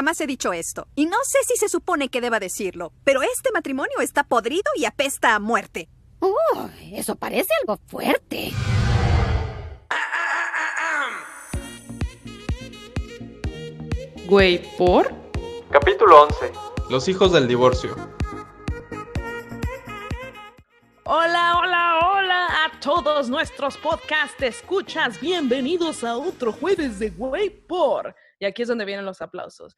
jamás 0.00 0.18
he 0.22 0.26
dicho 0.26 0.54
esto. 0.54 0.88
Y 0.94 1.04
no 1.04 1.18
sé 1.24 1.40
si 1.46 1.58
se 1.58 1.68
supone 1.68 2.08
que 2.08 2.22
deba 2.22 2.40
decirlo, 2.40 2.94
pero 3.04 3.20
este 3.20 3.52
matrimonio 3.52 4.00
está 4.00 4.24
podrido 4.24 4.64
y 4.74 4.86
apesta 4.86 5.34
a 5.34 5.38
muerte. 5.38 5.90
Uh, 6.20 6.68
eso 6.94 7.16
parece 7.16 7.50
algo 7.60 7.78
fuerte. 7.86 8.50
Güey, 14.26 14.62
¿por? 14.78 15.12
Capítulo 15.70 16.22
11. 16.22 16.52
Los 16.88 17.06
hijos 17.08 17.32
del 17.32 17.46
divorcio. 17.46 17.94
Hola, 21.04 21.58
hola, 21.58 22.00
hola 22.10 22.46
a 22.64 22.80
todos 22.80 23.28
nuestros 23.28 23.76
podcast 23.76 24.40
escuchas. 24.40 25.20
Bienvenidos 25.20 26.04
a 26.04 26.16
otro 26.16 26.52
jueves 26.52 26.98
de 26.98 27.10
Güey 27.10 27.50
por. 27.50 28.14
Y 28.40 28.46
aquí 28.46 28.62
es 28.62 28.68
donde 28.68 28.86
vienen 28.86 29.04
los 29.04 29.20
aplausos. 29.20 29.76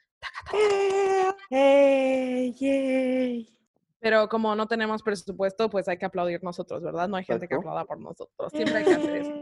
Pero 3.99 4.29
como 4.29 4.55
no 4.55 4.67
tenemos 4.69 5.03
presupuesto, 5.03 5.69
pues 5.69 5.89
hay 5.89 5.99
que 5.99 6.07
aplaudir 6.07 6.43
nosotros, 6.45 6.81
¿verdad? 6.81 7.09
No 7.09 7.17
hay 7.17 7.25
gente 7.25 7.49
que 7.49 7.57
aplauda 7.57 7.85
por 7.85 7.99
nosotros. 8.01 8.53
Siempre 8.53 8.77
hay 8.79 8.85
que 8.85 8.95
hacer 8.95 9.17
eso. 9.17 9.41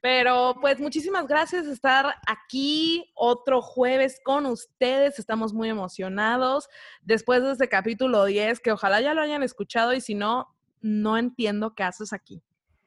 Pero 0.00 0.56
pues 0.60 0.80
muchísimas 0.80 1.28
gracias 1.28 1.66
de 1.66 1.72
estar 1.72 2.14
aquí 2.26 3.12
otro 3.14 3.60
jueves 3.60 4.20
con 4.24 4.46
ustedes. 4.46 5.18
Estamos 5.18 5.52
muy 5.52 5.68
emocionados 5.68 6.68
después 7.02 7.42
de 7.42 7.52
este 7.52 7.68
capítulo 7.68 8.24
10, 8.24 8.58
que 8.60 8.72
ojalá 8.72 9.00
ya 9.02 9.14
lo 9.14 9.20
hayan 9.20 9.42
escuchado 9.42 9.92
y 9.92 10.00
si 10.00 10.14
no, 10.14 10.48
no 10.80 11.18
entiendo 11.18 11.74
qué 11.74 11.84
haces 11.84 12.12
aquí. 12.12 12.42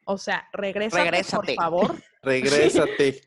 O 0.05 0.17
sea, 0.17 0.49
regrésate, 0.51 1.25
por 1.31 1.53
favor. 1.53 1.95
Regrésate. 2.23 3.21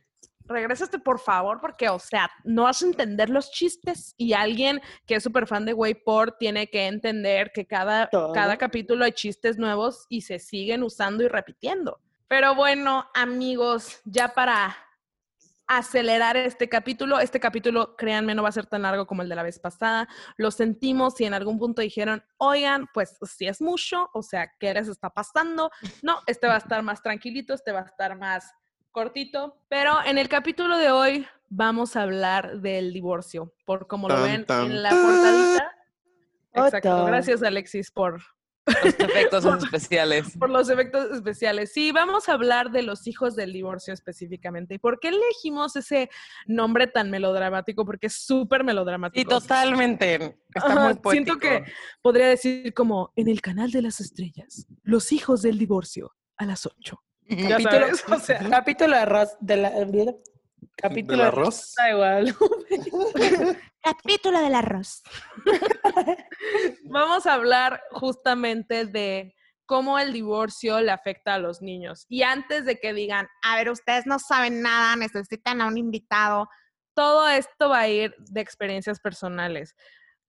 Regrésate, 0.49 0.99
por 0.99 1.19
favor, 1.19 1.61
porque, 1.61 1.89
o 1.89 1.99
sea, 1.99 2.31
no 2.43 2.65
vas 2.65 2.83
a 2.83 2.87
entender 2.87 3.29
los 3.29 3.51
chistes 3.51 4.15
y 4.17 4.33
alguien 4.33 4.81
que 5.07 5.17
es 5.17 5.23
súper 5.23 5.47
fan 5.47 5.67
de 5.67 5.75
Wayport 5.75 6.39
tiene 6.39 6.69
que 6.69 6.87
entender 6.87 7.53
que 7.53 7.67
cada, 7.67 8.09
cada 8.09 8.57
capítulo 8.57 9.05
hay 9.05 9.13
chistes 9.13 9.59
nuevos 9.59 10.07
y 10.09 10.23
se 10.23 10.39
siguen 10.39 10.83
usando 10.83 11.23
y 11.23 11.29
repitiendo. 11.29 12.01
Pero 12.29 12.55
bueno, 12.55 13.09
amigos, 13.15 14.01
ya 14.05 14.29
para 14.29 14.77
acelerar 15.67 16.37
este 16.39 16.69
capítulo, 16.69 17.21
este 17.21 17.39
capítulo, 17.39 17.95
créanme, 17.95 18.35
no 18.35 18.43
va 18.43 18.49
a 18.49 18.53
ser 18.53 18.67
tan 18.67 18.83
largo 18.83 19.07
como 19.07 19.23
el 19.23 19.29
de 19.29 19.35
la 19.35 19.43
vez 19.43 19.59
pasada. 19.59 20.09
Lo 20.39 20.51
sentimos 20.51 21.21
y 21.21 21.27
en 21.27 21.35
algún 21.35 21.59
punto 21.59 21.83
dijeron, 21.83 22.25
oigan, 22.39 22.89
pues 22.95 23.19
si 23.23 23.47
es 23.47 23.61
mucho, 23.61 24.09
o 24.15 24.23
sea, 24.23 24.51
¿qué 24.59 24.73
les 24.73 24.89
está 24.89 25.11
pasando? 25.11 25.71
No, 26.03 26.21
este 26.27 26.47
va 26.47 26.55
a 26.55 26.59
estar 26.59 26.83
más 26.83 27.03
tranquilito, 27.03 27.53
este 27.53 27.73
va 27.73 27.81
a 27.81 27.85
estar 27.85 28.17
más 28.17 28.51
cortito. 28.93 29.59
Pero 29.69 29.99
en 30.05 30.19
el 30.19 30.29
capítulo 30.29 30.79
de 30.79 30.91
hoy 30.91 31.27
vamos 31.49 31.97
a 31.97 32.03
hablar 32.03 32.61
del 32.61 32.93
divorcio, 32.93 33.53
por 33.65 33.87
como 33.87 34.09
lo 34.09 34.23
ven 34.23 34.45
en 34.49 34.83
la 34.83 34.91
portadita. 34.91 35.73
Exacto. 36.55 37.05
Gracias, 37.07 37.43
Alexis, 37.43 37.91
por, 37.91 38.21
los 38.67 38.95
efectos 38.99 39.45
especiales. 39.65 40.37
Por 40.37 40.51
los 40.51 40.69
efectos 40.69 41.11
especiales. 41.13 41.73
Sí, 41.73 41.93
vamos 41.93 42.29
a 42.29 42.33
hablar 42.33 42.71
de 42.71 42.83
los 42.83 43.07
hijos 43.07 43.37
del 43.37 43.53
divorcio 43.53 43.95
específicamente. 43.95 44.75
¿Y 44.75 44.79
por 44.79 45.01
qué 45.01 45.09
elegimos 45.09 45.77
ese 45.77 46.11
nombre 46.47 46.87
tan 46.87 47.11
melodramático? 47.11 47.85
Porque 47.85 48.09
es 48.09 48.15
súper 48.15 48.65
melodramático. 48.65 49.41
Sí, 49.41 49.41
totalmente. 49.41 50.39
Está 50.55 50.75
muy 50.75 50.95
poético. 50.95 51.11
Siento 51.11 51.39
que 51.39 51.65
podría 52.03 52.29
decir 52.29 52.75
como 52.75 53.13
en 53.17 53.29
el 53.29 53.41
canal 53.41 53.71
de 53.71 53.83
las 53.83 54.01
estrellas, 54.01 54.67
los 54.83 55.13
hijos 55.13 55.43
del 55.43 55.59
divorcio 55.59 56.15
a 56.37 56.45
las 56.45 56.67
8. 56.67 57.01
Capítulo, 57.29 57.87
o 58.11 58.19
sea, 58.19 58.39
capítulo 58.49 58.97
de 58.97 59.03
arroz 59.03 59.37
de 59.41 59.57
la 59.57 59.73
capítulo 60.77 61.19
de 61.19 61.29
arroz. 61.29 61.75
Da 61.77 61.91
igual. 61.91 62.37
capítulo 63.83 64.41
del 64.41 64.55
arroz. 64.55 65.03
Vamos 66.85 67.27
a 67.27 67.35
hablar 67.35 67.83
justamente 67.91 68.87
de 68.87 69.35
cómo 69.67 69.99
el 69.99 70.13
divorcio 70.13 70.81
le 70.81 70.91
afecta 70.91 71.35
a 71.35 71.39
los 71.39 71.61
niños. 71.61 72.07
Y 72.09 72.23
antes 72.23 72.65
de 72.65 72.81
que 72.81 72.95
digan, 72.95 73.29
a 73.43 73.57
ver, 73.57 73.71
ustedes 73.71 74.07
no 74.07 74.19
saben 74.19 74.63
nada, 74.63 74.97
necesitan 74.97 75.61
a 75.61 75.67
un 75.67 75.77
invitado, 75.77 76.49
todo 76.95 77.29
esto 77.29 77.69
va 77.69 77.81
a 77.81 77.89
ir 77.89 78.15
de 78.19 78.41
experiencias 78.41 78.99
personales. 78.99 79.75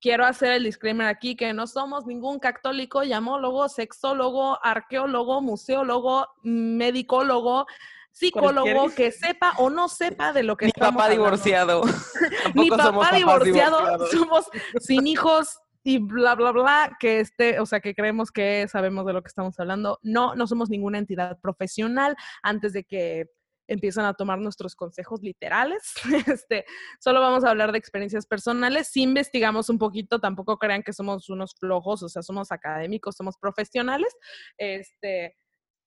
Quiero 0.02 0.26
hacer 0.26 0.52
el 0.54 0.64
disclaimer 0.64 1.08
aquí 1.08 1.36
que 1.36 1.54
no 1.54 1.68
somos 1.68 2.06
ningún 2.06 2.40
católico, 2.40 3.04
llamólogo, 3.04 3.68
sexólogo, 3.68 4.58
arqueólogo, 4.64 5.42
museólogo, 5.42 6.28
medicólogo 6.44 7.66
psicólogo 8.12 8.90
que 8.96 9.12
sepa 9.12 9.54
o 9.58 9.70
no 9.70 9.88
sepa 9.88 10.34
de 10.34 10.44
lo 10.44 10.58
que 10.58 10.66
Ni 10.66 10.72
estamos 10.76 11.02
papá 11.02 11.10
divorciado. 11.10 11.82
Ni 12.54 12.70
papá 12.70 13.12
divorciado. 13.16 14.08
Somos 14.08 14.46
sin 14.80 15.08
hijos 15.08 15.60
y 15.84 16.00
bla, 16.00 16.36
bla, 16.36 16.52
bla, 16.52 16.98
que 17.00 17.20
este, 17.20 17.60
o 17.60 17.66
sea, 17.66 17.80
que 17.80 17.96
creemos 17.96 18.32
que 18.32 18.68
sabemos 18.68 19.06
de 19.06 19.14
lo 19.14 19.22
que 19.22 19.30
estamos 19.30 19.60
hablando. 19.60 20.00
No, 20.04 20.36
no 20.36 20.48
somos 20.48 20.70
ninguna 20.70 20.98
entidad 20.98 21.40
profesional 21.40 22.16
antes 22.44 22.74
de 22.74 22.84
que 22.84 23.30
empiezan 23.70 24.06
a 24.06 24.14
tomar 24.14 24.40
nuestros 24.40 24.76
consejos 24.76 25.22
literales. 25.22 25.94
Este, 26.40 26.66
solo 27.00 27.22
vamos 27.22 27.44
a 27.44 27.50
hablar 27.50 27.72
de 27.72 27.78
experiencias 27.78 28.26
personales. 28.26 28.90
Si 28.90 29.02
investigamos 29.02 29.70
un 29.70 29.78
poquito, 29.78 30.20
tampoco 30.20 30.58
crean 30.58 30.84
que 30.84 30.94
somos 30.94 31.30
unos 31.30 31.56
flojos, 31.60 32.04
o 32.04 32.10
sea, 32.10 32.22
somos 32.22 32.52
académicos, 32.52 33.16
somos 33.16 33.38
profesionales. 33.38 34.14
Este, 34.58 35.38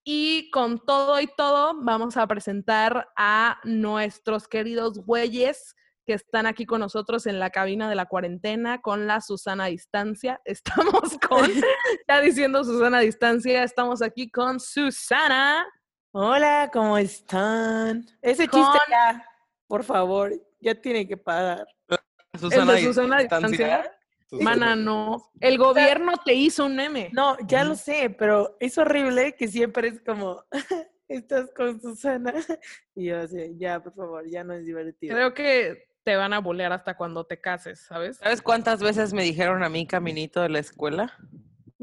y 0.04 0.50
con 0.50 0.84
todo 0.84 1.20
y 1.20 1.28
todo, 1.36 1.74
vamos 1.82 2.16
a 2.16 2.26
presentar 2.26 3.08
a 3.16 3.60
nuestros 3.64 4.48
queridos 4.48 4.98
güeyes 4.98 5.74
que 6.06 6.14
están 6.14 6.46
aquí 6.46 6.66
con 6.66 6.80
nosotros 6.80 7.26
en 7.26 7.38
la 7.38 7.50
cabina 7.50 7.88
de 7.88 7.94
la 7.94 8.06
cuarentena 8.06 8.80
con 8.80 9.06
la 9.06 9.20
Susana 9.20 9.66
Distancia. 9.66 10.40
Estamos 10.44 11.18
con, 11.28 11.48
ya 12.08 12.20
diciendo 12.20 12.64
Susana 12.64 13.00
Distancia, 13.00 13.62
estamos 13.62 14.02
aquí 14.02 14.30
con 14.30 14.58
Susana. 14.60 15.64
Hola, 16.14 16.68
¿cómo 16.70 16.98
están? 16.98 18.04
Ese 18.20 18.46
chiste 18.46 18.78
ya, 18.90 19.26
por 19.66 19.82
favor, 19.82 20.30
ya 20.60 20.74
tiene 20.74 21.08
que 21.08 21.16
pagar. 21.16 21.66
Susana, 22.38 22.72
¿El 22.72 22.76
de 22.76 22.84
Susana 22.84 23.18
Distancia? 23.20 23.90
Mana, 24.30 24.76
no. 24.76 25.32
El 25.40 25.56
gobierno 25.56 26.12
te 26.22 26.34
hizo 26.34 26.66
un 26.66 26.76
meme. 26.76 27.08
No, 27.14 27.38
ya 27.46 27.64
lo 27.64 27.76
sé, 27.76 28.10
pero 28.10 28.58
es 28.60 28.76
horrible 28.76 29.34
que 29.36 29.48
siempre 29.48 29.88
es 29.88 30.02
como, 30.02 30.44
estás 31.08 31.50
con 31.56 31.80
Susana. 31.80 32.34
Y 32.94 33.06
yo 33.06 33.20
así, 33.20 33.56
ya, 33.56 33.82
por 33.82 33.94
favor, 33.94 34.28
ya 34.28 34.44
no 34.44 34.52
es 34.52 34.66
divertido. 34.66 35.14
Creo 35.14 35.32
que 35.32 35.88
te 36.02 36.14
van 36.16 36.34
a 36.34 36.40
bolear 36.40 36.74
hasta 36.74 36.94
cuando 36.94 37.24
te 37.24 37.40
cases, 37.40 37.86
¿sabes? 37.86 38.18
¿Sabes 38.18 38.42
cuántas 38.42 38.82
veces 38.82 39.14
me 39.14 39.22
dijeron 39.22 39.64
a 39.64 39.70
mí 39.70 39.86
caminito 39.86 40.42
de 40.42 40.50
la 40.50 40.58
escuela? 40.58 41.16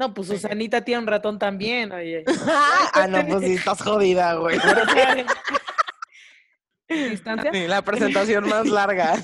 No, 0.00 0.14
pues 0.14 0.28
Susanita 0.28 0.82
tiene 0.82 1.02
un 1.02 1.06
ratón 1.06 1.38
también, 1.38 1.92
oye. 1.92 2.24
ah, 2.94 3.06
no, 3.06 3.26
pues 3.26 3.44
sí, 3.44 3.52
estás 3.52 3.82
jodida, 3.82 4.32
güey. 4.32 4.58
distancia. 6.88 7.52
la 7.68 7.82
presentación 7.82 8.48
más 8.48 8.66
larga. 8.66 9.22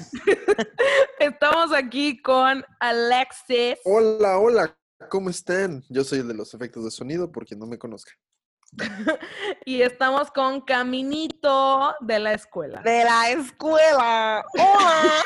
Estamos 1.18 1.72
aquí 1.72 2.20
con 2.20 2.62
Alexis. 2.78 3.78
Hola, 3.84 4.38
hola, 4.38 4.76
¿cómo 5.08 5.30
están? 5.30 5.82
Yo 5.88 6.04
soy 6.04 6.18
el 6.18 6.28
de 6.28 6.34
los 6.34 6.52
efectos 6.52 6.84
de 6.84 6.90
sonido, 6.90 7.32
por 7.32 7.46
quien 7.46 7.58
no 7.58 7.64
me 7.64 7.78
conozca. 7.78 8.12
y 9.64 9.80
estamos 9.80 10.30
con 10.30 10.60
Caminito 10.60 11.94
de 12.00 12.18
la 12.18 12.34
escuela. 12.34 12.82
De 12.82 13.02
la 13.02 13.30
escuela. 13.30 14.44
Hola. 14.52 15.22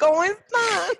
¿Cómo 0.00 0.24
están? 0.24 0.40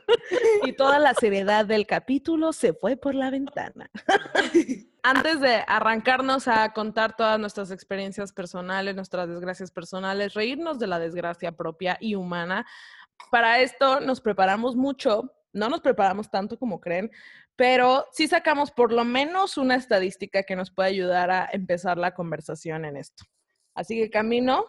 Y 0.65 0.75
toda 0.75 0.99
la 0.99 1.15
seriedad 1.15 1.65
del 1.65 1.87
capítulo 1.87 2.53
se 2.53 2.75
fue 2.75 2.97
por 2.97 3.15
la 3.15 3.31
ventana. 3.31 3.91
Antes 5.03 5.41
de 5.41 5.65
arrancarnos 5.67 6.47
a 6.47 6.73
contar 6.75 7.17
todas 7.17 7.41
nuestras 7.41 7.71
experiencias 7.71 8.33
personales, 8.33 8.95
nuestras 8.95 9.27
desgracias 9.29 9.71
personales, 9.71 10.35
reírnos 10.35 10.79
de 10.79 10.87
la 10.87 10.99
desgracia 10.99 11.53
propia 11.53 11.97
y 11.99 12.15
humana, 12.15 12.67
para 13.31 13.61
esto 13.61 14.01
nos 14.01 14.21
preparamos 14.21 14.77
mucho. 14.77 15.33
No 15.53 15.69
nos 15.69 15.81
preparamos 15.81 16.31
tanto 16.31 16.59
como 16.59 16.81
creen, 16.81 17.11
pero 17.57 18.07
sí 18.13 18.29
sacamos 18.29 18.71
por 18.71 18.93
lo 18.93 19.05
menos 19.05 19.57
una 19.57 19.75
estadística 19.75 20.45
que 20.45 20.55
nos 20.55 20.71
puede 20.71 20.91
ayudar 20.91 21.31
a 21.31 21.49
empezar 21.53 21.99
la 21.99 22.15
conversación 22.15 22.85
en 22.85 22.97
esto. 22.97 23.25
Así 23.75 23.99
que 23.99 24.11
Camino, 24.11 24.67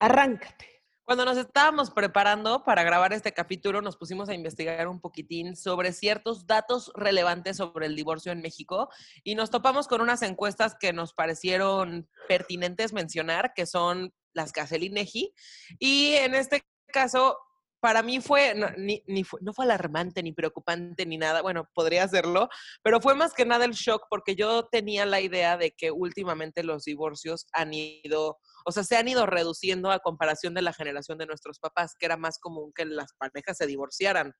arráncate. 0.00 0.79
Cuando 1.10 1.24
nos 1.24 1.38
estábamos 1.38 1.90
preparando 1.90 2.62
para 2.62 2.84
grabar 2.84 3.12
este 3.12 3.32
capítulo, 3.32 3.82
nos 3.82 3.96
pusimos 3.96 4.28
a 4.28 4.34
investigar 4.34 4.86
un 4.86 5.00
poquitín 5.00 5.56
sobre 5.56 5.92
ciertos 5.92 6.46
datos 6.46 6.92
relevantes 6.94 7.56
sobre 7.56 7.86
el 7.86 7.96
divorcio 7.96 8.30
en 8.30 8.40
México 8.40 8.88
y 9.24 9.34
nos 9.34 9.50
topamos 9.50 9.88
con 9.88 10.02
unas 10.02 10.22
encuestas 10.22 10.76
que 10.78 10.92
nos 10.92 11.12
parecieron 11.12 12.08
pertinentes 12.28 12.92
mencionar, 12.92 13.54
que 13.56 13.66
son 13.66 14.14
las 14.34 14.52
que 14.52 14.60
hace 14.60 14.76
el 14.76 14.84
INEGI. 14.84 15.34
Y 15.80 16.12
en 16.12 16.36
este 16.36 16.62
caso, 16.92 17.36
para 17.80 18.04
mí 18.04 18.20
fue 18.20 18.54
no, 18.54 18.68
ni, 18.76 19.02
fue, 19.24 19.40
no 19.42 19.52
fue 19.52 19.64
alarmante, 19.64 20.22
ni 20.22 20.32
preocupante, 20.32 21.06
ni 21.06 21.18
nada. 21.18 21.42
Bueno, 21.42 21.68
podría 21.74 22.04
hacerlo, 22.04 22.48
pero 22.84 23.00
fue 23.00 23.16
más 23.16 23.34
que 23.34 23.44
nada 23.44 23.64
el 23.64 23.72
shock 23.72 24.04
porque 24.08 24.36
yo 24.36 24.68
tenía 24.70 25.06
la 25.06 25.20
idea 25.20 25.56
de 25.56 25.72
que 25.72 25.90
últimamente 25.90 26.62
los 26.62 26.84
divorcios 26.84 27.48
han 27.52 27.74
ido 27.74 28.38
o 28.64 28.72
sea, 28.72 28.84
se 28.84 28.96
han 28.96 29.08
ido 29.08 29.26
reduciendo 29.26 29.90
a 29.90 30.00
comparación 30.00 30.54
de 30.54 30.62
la 30.62 30.72
generación 30.72 31.18
de 31.18 31.26
nuestros 31.26 31.58
papás, 31.58 31.94
que 31.98 32.06
era 32.06 32.16
más 32.16 32.38
común 32.38 32.72
que 32.74 32.84
las 32.84 33.12
parejas 33.14 33.56
se 33.56 33.66
divorciaran. 33.66 34.34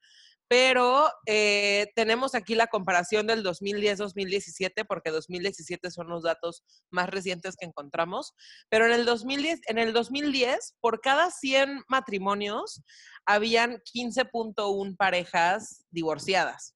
Pero 0.49 1.08
eh, 1.26 1.93
tenemos 1.94 2.34
aquí 2.34 2.56
la 2.56 2.67
comparación 2.67 3.26
del 3.26 3.44
2010-2017, 3.44 4.84
porque 4.87 5.11
2017 5.11 5.90
son 5.90 6.08
los 6.08 6.25
datos 6.25 6.64
más 6.90 7.08
recientes 7.08 7.56
que 7.56 7.67
encontramos. 7.67 8.34
Pero 8.69 8.87
en 8.87 8.93
el 8.93 9.05
2010, 9.05 9.61
en 9.69 9.78
el 9.78 9.93
2010 9.93 10.75
por 10.81 11.00
cada 11.00 11.31
100 11.31 11.84
matrimonios, 11.88 12.82
habían 13.26 13.81
15.1 13.94 14.96
parejas 14.96 15.84
divorciadas. 15.90 16.75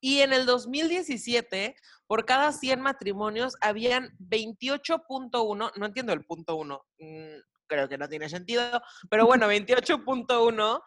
Y 0.00 0.20
en 0.20 0.32
el 0.32 0.46
2017, 0.46 1.76
por 2.06 2.24
cada 2.24 2.52
100 2.52 2.80
matrimonios, 2.80 3.54
habían 3.60 4.16
28.1, 4.18 5.72
no 5.76 5.86
entiendo 5.86 6.12
el 6.12 6.24
punto 6.24 6.56
1, 6.56 6.82
mm, 6.98 7.40
creo 7.66 7.88
que 7.88 7.98
no 7.98 8.08
tiene 8.08 8.28
sentido, 8.28 8.82
pero 9.08 9.26
bueno, 9.26 9.46
28.1 9.52 10.82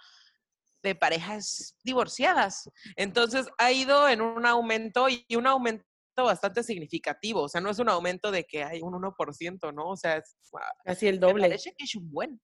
de 0.84 0.96
parejas 0.96 1.78
divorciadas. 1.84 2.70
Entonces 2.98 3.48
ha 3.58 3.72
ido 3.72 4.10
en 4.10 4.22
un 4.22 4.46
aumento 4.46 5.08
y 5.10 5.26
un 5.36 5.48
aumento 5.48 5.86
bastante 6.18 6.62
significativo. 6.62 7.44
O 7.44 7.50
sea, 7.50 7.62
no 7.62 7.70
es 7.70 7.80
un 7.80 7.90
aumento 7.90 8.32
de 8.32 8.44
que 8.44 8.64
hay 8.64 8.82
un 8.82 8.94
1%, 8.94 9.74
¿no? 9.74 9.90
O 9.90 9.98
sea, 9.98 10.18
es 10.18 10.36
casi 10.84 11.08
el 11.08 11.20
doble. 11.20 11.44
Me 11.44 11.50
parece 11.50 11.74
que 11.76 11.86
es 11.86 11.96
un 11.96 12.12
buen. 12.12 12.40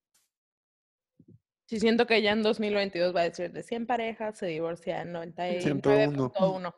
Sí, 1.69 1.79
siento 1.79 2.07
que 2.07 2.19
ya 2.23 2.31
en 2.31 2.41
2022 2.41 3.15
va 3.15 3.21
a 3.21 3.25
decir 3.25 3.51
de 3.51 3.61
100 3.61 3.85
parejas 3.85 4.39
se 4.39 4.47
divorcian 4.47 5.13
99.1. 5.13 6.73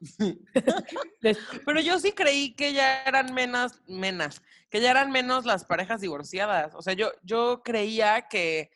Pero 1.66 1.80
yo 1.80 1.98
sí 1.98 2.12
creí 2.12 2.54
que 2.56 2.74
ya 2.74 3.02
eran 3.04 3.34
menos, 3.34 3.82
menos, 3.88 4.42
que 4.70 4.82
ya 4.82 4.92
eran 4.92 5.10
menos 5.10 5.46
las 5.46 5.64
parejas 5.64 6.02
divorciadas. 6.02 6.76
O 6.76 6.82
sea, 6.82 6.92
yo, 6.92 7.14
yo 7.24 7.62
creía 7.64 8.28
que, 8.30 8.70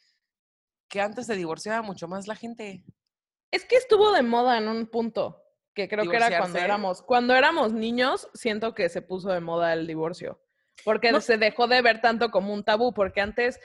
que 0.88 1.02
antes 1.02 1.26
se 1.26 1.36
divorciaba 1.36 1.82
mucho 1.82 2.08
más 2.08 2.30
la 2.30 2.36
gente. 2.38 2.86
Es 3.52 3.66
que 3.66 3.76
estuvo 3.76 4.14
de 4.14 4.24
moda 4.24 4.58
en 4.58 4.70
un 4.70 4.88
punto, 4.88 5.44
que 5.74 5.90
creo 5.90 6.10
que 6.10 6.16
era 6.16 6.38
cuando 6.38 6.60
éramos, 6.60 7.02
cuando 7.02 7.36
éramos 7.36 7.74
niños, 7.74 8.30
siento 8.34 8.74
que 8.74 8.88
se 8.88 9.02
puso 9.02 9.32
de 9.32 9.42
moda 9.42 9.74
el 9.74 9.86
divorcio. 9.86 10.42
Porque 10.86 11.20
se 11.20 11.38
dejó 11.38 11.68
de 11.68 11.82
ver 11.82 12.00
tanto 12.00 12.32
como 12.32 12.54
un 12.54 12.64
tabú, 12.64 12.94
porque 12.94 13.20
antes 13.20 13.60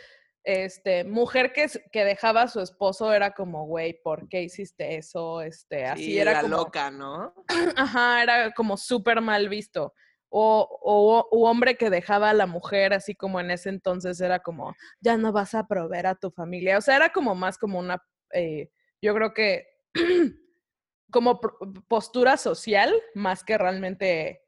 este, 0.45 1.05
mujer 1.05 1.53
que, 1.53 1.67
que 1.93 2.05
dejaba 2.05 2.43
a 2.43 2.49
su 2.49 2.61
esposo 2.61 3.13
era 3.13 3.33
como, 3.33 3.67
güey, 3.67 4.01
¿por 4.03 4.29
qué 4.29 4.43
hiciste 4.43 4.97
eso? 4.97 5.43
Este, 5.43 5.85
así 5.85 6.19
era 6.19 6.41
como, 6.41 6.57
loca, 6.57 6.91
¿no? 6.91 7.35
Ajá, 7.77 8.23
era 8.23 8.51
como 8.53 8.77
súper 8.77 9.21
mal 9.21 9.49
visto. 9.49 9.95
O, 10.33 10.79
o, 10.83 11.49
hombre 11.49 11.77
que 11.77 11.91
dejaba 11.91 12.31
a 12.31 12.35
la 12.35 12.47
mujer, 12.47 12.93
así 12.93 13.17
como 13.17 13.41
en 13.41 13.51
ese 13.51 13.69
entonces 13.69 14.21
era 14.21 14.39
como, 14.39 14.75
ya 15.01 15.17
no 15.17 15.33
vas 15.33 15.55
a 15.55 15.67
proveer 15.67 16.07
a 16.07 16.15
tu 16.15 16.31
familia. 16.31 16.79
O 16.79 16.81
sea, 16.81 16.97
era 16.97 17.11
como 17.11 17.35
más 17.35 17.59
como 17.59 17.81
una, 17.81 18.01
eh, 18.33 18.71
yo 19.03 19.13
creo 19.15 19.35
que 19.35 19.67
como 21.11 21.41
postura 21.89 22.37
social, 22.37 22.95
más 23.15 23.43
que 23.43 23.59
realmente 23.59 24.43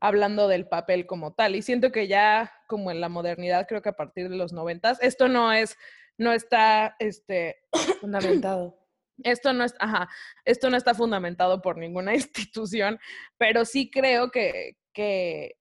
hablando 0.00 0.48
del 0.48 0.66
papel 0.66 1.06
como 1.06 1.32
tal. 1.32 1.56
Y 1.56 1.62
siento 1.62 1.92
que 1.92 2.08
ya 2.08 2.52
como 2.66 2.90
en 2.90 3.00
la 3.00 3.08
modernidad, 3.08 3.66
creo 3.66 3.82
que 3.82 3.88
a 3.88 3.96
partir 3.96 4.28
de 4.28 4.36
los 4.36 4.52
noventas, 4.52 4.98
esto 5.02 5.28
no 5.28 5.52
es, 5.52 5.76
no 6.16 6.32
está, 6.32 6.96
este, 6.98 7.56
fundamentado. 8.00 8.76
Esto 9.24 9.52
no 9.52 9.64
es, 9.64 9.74
ajá, 9.80 10.08
esto 10.44 10.70
no 10.70 10.76
está 10.76 10.94
fundamentado 10.94 11.60
por 11.60 11.76
ninguna 11.76 12.14
institución, 12.14 13.00
pero 13.36 13.64
sí 13.64 13.90
creo 13.90 14.30
que, 14.30 14.76
que 14.92 15.56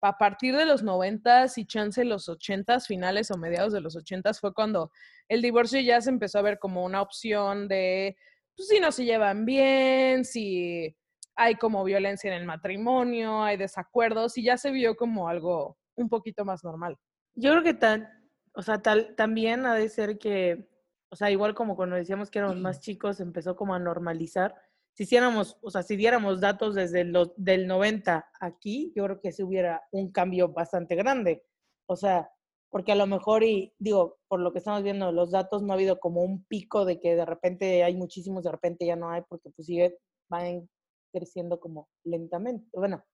a 0.00 0.16
partir 0.16 0.56
de 0.56 0.64
los 0.64 0.82
noventas 0.82 1.58
y 1.58 1.66
chance 1.66 2.04
los 2.06 2.30
ochentas, 2.30 2.86
finales 2.86 3.30
o 3.30 3.36
mediados 3.36 3.74
de 3.74 3.82
los 3.82 3.96
ochentas, 3.96 4.40
fue 4.40 4.54
cuando 4.54 4.90
el 5.28 5.42
divorcio 5.42 5.78
ya 5.80 6.00
se 6.00 6.08
empezó 6.08 6.38
a 6.38 6.42
ver 6.42 6.58
como 6.58 6.84
una 6.84 7.02
opción 7.02 7.68
de, 7.68 8.16
pues 8.56 8.68
si 8.68 8.80
no 8.80 8.90
se 8.90 9.04
llevan 9.04 9.44
bien, 9.44 10.24
si 10.24 10.96
hay 11.34 11.54
como 11.56 11.84
violencia 11.84 12.28
en 12.28 12.40
el 12.40 12.46
matrimonio, 12.46 13.42
hay 13.42 13.56
desacuerdos 13.56 14.36
y 14.38 14.44
ya 14.44 14.56
se 14.56 14.70
vio 14.70 14.96
como 14.96 15.28
algo 15.28 15.78
un 15.94 16.08
poquito 16.08 16.44
más 16.44 16.64
normal. 16.64 16.98
Yo 17.34 17.50
creo 17.52 17.62
que 17.62 17.74
tan, 17.74 18.08
o 18.54 18.62
sea, 18.62 18.82
tal, 18.82 19.14
también 19.16 19.66
ha 19.66 19.74
de 19.74 19.88
ser 19.88 20.18
que, 20.18 20.68
o 21.10 21.16
sea, 21.16 21.30
igual 21.30 21.54
como 21.54 21.76
cuando 21.76 21.96
decíamos 21.96 22.30
que 22.30 22.38
éramos 22.38 22.58
más 22.58 22.80
chicos, 22.80 23.20
empezó 23.20 23.56
como 23.56 23.74
a 23.74 23.78
normalizar. 23.78 24.54
Si 24.94 25.04
hiciéramos, 25.04 25.56
o 25.62 25.70
sea, 25.70 25.82
si 25.82 25.96
diéramos 25.96 26.40
datos 26.40 26.74
desde 26.74 27.04
los 27.04 27.32
del 27.36 27.66
90 27.66 28.30
aquí, 28.40 28.92
yo 28.94 29.04
creo 29.04 29.20
que 29.20 29.32
se 29.32 29.42
hubiera 29.42 29.82
un 29.90 30.12
cambio 30.12 30.48
bastante 30.48 30.94
grande. 30.96 31.44
O 31.86 31.96
sea, 31.96 32.30
porque 32.70 32.92
a 32.92 32.96
lo 32.96 33.06
mejor, 33.06 33.42
y 33.42 33.74
digo, 33.78 34.18
por 34.28 34.40
lo 34.40 34.52
que 34.52 34.58
estamos 34.58 34.82
viendo, 34.82 35.12
los 35.12 35.30
datos 35.30 35.62
no 35.62 35.72
ha 35.72 35.76
habido 35.76 35.98
como 35.98 36.22
un 36.22 36.44
pico 36.44 36.84
de 36.84 37.00
que 37.00 37.16
de 37.16 37.24
repente 37.24 37.84
hay 37.84 37.94
muchísimos, 37.94 38.44
de 38.44 38.50
repente 38.50 38.86
ya 38.86 38.96
no 38.96 39.10
hay, 39.10 39.22
porque 39.28 39.50
pues 39.50 39.66
sigue, 39.66 39.98
van 40.28 40.68
creciendo 41.12 41.60
como 41.60 41.88
lentamente, 42.04 42.68
bueno, 42.72 43.04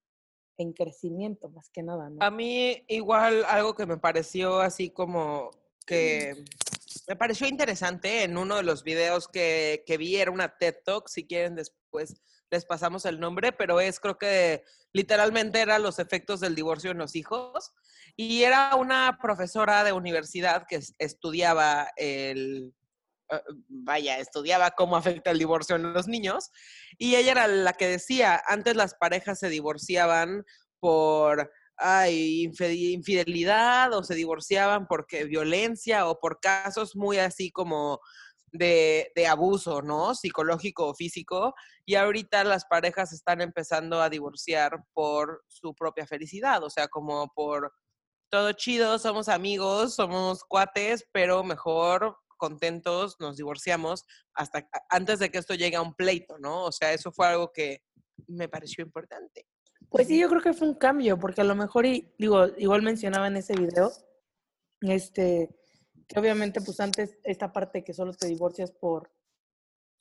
en 0.56 0.72
crecimiento 0.72 1.48
más 1.50 1.70
que 1.70 1.82
nada, 1.82 2.10
¿no? 2.10 2.16
A 2.20 2.30
mí 2.30 2.84
igual 2.88 3.44
algo 3.46 3.74
que 3.74 3.86
me 3.86 3.98
pareció 3.98 4.60
así 4.60 4.90
como 4.90 5.50
que 5.86 6.44
me 7.06 7.16
pareció 7.16 7.46
interesante 7.46 8.22
en 8.24 8.36
uno 8.36 8.56
de 8.56 8.62
los 8.62 8.82
videos 8.82 9.28
que, 9.28 9.84
que 9.86 9.96
vi, 9.96 10.16
era 10.16 10.30
una 10.30 10.56
TED 10.58 10.76
Talk, 10.84 11.08
si 11.08 11.26
quieren 11.26 11.54
después 11.54 12.20
les 12.50 12.64
pasamos 12.64 13.04
el 13.04 13.20
nombre, 13.20 13.52
pero 13.52 13.80
es 13.80 14.00
creo 14.00 14.18
que 14.18 14.64
literalmente 14.92 15.60
era 15.60 15.78
los 15.78 15.98
efectos 15.98 16.40
del 16.40 16.54
divorcio 16.54 16.90
en 16.90 16.98
los 16.98 17.14
hijos. 17.14 17.72
Y 18.16 18.42
era 18.42 18.74
una 18.74 19.18
profesora 19.20 19.84
de 19.84 19.92
universidad 19.92 20.66
que 20.66 20.80
estudiaba 20.98 21.90
el, 21.96 22.74
vaya, 23.68 24.18
estudiaba 24.18 24.70
cómo 24.72 24.96
afecta 24.96 25.30
el 25.30 25.38
divorcio 25.38 25.76
en 25.76 25.92
los 25.92 26.08
niños, 26.08 26.50
y 26.98 27.16
ella 27.16 27.32
era 27.32 27.46
la 27.46 27.72
que 27.72 27.88
decía, 27.88 28.42
antes 28.46 28.76
las 28.76 28.94
parejas 28.94 29.38
se 29.38 29.48
divorciaban 29.48 30.44
por 30.80 31.50
infidelidad 32.10 33.92
o 33.94 34.02
se 34.02 34.14
divorciaban 34.14 34.86
porque 34.88 35.24
violencia 35.24 36.08
o 36.08 36.18
por 36.18 36.40
casos 36.40 36.96
muy 36.96 37.18
así 37.18 37.52
como 37.52 38.00
de, 38.50 39.12
de, 39.14 39.26
abuso, 39.26 39.82
¿no? 39.82 40.14
Psicológico 40.14 40.88
o 40.88 40.94
físico. 40.94 41.54
Y 41.84 41.94
ahorita 41.94 42.44
las 42.44 42.64
parejas 42.64 43.12
están 43.12 43.40
empezando 43.40 44.00
a 44.02 44.10
divorciar 44.10 44.84
por 44.92 45.44
su 45.46 45.74
propia 45.74 46.06
felicidad, 46.06 46.62
o 46.64 46.70
sea, 46.70 46.88
como 46.88 47.28
por 47.34 47.72
todo 48.30 48.52
chido, 48.52 48.98
somos 48.98 49.28
amigos, 49.28 49.94
somos 49.94 50.44
cuates, 50.44 51.06
pero 51.12 51.42
mejor 51.44 52.16
contentos, 52.38 53.16
nos 53.20 53.36
divorciamos 53.36 54.06
hasta 54.32 54.66
antes 54.88 55.18
de 55.18 55.30
que 55.30 55.38
esto 55.38 55.54
llegue 55.54 55.76
a 55.76 55.82
un 55.82 55.94
pleito, 55.94 56.38
¿no? 56.38 56.64
O 56.64 56.72
sea, 56.72 56.94
eso 56.94 57.12
fue 57.12 57.26
algo 57.26 57.52
que 57.52 57.82
me 58.26 58.48
pareció 58.48 58.82
importante. 58.82 59.46
Pues 59.90 60.08
sí, 60.08 60.18
yo 60.18 60.28
creo 60.28 60.40
que 60.40 60.54
fue 60.54 60.68
un 60.68 60.74
cambio, 60.74 61.18
porque 61.18 61.42
a 61.42 61.44
lo 61.44 61.54
mejor, 61.54 61.84
y, 61.84 62.14
digo, 62.18 62.46
igual 62.56 62.82
mencionaba 62.82 63.26
en 63.26 63.36
ese 63.36 63.54
video, 63.54 63.90
este, 64.80 65.54
que 66.06 66.18
obviamente 66.18 66.60
pues 66.60 66.80
antes 66.80 67.18
esta 67.22 67.52
parte 67.52 67.84
que 67.84 67.92
solo 67.92 68.12
te 68.14 68.26
divorcias 68.26 68.72
por, 68.72 69.12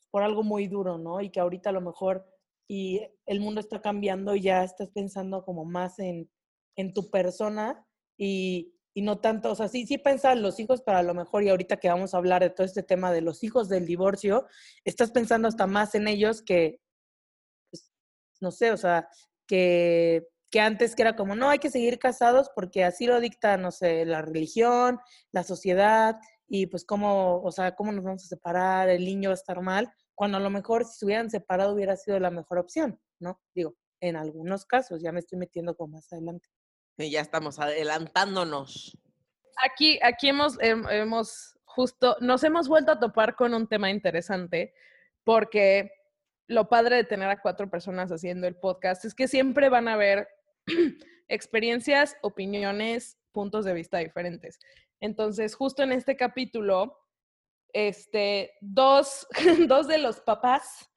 por 0.09 0.23
algo 0.23 0.43
muy 0.43 0.67
duro, 0.67 0.97
¿no? 0.97 1.21
Y 1.21 1.29
que 1.29 1.39
ahorita 1.39 1.69
a 1.69 1.73
lo 1.73 1.81
mejor 1.81 2.25
y 2.69 3.01
el 3.25 3.39
mundo 3.39 3.61
está 3.61 3.81
cambiando 3.81 4.35
y 4.35 4.41
ya 4.41 4.63
estás 4.63 4.89
pensando 4.89 5.43
como 5.43 5.65
más 5.65 5.99
en, 5.99 6.29
en 6.75 6.93
tu 6.93 7.09
persona 7.09 7.85
y, 8.17 8.76
y 8.97 9.03
no 9.03 9.19
tanto, 9.19 9.51
o 9.51 9.55
sea, 9.55 9.67
sí, 9.67 9.85
sí 9.85 10.01
en 10.03 10.41
los 10.41 10.59
hijos, 10.59 10.81
pero 10.83 10.97
a 10.97 11.03
lo 11.03 11.13
mejor, 11.13 11.43
y 11.43 11.49
ahorita 11.49 11.77
que 11.77 11.87
vamos 11.87 12.15
a 12.15 12.17
hablar 12.17 12.41
de 12.41 12.49
todo 12.49 12.65
este 12.65 12.81
tema 12.81 13.11
de 13.11 13.21
los 13.21 13.43
hijos 13.43 13.69
del 13.69 13.85
divorcio, 13.85 14.47
estás 14.85 15.11
pensando 15.11 15.47
hasta 15.47 15.67
más 15.67 15.93
en 15.93 16.07
ellos 16.07 16.41
que, 16.41 16.81
pues, 17.69 17.91
no 18.41 18.49
sé, 18.49 18.71
o 18.71 18.77
sea, 18.77 19.07
que, 19.45 20.27
que 20.49 20.61
antes 20.61 20.95
que 20.95 21.03
era 21.03 21.15
como, 21.15 21.35
no, 21.35 21.47
hay 21.47 21.59
que 21.59 21.69
seguir 21.69 21.99
casados 21.99 22.49
porque 22.55 22.85
así 22.85 23.05
lo 23.05 23.19
dicta, 23.19 23.55
no 23.57 23.69
sé, 23.69 24.03
la 24.03 24.23
religión, 24.23 24.97
la 25.31 25.43
sociedad, 25.43 26.15
y 26.47 26.65
pues 26.65 26.83
cómo, 26.83 27.43
o 27.43 27.51
sea, 27.51 27.75
cómo 27.75 27.91
nos 27.91 28.03
vamos 28.03 28.25
a 28.25 28.27
separar, 28.27 28.89
el 28.89 29.05
niño 29.05 29.29
va 29.29 29.33
a 29.33 29.35
estar 29.35 29.61
mal, 29.61 29.93
cuando 30.15 30.39
a 30.39 30.41
lo 30.41 30.49
mejor 30.49 30.85
si 30.85 30.97
se 30.97 31.05
hubieran 31.05 31.29
separado 31.29 31.75
hubiera 31.75 31.95
sido 31.97 32.19
la 32.19 32.31
mejor 32.31 32.57
opción, 32.57 32.99
¿no? 33.19 33.39
Digo, 33.53 33.75
en 34.01 34.15
algunos 34.15 34.65
casos, 34.65 35.03
ya 35.03 35.11
me 35.11 35.19
estoy 35.19 35.37
metiendo 35.37 35.75
como 35.75 35.97
más 35.97 36.11
adelante. 36.11 36.49
Y 36.97 37.11
ya 37.11 37.21
estamos 37.21 37.59
adelantándonos. 37.59 38.97
Aquí, 39.63 39.99
aquí 40.03 40.29
hemos, 40.29 40.57
hemos 40.61 41.57
justo, 41.63 42.17
nos 42.21 42.43
hemos 42.43 42.67
vuelto 42.67 42.91
a 42.91 42.99
topar 42.99 43.35
con 43.35 43.53
un 43.53 43.67
tema 43.67 43.91
interesante, 43.91 44.73
porque 45.23 45.91
lo 46.47 46.69
padre 46.69 46.95
de 46.95 47.03
tener 47.03 47.29
a 47.29 47.41
cuatro 47.41 47.69
personas 47.69 48.11
haciendo 48.11 48.47
el 48.47 48.55
podcast 48.55 49.05
es 49.05 49.13
que 49.13 49.27
siempre 49.27 49.69
van 49.69 49.87
a 49.87 49.93
haber 49.93 50.27
experiencias, 51.27 52.15
opiniones, 52.21 53.17
puntos 53.31 53.65
de 53.65 53.73
vista 53.73 53.99
diferentes. 53.99 54.59
Entonces, 54.99 55.53
justo 55.55 55.83
en 55.83 55.91
este 55.91 56.15
capítulo, 56.15 56.97
este, 57.73 58.53
dos, 58.61 59.27
dos 59.67 59.87
de 59.87 59.99
los 59.99 60.19
papás 60.21 60.89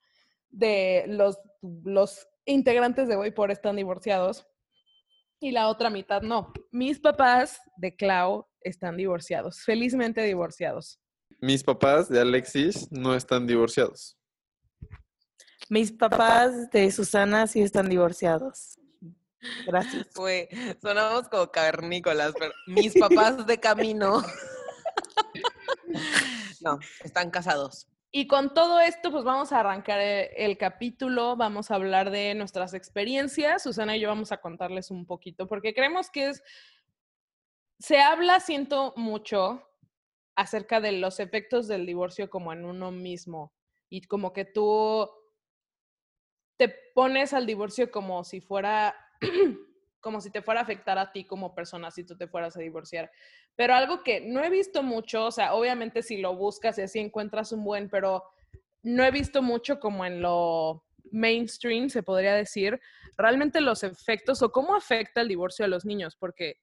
de 0.49 1.05
los, 1.07 1.37
los 1.83 2.27
integrantes 2.45 3.07
de 3.07 3.15
Voy 3.15 3.31
por 3.31 3.51
están 3.51 3.75
divorciados 3.75 4.47
y 5.41 5.51
la 5.51 5.67
otra 5.67 5.89
mitad 5.89 6.21
no. 6.21 6.53
Mis 6.71 6.99
papás 6.99 7.59
de 7.75 7.95
Clau 7.95 8.47
están 8.61 8.95
divorciados, 8.95 9.61
felizmente 9.61 10.21
divorciados. 10.21 11.01
Mis 11.41 11.63
papás 11.63 12.07
de 12.07 12.21
Alexis 12.21 12.89
no 12.91 13.15
están 13.15 13.47
divorciados. 13.47 14.17
Mis 15.67 15.91
papás 15.91 16.69
de 16.69 16.91
Susana 16.91 17.47
sí 17.47 17.61
están 17.61 17.89
divorciados. 17.89 18.79
Gracias. 19.65 20.07
Fue, 20.13 20.47
sonamos 20.79 21.27
como 21.27 21.49
cavernícolas, 21.49 22.33
pero 22.37 22.53
mis 22.67 22.93
papás 22.93 23.45
de 23.47 23.59
camino. 23.59 24.21
no, 26.61 26.77
están 27.03 27.31
casados. 27.31 27.87
Y 28.13 28.27
con 28.27 28.53
todo 28.53 28.81
esto, 28.81 29.09
pues 29.09 29.23
vamos 29.23 29.53
a 29.53 29.61
arrancar 29.61 29.99
eh, 30.01 30.31
el, 30.35 30.57
capítulo, 30.57 31.37
vamos 31.37 31.71
a 31.71 31.75
hablar 31.75 32.11
de 32.11 32.35
nuestras 32.35 32.73
experiencias. 32.73 33.63
Susana 33.63 33.95
y 33.95 34.01
yo 34.01 34.09
vamos 34.09 34.33
a 34.33 34.41
contarles 34.41 34.91
un 34.91 35.05
poquito, 35.05 35.47
porque 35.47 35.73
creemos 35.73 36.09
que 36.09 36.29
es, 36.29 36.43
se 37.79 38.01
habla, 38.01 38.41
siento 38.41 38.93
mucho, 38.97 39.65
acerca 40.35 40.81
de 40.81 40.91
los 40.93 41.21
efectos 41.21 41.67
del 41.67 41.85
divorcio 41.85 42.29
como 42.29 42.51
en 42.51 42.65
uno 42.65 42.91
mismo 42.91 43.53
y 43.89 44.01
como 44.01 44.33
que 44.33 44.45
tú 44.45 45.09
te 46.57 46.69
pones 46.93 47.33
al 47.33 47.45
divorcio 47.45 47.91
como 47.91 48.23
si 48.23 48.41
fuera, 48.41 48.95
como 50.01 50.19
si 50.19 50.31
te 50.31 50.41
fuera 50.41 50.59
a 50.59 50.63
afectar 50.63 50.97
a 50.97 51.11
ti 51.11 51.23
como 51.23 51.55
persona 51.55 51.91
si 51.91 52.03
tú 52.03 52.17
te 52.17 52.27
fueras 52.27 52.57
a 52.57 52.59
divorciar. 52.59 53.11
Pero 53.55 53.75
algo 53.75 54.03
que 54.03 54.19
no 54.21 54.43
he 54.43 54.49
visto 54.49 54.83
mucho, 54.83 55.27
o 55.27 55.31
sea, 55.31 55.53
obviamente 55.53 56.03
si 56.03 56.17
lo 56.17 56.35
buscas 56.35 56.77
y 56.77 56.81
así 56.81 56.99
encuentras 56.99 57.51
un 57.51 57.63
buen, 57.63 57.89
pero 57.89 58.23
no 58.83 59.03
he 59.03 59.11
visto 59.11 59.41
mucho 59.41 59.79
como 59.79 60.05
en 60.05 60.21
lo 60.21 60.83
mainstream, 61.11 61.89
se 61.89 62.03
podría 62.03 62.33
decir, 62.33 62.79
realmente 63.17 63.61
los 63.61 63.83
efectos 63.83 64.41
o 64.41 64.51
cómo 64.51 64.75
afecta 64.75 65.21
el 65.21 65.27
divorcio 65.27 65.65
a 65.65 65.67
los 65.67 65.85
niños, 65.85 66.15
porque 66.15 66.57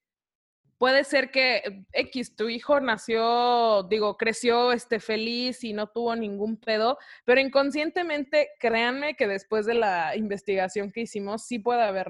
puede 0.79 1.05
ser 1.05 1.31
que 1.31 1.85
X, 1.93 2.37
tu 2.37 2.49
hijo 2.49 2.81
nació, 2.81 3.83
digo, 3.85 4.17
creció 4.17 4.73
este, 4.73 5.01
feliz 5.01 5.65
y 5.65 5.73
no 5.73 5.89
tuvo 5.89 6.17
ningún 6.17 6.57
pedo, 6.57 6.99
pero 7.25 7.41
inconscientemente, 7.41 8.49
créanme 8.59 9.15
que 9.17 9.27
después 9.27 9.67
de 9.67 9.75
la 9.75 10.17
investigación 10.17 10.93
que 10.93 11.03
hicimos, 11.03 11.47
sí 11.47 11.59
puede 11.59 11.83
haber 11.83 12.09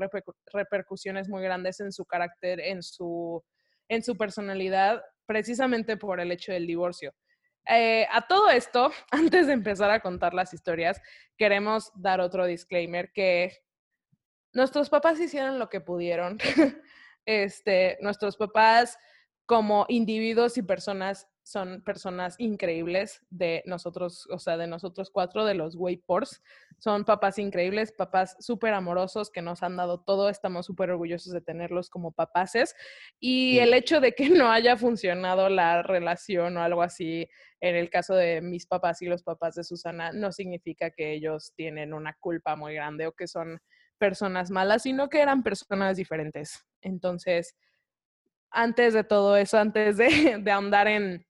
repercusiones 0.52 1.28
muy 1.28 1.42
grandes 1.42 1.80
en 1.80 1.92
su 1.92 2.04
carácter, 2.04 2.60
en 2.60 2.82
su 2.82 3.42
en 3.88 4.02
su 4.02 4.16
personalidad 4.16 5.02
precisamente 5.26 5.96
por 5.96 6.20
el 6.20 6.32
hecho 6.32 6.52
del 6.52 6.66
divorcio. 6.66 7.14
Eh, 7.68 8.06
a 8.10 8.26
todo 8.26 8.48
esto, 8.50 8.90
antes 9.10 9.46
de 9.46 9.52
empezar 9.52 9.90
a 9.90 10.00
contar 10.00 10.34
las 10.34 10.54
historias, 10.54 11.00
queremos 11.36 11.90
dar 11.94 12.20
otro 12.20 12.46
disclaimer 12.46 13.12
que 13.12 13.58
nuestros 14.52 14.88
papás 14.88 15.20
hicieron 15.20 15.58
lo 15.58 15.68
que 15.68 15.80
pudieron. 15.80 16.38
este, 17.26 17.98
nuestros 18.00 18.36
papás 18.36 18.98
como 19.46 19.86
individuos 19.88 20.58
y 20.58 20.62
personas 20.62 21.26
son 21.48 21.82
personas 21.82 22.34
increíbles 22.38 23.24
de 23.30 23.62
nosotros, 23.64 24.28
o 24.30 24.38
sea, 24.38 24.58
de 24.58 24.66
nosotros 24.66 25.10
cuatro, 25.10 25.46
de 25.46 25.54
los 25.54 25.76
Waypors. 25.76 26.42
Son 26.78 27.06
papás 27.06 27.38
increíbles, 27.38 27.90
papás 27.90 28.36
súper 28.38 28.74
amorosos 28.74 29.30
que 29.30 29.40
nos 29.40 29.62
han 29.62 29.76
dado 29.76 30.00
todo. 30.00 30.28
Estamos 30.28 30.66
súper 30.66 30.90
orgullosos 30.90 31.32
de 31.32 31.40
tenerlos 31.40 31.88
como 31.88 32.12
papaces. 32.12 32.74
Y 33.18 33.60
el 33.60 33.72
hecho 33.72 34.00
de 34.00 34.12
que 34.12 34.28
no 34.46 34.52
haya 34.52 34.76
funcionado 34.76 35.48
la 35.48 35.82
relación 35.82 36.58
o 36.58 36.62
algo 36.62 36.82
así, 36.82 37.26
en 37.60 37.76
el 37.76 37.88
caso 37.88 38.14
de 38.14 38.42
mis 38.42 38.66
papás 38.66 39.00
y 39.00 39.06
los 39.06 39.22
papás 39.22 39.54
de 39.54 39.64
Susana, 39.64 40.12
no 40.12 40.32
significa 40.32 40.90
que 40.90 41.14
ellos 41.14 41.54
tienen 41.56 41.94
una 41.94 42.14
culpa 42.20 42.56
muy 42.56 42.74
grande 42.74 43.06
o 43.06 43.12
que 43.12 43.26
son 43.26 43.58
personas 43.98 44.50
malas, 44.50 44.82
sino 44.82 45.08
que 45.08 45.20
eran 45.20 45.42
personas 45.42 45.96
diferentes. 45.96 46.64
Entonces, 46.80 47.56
antes 48.50 48.94
de 48.94 49.04
todo 49.04 49.36
eso, 49.36 49.58
antes 49.58 49.96
de, 49.96 50.38
de 50.40 50.50
ahondar 50.50 50.88
en, 50.88 51.26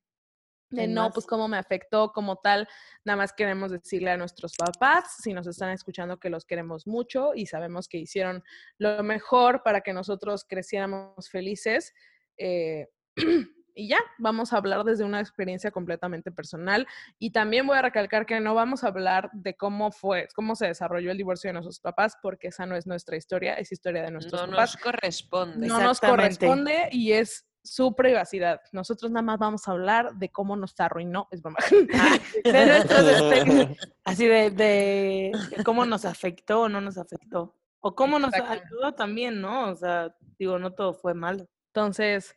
de 0.71 0.87
no, 0.87 1.11
pues 1.11 1.27
cómo 1.27 1.49
me 1.49 1.57
afectó 1.57 2.13
como 2.13 2.37
tal. 2.37 2.69
Nada 3.05 3.17
más 3.17 3.33
queremos 3.33 3.71
decirle 3.71 4.11
a 4.11 4.17
nuestros 4.17 4.55
papás, 4.57 5.17
si 5.23 5.33
nos 5.33 5.47
están 5.47 5.71
escuchando, 5.71 6.19
que 6.19 6.31
los 6.31 6.45
queremos 6.45 6.87
mucho 6.87 7.33
y 7.35 7.47
sabemos 7.47 7.89
que 7.89 7.99
hicieron 7.99 8.45
lo 8.77 9.03
mejor 9.03 9.63
para 9.63 9.81
que 9.81 9.93
nosotros 9.93 10.45
creciéramos 10.47 11.31
felices. 11.31 11.95
Eh, 12.37 12.87
y 13.79 13.87
ya, 13.87 13.99
vamos 14.19 14.53
a 14.53 14.57
hablar 14.57 14.83
desde 14.83 15.05
una 15.05 15.21
experiencia 15.21 15.71
completamente 15.71 16.33
personal. 16.33 16.85
Y 17.21 17.31
también 17.31 17.65
voy 17.65 17.79
a 17.79 17.83
recalcar 17.83 18.27
que 18.27 18.41
no 18.41 18.53
vamos 18.53 18.83
a 18.83 18.89
hablar 18.89 19.31
de 19.33 19.57
cómo 19.57 19.93
fue, 19.93 20.27
cómo 20.35 20.57
se 20.57 20.67
desarrolló 20.67 21.13
el 21.13 21.17
divorcio 21.17 21.49
de 21.49 21.53
nuestros 21.53 21.79
papás, 21.79 22.17
porque 22.21 22.49
esa 22.49 22.67
no 22.67 22.75
es 22.75 22.89
nuestra 22.89 23.17
historia, 23.17 23.55
es 23.55 23.71
historia 23.71 24.03
de 24.03 24.11
nuestros 24.11 24.41
papás. 24.41 24.51
No 24.51 24.61
nos 24.61 24.77
corresponde. 24.77 25.67
No 25.69 25.81
nos 25.81 26.01
corresponde 26.01 26.89
y 26.91 27.13
es 27.13 27.47
su 27.63 27.95
privacidad. 27.95 28.61
Nosotros 28.73 29.13
nada 29.13 29.23
más 29.23 29.39
vamos 29.39 29.69
a 29.69 29.71
hablar 29.71 30.13
de 30.17 30.29
cómo 30.31 30.57
nos 30.57 30.75
arruinó, 30.81 31.29
es 31.31 31.41
broma. 31.41 31.59
Ah, 31.95 32.19
así 34.05 34.27
de, 34.27 34.51
de, 34.51 35.33
cómo 35.65 35.87
nos 35.87 36.05
afectó 36.05 36.63
o 36.63 36.69
no 36.69 36.81
nos 36.81 36.99
afectó. 36.99 37.55
O 37.79 37.95
cómo 37.95 38.19
nos 38.19 38.35
ayudó 38.35 38.93
también, 38.97 39.41
¿no? 39.41 39.71
O 39.71 39.77
sea, 39.77 40.13
digo, 40.37 40.59
no 40.59 40.73
todo 40.73 40.95
fue 40.95 41.15
malo. 41.15 41.47
Entonces, 41.69 42.35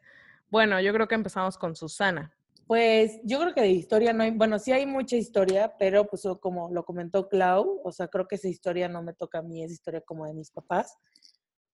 bueno, 0.52 0.80
yo 0.82 0.94
creo 0.94 1.08
que 1.08 1.16
empezamos 1.16 1.58
con 1.58 1.76
Susana. 1.76 2.36
Pues 2.68 3.20
yo 3.24 3.40
creo 3.40 3.54
que 3.54 3.62
de 3.62 3.72
historia 3.72 4.14
no 4.14 4.24
hay, 4.24 4.32
bueno, 4.32 4.60
sí 4.60 4.72
hay 4.72 4.86
mucha 4.86 5.16
historia, 5.16 5.76
pero 5.80 6.06
pues 6.06 6.24
como 6.40 6.70
lo 6.72 6.86
comentó 6.86 7.28
Clau, 7.28 7.82
o 7.84 7.92
sea, 7.92 8.08
creo 8.08 8.28
que 8.28 8.36
esa 8.36 8.48
historia 8.48 8.88
no 8.88 9.02
me 9.02 9.14
toca 9.14 9.40
a 9.40 9.42
mí, 9.42 9.64
es 9.64 9.72
historia 9.72 10.02
como 10.02 10.26
de 10.26 10.34
mis 10.34 10.52
papás. 10.52 10.98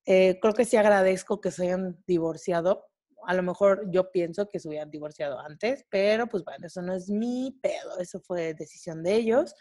Eh, 0.06 0.40
creo 0.42 0.54
que 0.54 0.66
sí 0.66 0.78
agradezco 0.78 1.42
que 1.42 1.52
se 1.52 1.64
hayan 1.64 2.02
divorciado, 2.08 2.86
a 3.28 3.34
lo 3.34 3.44
mejor 3.44 3.92
yo 3.92 4.10
pienso 4.10 4.48
que 4.48 4.60
se 4.60 4.70
hubieran 4.70 4.90
divorciado 4.90 5.38
antes, 5.40 5.86
pero 5.90 6.28
pues 6.28 6.44
bueno, 6.46 6.66
eso 6.66 6.82
no 6.82 6.94
es 6.94 7.10
mi 7.10 7.60
pedo, 7.62 8.00
eso 8.00 8.22
fue 8.22 8.54
decisión 8.54 9.04
de 9.04 9.16
ellos. 9.16 9.54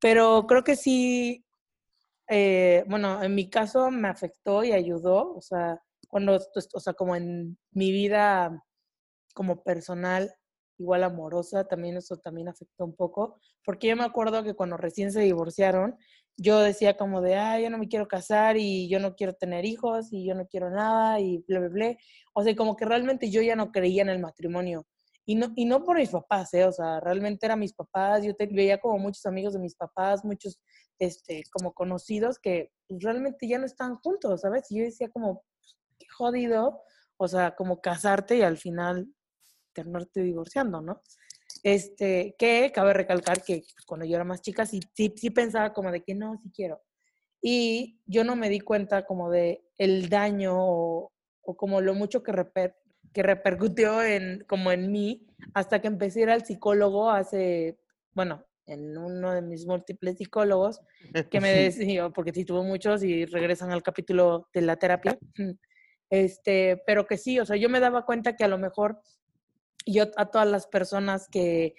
Pero 0.00 0.46
creo 0.46 0.64
que 0.64 0.74
sí, 0.74 1.44
eh, 2.28 2.84
bueno, 2.88 3.22
en 3.22 3.34
mi 3.34 3.50
caso 3.50 3.90
me 3.90 4.08
afectó 4.08 4.64
y 4.64 4.72
ayudó, 4.72 5.34
o 5.34 5.40
sea, 5.42 5.82
cuando, 6.14 6.38
pues, 6.52 6.68
o 6.72 6.78
sea, 6.78 6.92
como 6.92 7.16
en 7.16 7.58
mi 7.72 7.90
vida 7.90 8.64
como 9.34 9.64
personal, 9.64 10.32
igual 10.78 11.02
amorosa, 11.02 11.66
también 11.66 11.96
eso 11.96 12.18
también 12.18 12.46
afectó 12.46 12.84
un 12.84 12.94
poco, 12.94 13.40
porque 13.64 13.88
yo 13.88 13.96
me 13.96 14.04
acuerdo 14.04 14.44
que 14.44 14.54
cuando 14.54 14.76
recién 14.76 15.10
se 15.10 15.22
divorciaron, 15.22 15.96
yo 16.36 16.60
decía 16.60 16.96
como 16.96 17.20
de, 17.20 17.34
ah, 17.34 17.58
yo 17.58 17.68
no 17.68 17.78
me 17.78 17.88
quiero 17.88 18.06
casar 18.06 18.56
y 18.56 18.88
yo 18.88 19.00
no 19.00 19.16
quiero 19.16 19.32
tener 19.32 19.64
hijos 19.64 20.12
y 20.12 20.24
yo 20.24 20.36
no 20.36 20.46
quiero 20.46 20.70
nada 20.70 21.18
y 21.18 21.44
bla, 21.48 21.58
bla, 21.58 21.68
bla. 21.68 21.96
O 22.32 22.44
sea, 22.44 22.54
como 22.54 22.76
que 22.76 22.84
realmente 22.84 23.28
yo 23.28 23.42
ya 23.42 23.56
no 23.56 23.72
creía 23.72 24.02
en 24.02 24.10
el 24.10 24.20
matrimonio. 24.20 24.86
Y 25.26 25.34
no, 25.34 25.52
y 25.56 25.64
no 25.64 25.82
por 25.82 25.96
mis 25.96 26.10
papás, 26.10 26.54
¿eh? 26.54 26.64
O 26.64 26.70
sea, 26.70 27.00
realmente 27.00 27.44
eran 27.44 27.58
mis 27.58 27.74
papás. 27.74 28.22
Yo 28.22 28.36
te, 28.36 28.46
veía 28.46 28.78
como 28.78 28.98
muchos 28.98 29.26
amigos 29.26 29.54
de 29.54 29.58
mis 29.58 29.74
papás, 29.74 30.24
muchos, 30.24 30.60
este, 31.00 31.42
como 31.50 31.72
conocidos 31.72 32.38
que 32.38 32.70
pues, 32.86 33.02
realmente 33.02 33.48
ya 33.48 33.58
no 33.58 33.66
están 33.66 33.96
juntos, 33.96 34.42
¿sabes? 34.42 34.70
Y 34.70 34.78
yo 34.78 34.84
decía 34.84 35.08
como, 35.10 35.42
jodido, 36.16 36.82
o 37.16 37.28
sea, 37.28 37.54
como 37.54 37.80
casarte 37.80 38.38
y 38.38 38.42
al 38.42 38.56
final 38.56 39.08
terminarte 39.72 40.22
divorciando, 40.22 40.80
¿no? 40.80 41.02
Este, 41.62 42.34
que 42.38 42.72
cabe 42.74 42.92
recalcar 42.92 43.42
que 43.42 43.62
cuando 43.86 44.06
yo 44.06 44.16
era 44.16 44.24
más 44.24 44.42
chica 44.42 44.66
sí, 44.66 44.80
sí, 44.94 45.12
sí 45.16 45.30
pensaba 45.30 45.72
como 45.72 45.90
de 45.90 46.02
que 46.02 46.14
no, 46.14 46.38
sí 46.42 46.50
quiero. 46.54 46.82
Y 47.40 48.00
yo 48.06 48.24
no 48.24 48.36
me 48.36 48.48
di 48.48 48.60
cuenta 48.60 49.04
como 49.04 49.30
de 49.30 49.64
el 49.76 50.08
daño 50.08 50.54
o, 50.56 51.12
como 51.56 51.80
lo 51.80 51.94
mucho 51.94 52.22
que, 52.22 52.32
reper, 52.32 52.76
que 53.12 53.22
repercutió 53.22 54.02
en, 54.02 54.44
como 54.48 54.72
en 54.72 54.90
mí 54.90 55.26
hasta 55.52 55.80
que 55.80 55.88
empecé 55.88 56.20
a 56.20 56.22
ir 56.22 56.30
al 56.30 56.46
psicólogo 56.46 57.10
hace, 57.10 57.78
bueno, 58.12 58.46
en 58.66 58.96
uno 58.96 59.32
de 59.32 59.42
mis 59.42 59.66
múltiples 59.66 60.16
psicólogos 60.16 60.80
que 61.30 61.40
me 61.40 61.52
decía, 61.70 62.08
porque 62.08 62.32
sí 62.32 62.44
tuvo 62.44 62.62
muchos 62.62 63.02
y 63.02 63.26
regresan 63.26 63.72
al 63.72 63.82
capítulo 63.82 64.48
de 64.54 64.62
la 64.62 64.76
terapia, 64.76 65.18
este, 66.14 66.82
pero 66.86 67.06
que 67.06 67.16
sí, 67.16 67.40
o 67.40 67.46
sea, 67.46 67.56
yo 67.56 67.68
me 67.68 67.80
daba 67.80 68.06
cuenta 68.06 68.36
que 68.36 68.44
a 68.44 68.48
lo 68.48 68.58
mejor 68.58 69.00
yo 69.84 70.04
a 70.16 70.26
todas 70.26 70.48
las 70.48 70.66
personas 70.66 71.28
que, 71.28 71.74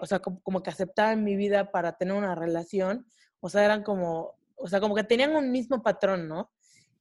o 0.00 0.06
sea, 0.06 0.18
como, 0.18 0.62
que 0.62 0.70
aceptaban 0.70 1.22
mi 1.22 1.36
vida 1.36 1.70
para 1.70 1.96
tener 1.96 2.14
una 2.14 2.34
relación, 2.34 3.06
o 3.40 3.48
sea, 3.48 3.64
eran 3.64 3.82
como, 3.82 4.34
o 4.56 4.68
sea, 4.68 4.80
como 4.80 4.94
que 4.94 5.04
tenían 5.04 5.36
un 5.36 5.52
mismo 5.52 5.82
patrón, 5.82 6.28
¿no? 6.28 6.50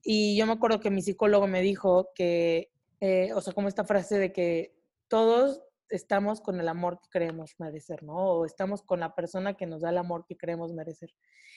Y 0.04 0.38
yo 0.38 0.46
me 0.46 0.54
acuerdo 0.54 0.80
que 0.80 0.92
mi 0.92 1.02
psicólogo 1.02 1.48
me 1.48 1.62
dijo 1.62 2.12
que, 2.14 2.72
eh, 3.02 3.34
o 3.34 3.42
sea, 3.42 3.54
como 3.54 3.68
esta 3.68 3.84
frase 3.84 4.20
de 4.20 4.32
que 4.32 4.76
todos 5.08 5.64
estamos 5.90 6.42
con 6.42 6.60
el 6.60 6.68
amor 6.68 7.00
que 7.02 7.10
creemos 7.10 7.56
merecer, 7.60 8.04
¿no? 8.04 8.16
O 8.16 8.46
estamos 8.46 8.84
con 8.84 9.00
la 9.00 9.16
persona 9.16 9.56
que 9.56 9.66
nos 9.66 9.82
da 9.82 9.90
el 9.90 9.98
amor 9.98 10.26
que 10.28 10.38
creemos 10.38 10.72
merecer. 10.74 11.14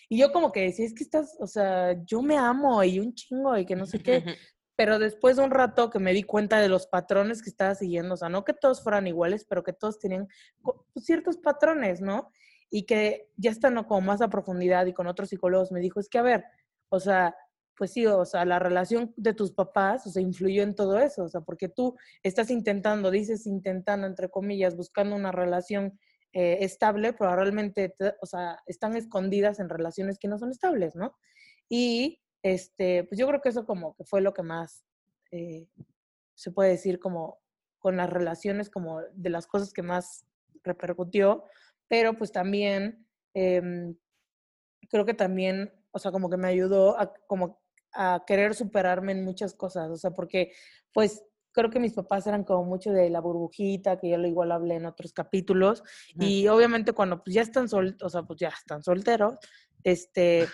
Y 0.08 0.18
yo 0.18 0.32
como 0.32 0.52
que 0.52 0.62
decía, 0.62 0.86
es 0.86 0.94
que 0.94 1.04
estás, 1.04 1.36
o 1.38 1.46
sea, 1.46 2.02
yo 2.04 2.22
me 2.22 2.38
amo 2.38 2.82
y 2.82 2.98
un 2.98 3.14
chingo 3.14 3.56
y 3.58 3.66
que 3.66 3.76
no 3.76 3.84
sé 3.84 4.02
qué, 4.02 4.24
pero 4.78 5.00
después 5.00 5.36
de 5.36 5.42
un 5.42 5.50
rato 5.50 5.90
que 5.90 5.98
me 5.98 6.12
di 6.12 6.22
cuenta 6.22 6.60
de 6.60 6.68
los 6.68 6.86
patrones 6.86 7.42
que 7.42 7.50
estaba 7.50 7.74
siguiendo, 7.74 8.14
o 8.14 8.16
sea, 8.16 8.28
no 8.28 8.44
que 8.44 8.52
todos 8.52 8.80
fueran 8.80 9.08
iguales, 9.08 9.44
pero 9.44 9.64
que 9.64 9.72
todos 9.72 9.98
tenían 9.98 10.28
pues, 10.62 11.04
ciertos 11.04 11.36
patrones, 11.36 12.00
¿no? 12.00 12.30
Y 12.70 12.84
que 12.84 13.28
ya 13.36 13.50
estando 13.50 13.88
como 13.88 14.02
más 14.02 14.22
a 14.22 14.28
profundidad 14.28 14.86
y 14.86 14.92
con 14.92 15.08
otros 15.08 15.30
psicólogos 15.30 15.72
me 15.72 15.80
dijo, 15.80 15.98
es 15.98 16.08
que 16.08 16.18
a 16.18 16.22
ver, 16.22 16.44
o 16.90 17.00
sea, 17.00 17.34
pues 17.76 17.92
sí, 17.92 18.06
o 18.06 18.24
sea, 18.24 18.44
la 18.44 18.60
relación 18.60 19.12
de 19.16 19.34
tus 19.34 19.50
papás, 19.50 20.06
o 20.06 20.10
sea, 20.10 20.22
influyó 20.22 20.62
en 20.62 20.76
todo 20.76 20.96
eso, 21.00 21.24
o 21.24 21.28
sea, 21.28 21.40
porque 21.40 21.68
tú 21.68 21.96
estás 22.22 22.48
intentando, 22.48 23.10
dices 23.10 23.48
intentando, 23.48 24.06
entre 24.06 24.30
comillas, 24.30 24.76
buscando 24.76 25.16
una 25.16 25.32
relación 25.32 25.98
eh, 26.32 26.58
estable, 26.60 27.14
pero 27.14 27.34
realmente, 27.34 27.96
o 28.20 28.26
sea, 28.26 28.62
están 28.64 28.94
escondidas 28.94 29.58
en 29.58 29.70
relaciones 29.70 30.20
que 30.20 30.28
no 30.28 30.38
son 30.38 30.52
estables, 30.52 30.94
¿no? 30.94 31.16
Y, 31.68 32.20
este, 32.42 33.04
pues 33.04 33.18
yo 33.18 33.26
creo 33.26 33.40
que 33.40 33.48
eso 33.48 33.66
como 33.66 33.94
que 33.96 34.04
fue 34.04 34.20
lo 34.20 34.34
que 34.34 34.42
más, 34.42 34.84
eh, 35.30 35.66
se 36.34 36.50
puede 36.50 36.70
decir 36.70 36.98
como 36.98 37.40
con 37.78 37.96
las 37.96 38.10
relaciones, 38.10 38.70
como 38.70 39.00
de 39.12 39.30
las 39.30 39.46
cosas 39.46 39.72
que 39.72 39.82
más 39.82 40.24
repercutió, 40.62 41.44
pero 41.88 42.16
pues 42.16 42.32
también, 42.32 43.06
em, 43.34 43.96
creo 44.88 45.04
que 45.04 45.14
también, 45.14 45.72
o 45.90 45.98
sea, 45.98 46.12
como 46.12 46.28
que 46.30 46.36
me 46.36 46.48
ayudó 46.48 46.98
a, 46.98 47.12
como 47.26 47.60
a 47.92 48.24
querer 48.26 48.54
superarme 48.54 49.12
en 49.12 49.24
muchas 49.24 49.54
cosas, 49.54 49.90
o 49.90 49.96
sea, 49.96 50.10
porque 50.10 50.52
pues 50.92 51.24
creo 51.52 51.70
que 51.70 51.80
mis 51.80 51.94
papás 51.94 52.26
eran 52.26 52.44
como 52.44 52.64
mucho 52.64 52.92
de 52.92 53.10
la 53.10 53.20
burbujita, 53.20 53.98
que 53.98 54.10
yo 54.10 54.18
lo 54.18 54.28
igual 54.28 54.52
hablé 54.52 54.76
en 54.76 54.86
otros 54.86 55.12
capítulos, 55.12 55.82
y 56.18 56.46
obviamente 56.48 56.92
cuando 56.92 57.22
pues 57.22 57.34
ya 57.34 57.42
están 57.42 57.68
sol, 57.68 57.96
o 58.02 58.08
sea, 58.08 58.22
pues 58.22 58.38
ya 58.38 58.48
están 58.48 58.82
solteros, 58.82 59.36
este, 59.82 60.46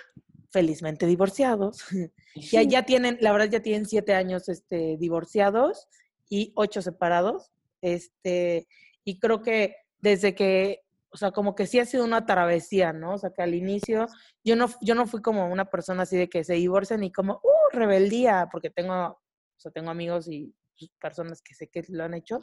felizmente 0.55 1.05
divorciados, 1.07 1.85
ya, 2.37 2.63
ya 2.63 2.85
tienen, 2.85 3.19
la 3.21 3.33
verdad 3.33 3.51
ya 3.51 3.61
tienen 3.61 3.87
siete 3.87 4.15
años 4.15 4.49
este, 4.49 4.97
divorciados 4.99 5.89
y 6.31 6.53
ocho 6.55 6.81
separados, 6.81 7.51
este, 7.83 8.69
y 9.03 9.19
creo 9.19 9.43
que 9.43 9.75
desde 9.99 10.37
que 10.37 10.81
o 11.11 11.17
sea, 11.17 11.31
como 11.31 11.55
que 11.55 11.67
sí 11.67 11.79
ha 11.79 11.87
sido 11.87 12.05
una 12.05 12.27
travesía, 12.27 12.93
¿no? 12.93 13.15
O 13.15 13.19
sea, 13.19 13.31
que 13.31 13.41
al 13.41 13.55
inicio 13.55 14.09
yo 14.43 14.57
no, 14.57 14.69
yo 14.81 14.97
no 14.97 15.07
fui 15.07 15.23
como 15.23 15.47
una 15.47 15.67
persona 15.67 16.03
así 16.03 16.17
de 16.17 16.29
que 16.29 16.43
se 16.43 16.55
divorcian 16.55 17.05
y 17.05 17.13
como, 17.13 17.35
uh, 17.35 17.77
rebeldía, 17.77 18.49
porque 18.51 18.69
tengo, 18.69 18.95
o 18.95 19.21
sea, 19.57 19.71
tengo 19.71 19.91
amigos 19.91 20.27
y 20.27 20.53
pues, 20.77 20.91
personas 21.01 21.41
que 21.41 21.55
sé 21.55 21.69
que 21.69 21.85
lo 21.89 22.03
han 22.03 22.15
hecho. 22.15 22.41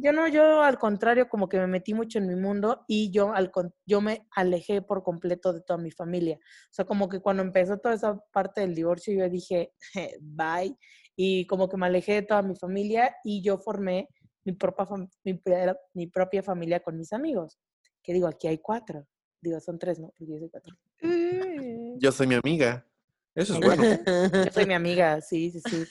Yo 0.00 0.12
no, 0.12 0.28
yo 0.28 0.62
al 0.62 0.78
contrario, 0.78 1.28
como 1.28 1.48
que 1.48 1.58
me 1.58 1.66
metí 1.66 1.92
mucho 1.92 2.18
en 2.18 2.28
mi 2.28 2.36
mundo 2.36 2.84
y 2.86 3.10
yo, 3.10 3.34
al, 3.34 3.50
yo 3.84 4.00
me 4.00 4.26
alejé 4.30 4.80
por 4.80 5.02
completo 5.02 5.52
de 5.52 5.60
toda 5.60 5.78
mi 5.78 5.90
familia. 5.90 6.36
O 6.36 6.72
sea, 6.72 6.84
como 6.84 7.08
que 7.08 7.20
cuando 7.20 7.42
empezó 7.42 7.78
toda 7.78 7.94
esa 7.94 8.16
parte 8.32 8.60
del 8.60 8.74
divorcio, 8.74 9.12
yo 9.12 9.28
dije, 9.28 9.72
bye, 10.20 10.76
y 11.16 11.46
como 11.46 11.68
que 11.68 11.76
me 11.76 11.86
alejé 11.86 12.14
de 12.14 12.22
toda 12.22 12.42
mi 12.42 12.54
familia 12.54 13.14
y 13.24 13.42
yo 13.42 13.58
formé 13.58 14.08
mi 14.44 14.52
propia, 14.52 14.86
mi, 15.24 15.40
mi 15.94 16.06
propia 16.06 16.42
familia 16.42 16.80
con 16.80 16.96
mis 16.96 17.12
amigos 17.12 17.58
que 18.08 18.14
digo, 18.14 18.26
aquí 18.26 18.48
hay 18.48 18.56
cuatro. 18.56 19.06
Digo, 19.38 19.60
son 19.60 19.78
tres, 19.78 19.98
¿no? 19.98 20.08
Porque 20.16 20.32
yo 20.32 20.38
soy 20.38 20.48
cuatro. 20.48 20.74
Mm. 21.02 21.98
Yo 21.98 22.10
soy 22.10 22.26
mi 22.26 22.36
amiga. 22.36 22.86
Eso 23.34 23.52
es 23.52 23.60
bueno. 23.60 23.82
Yo 24.46 24.50
soy 24.50 24.64
mi 24.64 24.72
amiga, 24.72 25.20
sí, 25.20 25.50
sí, 25.50 25.60
sí. 25.60 25.84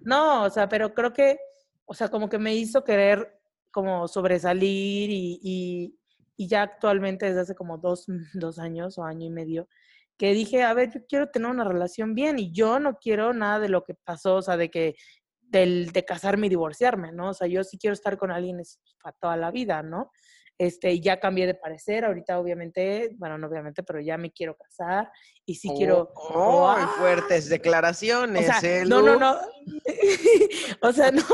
No, 0.00 0.42
o 0.42 0.50
sea, 0.50 0.68
pero 0.68 0.92
creo 0.92 1.12
que, 1.12 1.38
o 1.86 1.94
sea, 1.94 2.08
como 2.08 2.28
que 2.28 2.38
me 2.38 2.54
hizo 2.54 2.84
querer 2.84 3.40
como 3.70 4.06
sobresalir 4.08 5.10
y, 5.10 5.40
y, 5.42 5.98
y 6.36 6.48
ya 6.48 6.62
actualmente 6.62 7.26
desde 7.26 7.40
hace 7.40 7.54
como 7.54 7.78
dos, 7.78 8.06
dos 8.34 8.58
años 8.58 8.98
o 8.98 9.04
año 9.04 9.26
y 9.26 9.30
medio, 9.30 9.68
que 10.16 10.32
dije, 10.32 10.62
a 10.62 10.74
ver, 10.74 10.92
yo 10.92 11.00
quiero 11.08 11.28
tener 11.28 11.50
una 11.50 11.64
relación 11.64 12.14
bien 12.14 12.38
y 12.38 12.52
yo 12.52 12.78
no 12.78 12.98
quiero 12.98 13.32
nada 13.32 13.58
de 13.58 13.68
lo 13.68 13.82
que 13.82 13.94
pasó, 13.94 14.36
o 14.36 14.42
sea, 14.42 14.56
de 14.56 14.70
que 14.70 14.94
del, 15.40 15.92
de 15.92 16.04
casarme 16.04 16.46
y 16.46 16.50
divorciarme, 16.50 17.12
¿no? 17.12 17.30
O 17.30 17.34
sea, 17.34 17.46
yo 17.46 17.64
sí 17.64 17.78
quiero 17.78 17.94
estar 17.94 18.16
con 18.16 18.30
alguien 18.30 18.60
para 19.02 19.16
toda 19.20 19.36
la 19.36 19.50
vida, 19.50 19.82
¿no? 19.82 20.10
Este, 20.56 21.00
ya 21.00 21.18
cambié 21.18 21.46
de 21.46 21.54
parecer, 21.54 22.04
ahorita 22.04 22.38
obviamente, 22.38 23.10
bueno, 23.16 23.38
no 23.38 23.48
obviamente, 23.48 23.82
pero 23.82 24.00
ya 24.00 24.16
me 24.16 24.30
quiero 24.30 24.56
casar 24.56 25.10
y 25.44 25.56
sí 25.56 25.68
quiero... 25.76 26.12
¡Oh! 26.14 26.76
¡Oh! 26.78 26.88
fuertes 26.98 27.48
declaraciones, 27.48 28.48
o 28.48 28.60
sea, 28.60 28.84
No, 28.84 29.02
no, 29.02 29.18
no. 29.18 29.36
o 30.82 30.92
sea, 30.92 31.10
no, 31.10 31.24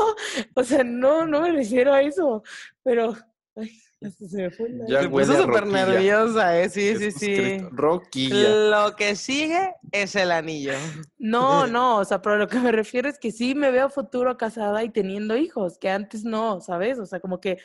o 0.55 0.63
sea, 0.63 0.83
no, 0.83 1.27
no 1.27 1.41
me 1.41 1.51
refiero 1.51 1.93
a 1.93 2.01
eso, 2.01 2.43
pero... 2.83 3.15
Ay, 3.55 3.69
se 4.09 4.37
me 4.37 4.49
fue 4.49 4.67
ya 4.87 5.07
puso 5.07 5.39
súper 5.39 5.67
nerviosa, 5.67 6.59
¿eh? 6.59 6.69
Sí, 6.69 6.95
sí, 6.97 7.11
sí. 7.11 7.57
Roquilla. 7.71 8.49
Lo 8.49 8.95
que 8.95 9.15
sigue 9.15 9.75
es 9.91 10.15
el 10.15 10.31
anillo. 10.31 10.73
No, 11.19 11.67
no, 11.67 11.97
o 11.97 12.05
sea, 12.05 12.19
pero 12.19 12.37
lo 12.37 12.47
que 12.47 12.57
me 12.59 12.71
refiero 12.71 13.07
es 13.07 13.19
que 13.19 13.31
sí 13.31 13.53
me 13.53 13.69
veo 13.69 13.89
futuro 13.89 14.37
casada 14.37 14.83
y 14.83 14.89
teniendo 14.89 15.37
hijos, 15.37 15.77
que 15.77 15.91
antes 15.91 16.23
no, 16.23 16.61
¿sabes? 16.61 16.97
O 16.97 17.05
sea, 17.05 17.19
como 17.19 17.39
que 17.39 17.59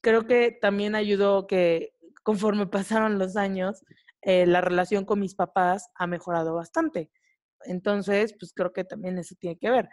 creo 0.00 0.26
que 0.26 0.52
también 0.52 0.94
ayudó 0.94 1.46
que 1.46 1.94
conforme 2.22 2.66
pasaron 2.66 3.18
los 3.18 3.36
años, 3.36 3.84
eh, 4.22 4.46
la 4.46 4.60
relación 4.60 5.04
con 5.04 5.20
mis 5.20 5.34
papás 5.34 5.90
ha 5.94 6.06
mejorado 6.06 6.54
bastante. 6.54 7.10
Entonces, 7.64 8.34
pues 8.38 8.52
creo 8.52 8.72
que 8.72 8.84
también 8.84 9.18
eso 9.18 9.34
tiene 9.38 9.56
que 9.58 9.70
ver. 9.70 9.88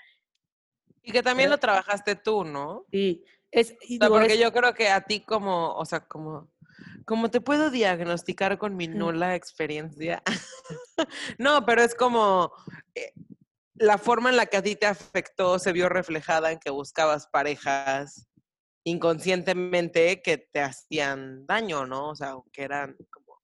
Y 1.04 1.12
que 1.12 1.22
también 1.22 1.50
lo 1.50 1.58
trabajaste 1.58 2.16
tú, 2.16 2.44
¿no? 2.44 2.86
Sí. 2.92 3.24
Es, 3.52 3.76
porque 4.00 4.40
yo 4.40 4.52
creo 4.52 4.74
que 4.74 4.90
a 4.90 5.02
ti 5.02 5.20
como, 5.20 5.76
o 5.76 5.86
sea, 5.86 6.08
como, 6.08 6.52
como 7.06 7.30
te 7.30 7.40
puedo 7.40 7.70
diagnosticar 7.70 8.58
con 8.58 8.76
mi 8.76 8.88
nula 8.88 9.36
experiencia. 9.36 10.24
no, 11.38 11.64
pero 11.64 11.84
es 11.84 11.94
como 11.94 12.52
eh, 12.96 13.14
la 13.76 14.00
forma 14.00 14.32
en 14.32 14.38
la 14.38 14.48
que 14.48 14.58
a 14.58 14.64
ti 14.64 14.76
te 14.76 14.88
afectó 14.88 15.60
se 15.60 15.72
vio 15.72 15.88
reflejada 15.88 16.52
en 16.52 16.58
que 16.58 16.72
buscabas 16.72 17.28
parejas 17.28 18.28
inconscientemente 18.84 20.22
que 20.22 20.38
te 20.38 20.62
hacían 20.62 21.46
daño, 21.46 21.86
¿no? 21.86 22.10
O 22.10 22.16
sea, 22.16 22.36
que 22.52 22.64
eran 22.64 22.96
como 23.10 23.42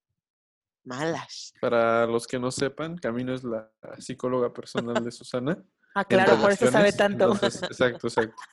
malas. 0.83 1.53
Para 1.61 2.05
los 2.05 2.27
que 2.27 2.39
no 2.39 2.51
sepan, 2.51 2.97
Camino 2.97 3.33
es 3.33 3.43
la 3.43 3.71
psicóloga 3.97 4.53
personal 4.53 5.03
de 5.03 5.11
Susana. 5.11 5.63
ah, 5.95 6.05
claro, 6.05 6.39
por 6.41 6.51
eso 6.51 6.69
sabe 6.71 6.91
tanto. 6.91 7.33
exacto, 7.33 8.07
exacto. 8.07 8.35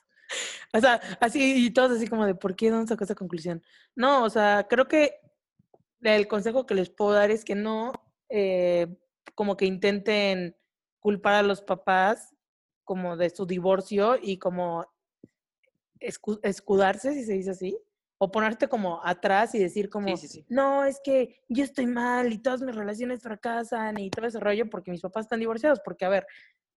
O 0.73 0.81
sea, 0.81 1.01
así 1.21 1.67
y 1.67 1.71
todos 1.71 1.93
así 1.93 2.09
como 2.09 2.27
de, 2.27 2.35
¿por 2.35 2.57
qué 2.57 2.69
no 2.69 2.85
sacó 2.85 3.05
esa 3.05 3.15
conclusión? 3.15 3.63
No, 3.95 4.25
o 4.25 4.29
sea, 4.29 4.67
creo 4.69 4.89
que 4.89 5.21
el 6.03 6.27
consejo 6.27 6.67
que 6.67 6.75
les 6.75 6.91
puedo 6.91 7.13
dar 7.13 7.31
es 7.31 7.45
que 7.45 7.55
no, 7.55 7.93
eh, 8.29 8.89
como 9.37 9.57
que 9.57 9.67
intenten 9.67 10.57
culpar 10.99 11.35
a 11.35 11.43
los 11.45 11.63
papás 11.63 12.35
como 12.83 13.17
de 13.17 13.31
su 13.31 13.47
divorcio 13.47 14.19
y 14.21 14.39
como 14.39 14.85
escudarse, 16.01 17.13
si 17.13 17.25
se 17.25 17.33
dice 17.35 17.51
así, 17.51 17.79
o 18.19 18.31
ponerte 18.31 18.69
como 18.69 19.05
atrás 19.05 19.55
y 19.55 19.59
decir 19.59 19.91
como, 19.91 20.15
no, 20.49 20.85
es 20.85 21.01
que 21.05 21.43
yo 21.49 21.65
estoy 21.65 21.87
mal 21.87 22.33
y 22.33 22.39
todas 22.39 22.63
mis 22.63 22.75
relaciones 22.75 23.23
fracasan 23.23 23.99
y 23.99 24.11
todo 24.11 24.27
ese 24.27 24.41
rollo 24.41 24.71
porque 24.71 24.91
mis 24.91 25.03
papás 25.03 25.27
están 25.27 25.41
divorciados, 25.41 25.81
porque 25.85 26.05
a 26.05 26.09
ver, 26.09 26.27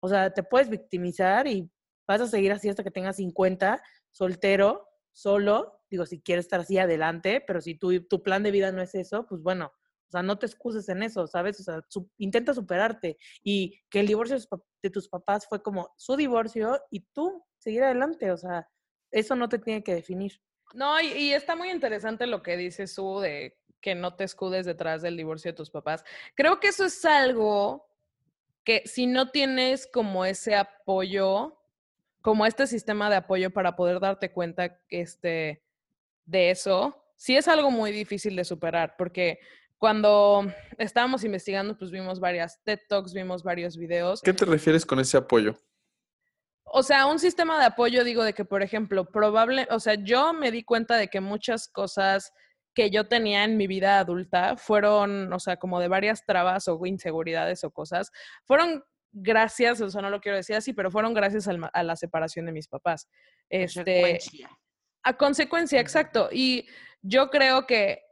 o 0.02 0.10
sea, 0.10 0.34
te 0.34 0.44
puedes 0.44 0.70
victimizar 0.70 1.48
y 1.48 1.70
vas 2.08 2.22
a 2.22 2.28
seguir 2.28 2.52
así 2.52 2.68
hasta 2.68 2.84
que 2.84 2.92
tengas 2.92 3.18
50, 3.18 3.82
soltero, 4.12 4.88
solo, 5.14 5.84
digo, 5.90 6.06
si 6.06 6.22
quieres 6.22 6.46
estar 6.46 6.60
así 6.62 6.78
adelante, 6.78 7.42
pero 7.46 7.62
si 7.62 7.76
tu, 7.76 8.06
tu 8.08 8.22
plan 8.22 8.44
de 8.44 8.52
vida 8.52 8.72
no 8.72 8.82
es 8.82 8.94
eso, 8.96 9.26
pues 9.26 9.42
bueno, 9.42 9.72
o 10.10 10.12
sea, 10.12 10.24
no 10.24 10.40
te 10.40 10.48
excuses 10.48 10.90
en 10.90 11.04
eso, 11.04 11.28
¿sabes? 11.28 11.60
O 11.60 11.64
sea, 11.64 11.82
intenta 12.18 12.54
superarte 12.54 13.18
y 13.44 13.80
que 13.90 14.00
el 14.00 14.08
divorcio 14.08 14.38
de 14.82 14.90
tus 14.90 15.08
papás 15.08 15.46
fue 15.48 15.62
como 15.62 15.94
su 15.98 16.16
divorcio 16.16 16.82
y 16.90 17.02
tú 17.14 17.46
seguir 17.60 17.84
adelante, 17.84 18.32
o 18.32 18.38
sea, 18.38 18.68
eso 19.12 19.36
no 19.36 19.50
te 19.50 19.60
tiene 19.60 19.84
que 19.84 19.96
definir. 19.96 20.42
No, 20.74 21.00
y, 21.02 21.34
está 21.34 21.56
muy 21.56 21.72
interesante 21.72 22.28
lo 22.28 22.44
que 22.44 22.58
dice 22.58 22.88
Su 22.88 23.20
de 23.20 23.58
que 23.82 23.96
no 23.96 24.16
te 24.16 24.24
escudes 24.26 24.66
detrás 24.66 25.02
del 25.02 25.18
divorcio 25.18 25.52
de 25.52 25.58
tus 25.58 25.70
papás. 25.70 26.04
Creo 26.36 26.60
que 26.60 26.68
eso 26.68 26.86
es 26.86 27.06
algo 27.06 27.88
que 28.64 28.84
si 28.86 29.08
no 29.08 29.32
tienes 29.32 29.88
como 29.88 30.26
ese 30.26 30.56
apoyo, 30.56 31.58
como 32.22 32.46
este 32.46 32.68
sistema 32.68 33.10
de 33.10 33.16
apoyo 33.16 33.52
para 33.52 33.76
poder 33.76 34.00
darte 34.00 34.32
cuenta 34.32 34.80
este, 34.90 35.64
de 36.26 36.52
eso, 36.52 37.04
sí 37.16 37.38
es 37.38 37.48
algo 37.48 37.72
muy 37.72 37.92
difícil 37.92 38.36
de 38.36 38.44
superar, 38.44 38.96
porque 38.98 39.40
cuando 39.78 40.46
estábamos 40.78 41.24
investigando, 41.24 41.78
pues 41.78 41.90
vimos 41.90 42.20
varias 42.20 42.62
TED 42.64 42.80
Talks, 42.90 43.14
vimos 43.14 43.44
varios 43.44 43.78
videos. 43.78 44.22
¿Qué 44.22 44.34
te 44.34 44.44
refieres 44.44 44.86
con 44.86 45.00
ese 45.00 45.16
apoyo? 45.16 45.58
O 46.72 46.84
sea, 46.84 47.06
un 47.08 47.20
sistema 47.20 47.60
de 47.60 47.66
apoyo, 47.66 48.04
digo, 48.04 48.24
de 48.24 48.34
que, 48.34 48.46
por 48.46 48.64
ejemplo, 48.64 49.06
probable, 49.06 49.68
o 49.72 49.80
sea, 49.80 49.96
yo 49.96 50.34
me 50.34 50.52
di 50.52 50.64
cuenta 50.64 50.98
de 50.98 51.08
que 51.08 51.22
muchas 51.22 51.68
cosas 51.68 52.32
que 52.74 52.90
yo 52.90 53.08
tenía 53.08 53.44
en 53.44 53.58
mi 53.58 53.68
vida 53.68 54.00
adulta 54.00 54.56
fueron, 54.56 55.32
o 55.34 55.40
sea, 55.40 55.58
como 55.58 55.80
de 55.80 55.88
varias 55.88 56.26
trabas 56.26 56.68
o 56.68 56.86
inseguridades 56.86 57.64
o 57.64 57.72
cosas, 57.72 58.12
fueron 58.46 58.84
gracias, 59.12 59.82
o 59.82 59.90
sea, 59.90 60.02
no 60.02 60.10
lo 60.10 60.22
quiero 60.22 60.38
decir 60.38 60.56
así, 60.56 60.74
pero 60.74 60.92
fueron 60.92 61.14
gracias 61.14 61.48
a 61.48 61.84
la 61.84 61.96
separación 61.96 62.46
de 62.46 62.52
mis 62.52 62.68
papás. 62.68 63.08
Este, 63.50 64.20
a 65.04 65.18
consecuencia, 65.18 65.80
exacto. 65.80 66.30
Y 66.32 66.68
yo 67.02 67.30
creo 67.30 67.66
que 67.66 68.04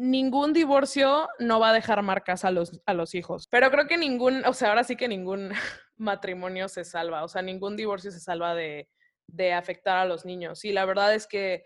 ningún 0.00 0.52
divorcio 0.52 1.28
no 1.38 1.60
va 1.60 1.70
a 1.70 1.74
dejar 1.74 2.02
marcas 2.02 2.44
a 2.44 2.50
los, 2.50 2.80
a 2.86 2.94
los 2.94 3.14
hijos. 3.14 3.46
Pero 3.48 3.70
creo 3.70 3.86
que 3.86 3.98
ningún, 3.98 4.44
o 4.46 4.54
sea, 4.54 4.70
ahora 4.70 4.84
sí 4.84 4.96
que 4.96 5.08
ningún 5.08 5.50
matrimonio 5.96 6.68
se 6.68 6.84
salva, 6.84 7.22
o 7.22 7.28
sea, 7.28 7.42
ningún 7.42 7.76
divorcio 7.76 8.10
se 8.10 8.20
salva 8.20 8.54
de, 8.54 8.88
de 9.26 9.52
afectar 9.52 9.98
a 9.98 10.06
los 10.06 10.24
niños. 10.24 10.64
Y 10.64 10.72
la 10.72 10.86
verdad 10.86 11.14
es 11.14 11.26
que, 11.26 11.64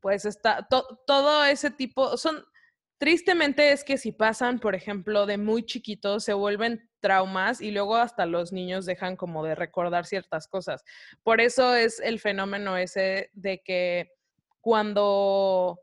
pues, 0.00 0.24
está, 0.24 0.66
todo 1.06 1.44
ese 1.44 1.70
tipo, 1.70 2.16
son, 2.16 2.44
tristemente 2.98 3.70
es 3.70 3.84
que 3.84 3.98
si 3.98 4.10
pasan, 4.10 4.58
por 4.58 4.74
ejemplo, 4.74 5.24
de 5.24 5.38
muy 5.38 5.64
chiquitos, 5.64 6.24
se 6.24 6.32
vuelven 6.32 6.90
traumas 7.00 7.60
y 7.60 7.70
luego 7.70 7.96
hasta 7.96 8.26
los 8.26 8.52
niños 8.52 8.84
dejan 8.84 9.16
como 9.16 9.44
de 9.44 9.54
recordar 9.54 10.06
ciertas 10.06 10.48
cosas. 10.48 10.82
Por 11.22 11.40
eso 11.40 11.74
es 11.74 12.00
el 12.00 12.18
fenómeno 12.18 12.76
ese 12.76 13.30
de 13.34 13.62
que 13.62 14.12
cuando 14.60 15.78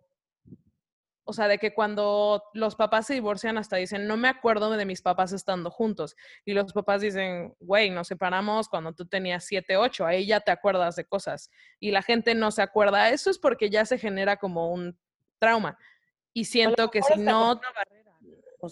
o 1.26 1.34
sea, 1.34 1.48
de 1.48 1.58
que 1.58 1.74
cuando 1.74 2.44
los 2.54 2.76
papás 2.76 3.08
se 3.08 3.14
divorcian 3.14 3.58
hasta 3.58 3.78
dicen, 3.78 4.08
no 4.08 4.18
me 4.18 4.28
acuerdo 4.28 4.70
de 4.72 4.86
mis 4.86 5.02
papás 5.02 5.32
estando 5.32 5.72
juntos. 5.72 6.16
Y 6.46 6.54
los 6.54 6.74
papás 6.74 7.02
dicen, 7.02 7.56
güey, 7.60 7.90
nos 7.90 8.08
separamos 8.08 8.68
cuando 8.68 8.94
tú 8.94 9.06
tenías 9.06 9.46
7, 9.46 9.78
8, 9.78 10.06
ahí 10.06 10.26
ya 10.26 10.42
te 10.42 10.52
acuerdas 10.52 10.96
de 10.96 11.06
cosas. 11.06 11.50
Y 11.80 11.92
la 11.92 12.02
gente 12.02 12.36
no 12.36 12.52
se 12.52 12.62
acuerda. 12.62 13.10
Eso 13.10 13.30
es 13.30 13.40
porque 13.40 13.70
ya 13.70 13.86
se 13.86 13.98
genera 13.98 14.38
como 14.38 14.70
un 14.72 14.98
trauma. 15.40 15.78
Y 16.34 16.46
siento 16.46 16.92
que 16.92 17.02
si 17.02 17.20
no... 17.20 17.62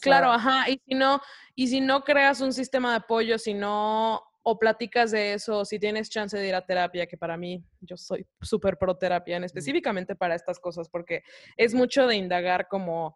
claro, 0.01 0.31
ajá. 0.31 0.69
Y 0.69 0.81
si 0.85 0.95
no, 0.95 1.21
y 1.55 1.67
si 1.67 1.79
no 1.79 2.03
creas 2.03 2.41
un 2.41 2.51
sistema 2.51 2.91
de 2.91 2.97
apoyo, 2.97 3.37
si 3.37 3.53
no 3.53 4.30
o 4.43 4.57
platicas 4.57 5.11
de 5.11 5.33
eso, 5.33 5.65
si 5.65 5.79
tienes 5.79 6.09
chance 6.09 6.37
de 6.37 6.47
ir 6.47 6.55
a 6.55 6.65
terapia, 6.65 7.05
que 7.05 7.17
para 7.17 7.37
mí 7.37 7.63
yo 7.79 7.95
soy 7.97 8.25
súper 8.41 8.77
pro 8.77 8.97
terapia, 8.97 9.37
en 9.37 9.43
específicamente 9.43 10.15
para 10.15 10.35
estas 10.35 10.59
cosas, 10.59 10.89
porque 10.89 11.23
es 11.57 11.73
mucho 11.73 12.07
de 12.07 12.15
indagar 12.15 12.67
como 12.67 13.15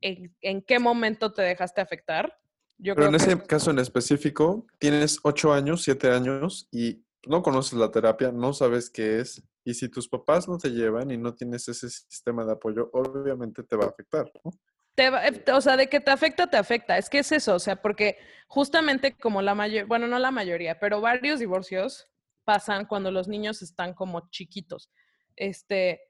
en, 0.00 0.62
qué 0.62 0.78
momento 0.78 1.32
te 1.32 1.42
dejaste 1.42 1.80
afectar. 1.80 2.38
Yo 2.78 2.94
Pero 2.94 3.08
en 3.08 3.14
ese 3.14 3.38
caso 3.46 3.70
en 3.70 3.78
específico, 3.78 4.66
tienes 4.78 5.18
ocho 5.22 5.52
años, 5.52 5.82
siete 5.82 6.10
años 6.10 6.68
y 6.70 7.02
no 7.26 7.42
conoces 7.42 7.78
la 7.78 7.90
terapia, 7.90 8.30
no 8.30 8.52
sabes 8.52 8.90
qué 8.90 9.20
es, 9.20 9.42
y 9.64 9.74
si 9.74 9.88
tus 9.88 10.08
papás 10.08 10.46
no 10.46 10.58
te 10.58 10.70
llevan 10.70 11.10
y 11.10 11.16
no 11.16 11.34
tienes 11.34 11.66
ese 11.68 11.90
sistema 11.90 12.44
de 12.44 12.52
apoyo, 12.52 12.88
obviamente 12.92 13.62
te 13.62 13.76
va 13.76 13.86
a 13.86 13.88
afectar, 13.88 14.30
¿no? 14.44 14.52
Eh, 14.96 15.44
o 15.52 15.60
sea, 15.60 15.76
de 15.76 15.88
que 15.88 16.00
te 16.00 16.10
afecta, 16.10 16.46
te 16.46 16.56
afecta. 16.56 16.96
Es 16.98 17.10
que 17.10 17.18
es 17.18 17.32
eso, 17.32 17.54
o 17.54 17.58
sea, 17.58 17.76
porque 17.76 18.18
justamente 18.46 19.16
como 19.16 19.42
la 19.42 19.54
mayoría, 19.54 19.84
bueno, 19.84 20.06
no 20.06 20.18
la 20.18 20.30
mayoría, 20.30 20.78
pero 20.78 21.00
varios 21.00 21.38
divorcios 21.38 22.08
pasan 22.44 22.86
cuando 22.86 23.10
los 23.10 23.28
niños 23.28 23.62
están 23.62 23.92
como 23.94 24.30
chiquitos. 24.30 24.90
Este, 25.34 26.00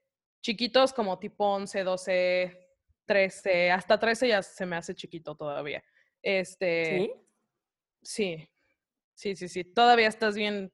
chiquitos 0.42 0.92
como 0.92 1.18
tipo 1.18 1.46
11, 1.46 1.82
12, 1.82 2.68
13, 3.06 3.70
hasta 3.70 3.98
13 3.98 4.28
ya 4.28 4.42
se 4.42 4.66
me 4.66 4.76
hace 4.76 4.94
chiquito 4.94 5.34
todavía. 5.34 5.82
Este, 6.22 7.10
¿Sí? 8.02 8.48
Sí, 9.14 9.34
sí, 9.34 9.48
sí, 9.48 9.64
Todavía 9.64 10.08
estás 10.08 10.36
bien 10.36 10.72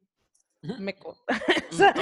meco. 0.60 1.24
o 1.70 1.74
sea, 1.74 1.94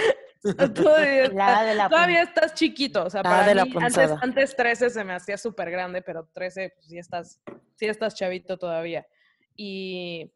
todavía, 0.75 2.23
estás 2.23 2.55
chiquito. 2.55 3.05
O 3.05 3.11
sea, 3.11 3.23
para 3.23 3.65
mí, 3.65 3.73
antes, 3.81 4.11
antes 4.21 4.57
13 4.57 4.91
se 4.91 5.05
me 5.05 5.15
hacía 5.15 5.37
súper 5.37 5.71
grande, 5.71 6.03
pero 6.03 6.29
13, 6.33 6.73
pues 6.75 6.87
sí 6.87 6.99
estás, 6.99 7.41
sí 7.75 7.87
estás 7.87 8.15
chavito 8.15 8.59
todavía. 8.59 9.07
Y 9.57 10.33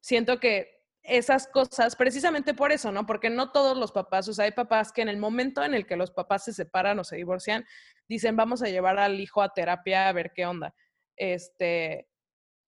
siento 0.00 0.38
que 0.38 0.80
esas 1.02 1.48
cosas, 1.48 1.96
precisamente 1.96 2.54
por 2.54 2.72
eso, 2.72 2.92
¿no? 2.92 3.06
Porque 3.06 3.30
no 3.30 3.50
todos 3.50 3.76
los 3.76 3.90
papás, 3.90 4.28
o 4.28 4.32
sea, 4.32 4.44
hay 4.44 4.52
papás 4.52 4.92
que 4.92 5.02
en 5.02 5.08
el 5.08 5.16
momento 5.16 5.64
en 5.64 5.74
el 5.74 5.86
que 5.86 5.96
los 5.96 6.10
papás 6.10 6.44
se 6.44 6.52
separan 6.52 6.98
o 6.98 7.04
se 7.04 7.16
divorcian, 7.16 7.64
dicen, 8.08 8.36
vamos 8.36 8.62
a 8.62 8.68
llevar 8.68 8.98
al 8.98 9.18
hijo 9.18 9.42
a 9.42 9.52
terapia 9.52 10.08
a 10.08 10.12
ver 10.12 10.32
qué 10.34 10.46
onda. 10.46 10.74
Este, 11.16 12.09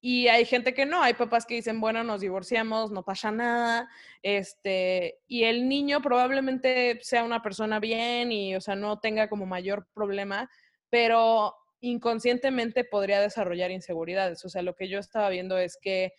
y 0.04 0.26
hay 0.26 0.44
gente 0.44 0.74
que 0.74 0.84
no, 0.84 1.00
hay 1.00 1.14
papás 1.14 1.46
que 1.46 1.54
dicen, 1.54 1.80
bueno, 1.80 2.02
nos 2.02 2.20
divorciamos, 2.20 2.90
no 2.90 3.04
pasa 3.04 3.30
nada, 3.30 3.88
este, 4.20 5.20
y 5.28 5.44
el 5.44 5.68
niño 5.68 6.02
probablemente 6.02 6.98
sea 7.02 7.22
una 7.22 7.40
persona 7.40 7.78
bien 7.78 8.32
y, 8.32 8.56
o 8.56 8.60
sea, 8.60 8.74
no 8.74 8.98
tenga 8.98 9.28
como 9.28 9.46
mayor 9.46 9.86
problema, 9.94 10.50
pero 10.90 11.54
inconscientemente 11.80 12.82
podría 12.84 13.20
desarrollar 13.20 13.70
inseguridades. 13.70 14.44
O 14.44 14.48
sea, 14.48 14.62
lo 14.62 14.74
que 14.74 14.88
yo 14.88 14.98
estaba 14.98 15.28
viendo 15.28 15.56
es 15.56 15.78
que 15.80 16.14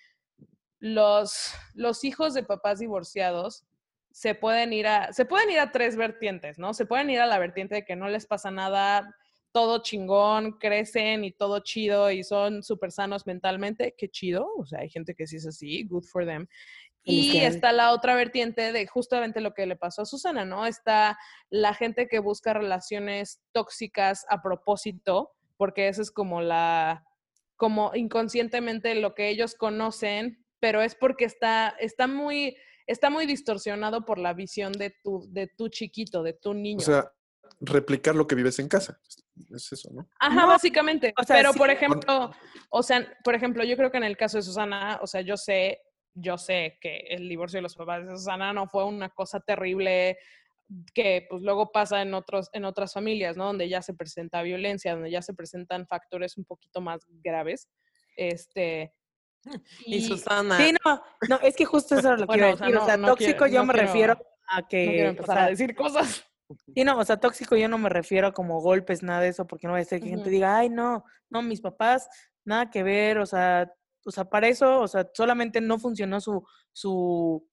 los, 0.80 1.54
los 1.74 2.06
hijos 2.06 2.34
de 2.34 2.43
papás 2.43 2.80
divorciados 2.80 3.65
se 4.12 4.34
pueden 4.34 4.72
ir 4.72 4.88
a, 4.88 5.12
se 5.12 5.26
pueden 5.26 5.50
ir 5.50 5.60
a 5.60 5.74
tres 5.74 5.98
vertientes, 5.98 6.58
¿no? 6.58 6.74
Se 6.74 6.86
pueden 6.86 7.10
ir 7.10 7.19
a 7.19 7.26
la 7.26 7.38
vertiente 7.38 7.76
de 7.76 7.86
que 7.86 7.98
no 7.98 8.08
les 8.08 8.28
pasa 8.28 8.50
nada, 8.50 9.13
todo 9.54 9.84
chingón, 9.84 10.54
crecen 10.54 11.24
y 11.24 11.32
todo 11.32 11.60
chido 11.60 12.12
y 12.12 12.24
son 12.24 12.63
súper 12.63 12.92
sanos 12.92 13.26
mentalmente, 13.28 13.94
qué 13.96 14.10
chido, 14.10 14.50
o 14.58 14.66
sea, 14.66 14.80
hay 14.80 14.89
gente 14.89 15.13
que 15.13 15.28
sí 15.28 15.38
es 15.38 15.46
así, 15.46 15.84
good 15.84 16.04
for 16.04 16.26
them. 16.26 16.48
Y 17.06 17.38
está 17.39 17.74
la 17.74 17.92
otra 17.92 18.16
vertiente 18.16 18.72
de 18.72 18.88
justamente 18.88 19.42
lo 19.42 19.54
que 19.54 19.66
le 19.66 19.76
pasó 19.76 20.04
a 20.04 20.06
Susana, 20.06 20.46
¿no? 20.46 20.66
Está 20.66 21.20
la 21.50 21.74
gente 21.74 22.08
que 22.08 22.20
busca 22.20 22.54
relaciones 22.54 23.42
tóxicas 23.52 24.26
a 24.30 24.42
propósito, 24.42 25.32
porque 25.58 25.89
eso 25.89 26.02
es 26.02 26.12
como 26.12 26.42
la, 26.42 27.06
como 27.58 27.92
inconscientemente 27.94 28.96
lo 28.96 29.13
que 29.16 29.28
ellos 29.28 29.54
conocen, 29.54 30.46
pero 30.62 30.82
es 30.82 30.96
porque 30.96 31.26
está, 31.26 31.76
está 31.78 32.08
muy, 32.08 32.56
está 32.88 33.10
muy 33.10 33.26
distorsionado 33.26 34.06
por 34.06 34.18
la 34.18 34.34
visión 34.34 34.72
de 34.72 34.96
tu, 35.04 35.28
de 35.30 35.48
tu 35.48 35.68
chiquito, 35.68 36.24
de 36.24 36.34
tu 36.34 36.54
niño. 36.54 36.80
O 36.80 36.86
sea, 36.86 37.12
replicar 37.60 38.16
lo 38.16 38.28
que 38.28 38.36
vives 38.36 38.60
en 38.60 38.68
casa. 38.68 39.00
Es 39.54 39.72
eso, 39.72 39.89
¿no? 39.94 40.08
Ajá, 40.20 40.46
básicamente. 40.46 41.13
Pero, 41.28 41.54
por 41.54 41.70
ejemplo, 41.70 42.32
o 42.70 42.84
sea, 42.84 43.08
por 43.24 43.36
ejemplo, 43.36 43.63
yo 43.63 43.76
creo 43.76 43.92
que 43.92 43.98
en 43.98 44.04
el 44.04 44.18
caso 44.18 44.38
de 44.38 44.44
Susana, 44.44 45.00
o 45.02 45.08
sea, 45.08 45.22
yo 45.22 45.38
sé, 45.38 45.82
yo 46.13 46.38
sé 46.38 46.78
que 46.82 47.06
el 47.10 47.28
divorcio 47.28 47.58
de 47.58 47.63
los 47.63 47.76
papás 47.76 48.06
de 48.06 48.12
Susana 48.12 48.54
no 48.54 48.68
fue 48.68 48.86
una 48.86 49.10
cosa 49.10 49.39
terrible 49.39 50.18
que 50.94 51.26
pues 51.30 51.42
luego 51.42 51.72
pasa 51.72 52.02
en 52.02 52.13
otros 52.13 52.50
en 52.54 52.66
otras 52.66 52.94
familias, 52.94 53.38
¿no? 53.38 53.46
Donde 53.46 53.70
ya 53.70 53.82
se 53.82 53.94
presenta 53.94 54.42
violencia, 54.42 54.94
donde 54.94 55.12
ya 55.12 55.22
se 55.22 55.34
presentan 55.34 55.88
factores 55.88 56.38
un 56.38 56.46
poquito 56.46 56.82
más 56.82 57.06
graves. 57.24 57.70
Este 58.16 58.94
y, 59.86 60.02
Susana. 60.02 60.58
Sí, 60.58 60.74
no, 60.86 61.04
no, 61.30 61.39
es 61.42 61.56
que 61.56 61.66
justo 61.66 61.98
eso 61.98 62.13
es 62.13 62.20
lo 62.20 62.28
que 62.28 62.34
quiero 62.34 62.56
decir. 62.56 62.78
O 62.78 62.86
sea, 62.86 62.98
tóxico 62.98 63.48
yo 63.48 63.66
me 63.66 63.74
refiero 63.74 64.18
a 64.48 64.68
que 64.68 65.08
empezar 65.08 65.38
a 65.38 65.48
decir 65.48 65.76
cosas. 65.76 66.26
Sí, 66.74 66.84
no, 66.84 66.98
o 66.98 67.04
sea, 67.04 67.18
tóxico 67.18 67.56
yo 67.56 67.68
no 67.68 67.78
me 67.78 67.89
refiero 67.89 68.28
a 68.28 68.34
como 68.34 68.62
golpes, 68.62 69.04
nada 69.04 69.22
de 69.22 69.30
eso, 69.30 69.46
porque 69.48 69.68
no 69.68 69.74
va 69.74 69.80
a 69.80 69.84
ser 69.84 70.02
que 70.02 70.10
gente 70.10 70.30
diga, 70.30 70.58
ay, 70.58 70.70
no, 70.70 71.04
no, 71.30 71.42
mis 71.42 71.62
papás, 71.62 72.08
nada 72.46 72.70
que 72.70 72.84
ver, 72.84 73.18
o 73.20 73.26
sea, 73.26 73.72
o 74.06 74.12
sea, 74.12 74.26
para 74.26 74.48
eso, 74.48 74.82
o 74.82 74.88
sea, 74.88 75.10
solamente 75.13 75.62
no 75.62 75.80
funcionó 75.80 76.20
su, 76.20 76.46
su, 76.72 77.48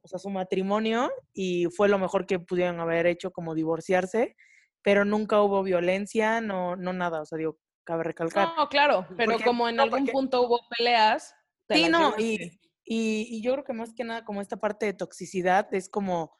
o 0.00 0.08
sea, 0.08 0.18
su 0.18 0.30
matrimonio 0.30 1.10
y 1.32 1.66
fue 1.66 1.88
lo 1.88 1.98
mejor 1.98 2.26
que 2.26 2.38
pudieron 2.38 2.80
haber 2.80 3.06
hecho 3.06 3.30
como 3.30 3.54
divorciarse, 3.54 4.36
pero 4.82 5.04
nunca 5.04 5.40
hubo 5.42 5.62
violencia, 5.62 6.40
no, 6.40 6.76
no 6.76 6.92
nada, 6.92 7.22
o 7.22 7.26
sea, 7.26 7.38
digo, 7.38 7.58
cabe 7.84 8.04
recalcar. 8.04 8.54
No, 8.56 8.68
claro, 8.68 9.06
pero 9.16 9.38
como 9.44 9.68
en 9.68 9.80
algún 9.80 10.06
punto 10.06 10.42
hubo 10.42 10.60
peleas. 10.76 11.34
Sí, 11.70 11.88
no, 11.88 12.14
y, 12.18 12.58
y 12.84 13.42
yo 13.42 13.52
creo 13.52 13.64
que 13.64 13.72
más 13.72 13.92
que 13.94 14.04
nada 14.04 14.24
como 14.24 14.40
esta 14.40 14.56
parte 14.56 14.86
de 14.86 14.94
toxicidad 14.94 15.68
es 15.74 15.88
como 15.88 16.38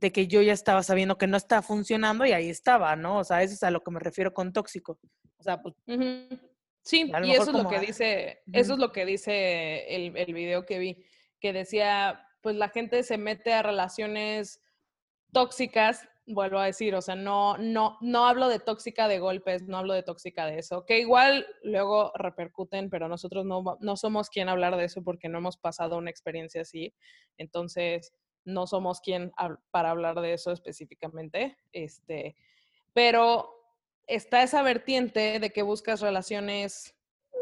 de 0.00 0.12
que 0.12 0.26
yo 0.26 0.42
ya 0.42 0.52
estaba 0.52 0.82
sabiendo 0.82 1.18
que 1.18 1.26
no 1.26 1.36
está 1.36 1.62
funcionando 1.62 2.26
y 2.26 2.32
ahí 2.32 2.48
estaba, 2.48 2.96
¿no? 2.96 3.18
O 3.18 3.24
sea, 3.24 3.42
eso 3.42 3.54
es 3.54 3.62
a 3.62 3.70
lo 3.70 3.82
que 3.82 3.90
me 3.90 4.00
refiero 4.00 4.32
con 4.34 4.52
tóxico. 4.52 4.98
O 5.38 5.42
sea, 5.42 5.60
pues... 5.60 5.74
Sí, 6.82 7.10
y 7.24 7.30
eso 7.32 7.50
es 7.50 7.64
lo 7.64 7.68
que 7.68 7.80
dice, 7.80 8.42
eso 8.52 8.74
es 8.74 8.78
lo 8.78 8.92
que 8.92 9.04
dice 9.04 9.92
el, 9.92 10.16
el 10.16 10.32
video 10.32 10.64
que 10.64 10.78
vi, 10.78 11.04
que 11.40 11.52
decía, 11.52 12.24
pues 12.42 12.54
la 12.54 12.68
gente 12.68 13.02
se 13.02 13.18
mete 13.18 13.52
a 13.52 13.62
relaciones 13.64 14.62
tóxicas, 15.32 16.08
vuelvo 16.26 16.58
a 16.58 16.66
decir, 16.66 16.94
o 16.94 17.02
sea, 17.02 17.16
no, 17.16 17.56
no, 17.58 17.98
no 18.00 18.26
hablo 18.26 18.48
de 18.48 18.60
tóxica 18.60 19.08
de 19.08 19.18
golpes, 19.18 19.64
no 19.64 19.78
hablo 19.78 19.94
de 19.94 20.04
tóxica 20.04 20.46
de 20.46 20.58
eso, 20.58 20.84
que 20.86 21.00
igual 21.00 21.46
luego 21.64 22.12
repercuten, 22.14 22.88
pero 22.88 23.08
nosotros 23.08 23.44
no, 23.44 23.64
no 23.80 23.96
somos 23.96 24.30
quien 24.30 24.48
hablar 24.48 24.76
de 24.76 24.84
eso 24.84 25.02
porque 25.02 25.28
no 25.28 25.38
hemos 25.38 25.56
pasado 25.56 25.98
una 25.98 26.10
experiencia 26.10 26.62
así. 26.62 26.94
Entonces, 27.36 28.12
no 28.46 28.66
somos 28.66 29.00
quien 29.00 29.32
para 29.70 29.90
hablar 29.90 30.20
de 30.20 30.32
eso 30.32 30.52
específicamente, 30.52 31.58
este, 31.72 32.36
pero 32.94 33.50
está 34.06 34.42
esa 34.42 34.62
vertiente 34.62 35.38
de 35.38 35.50
que 35.50 35.62
buscas 35.62 36.00
relaciones, 36.00 36.94
eh, 37.32 37.36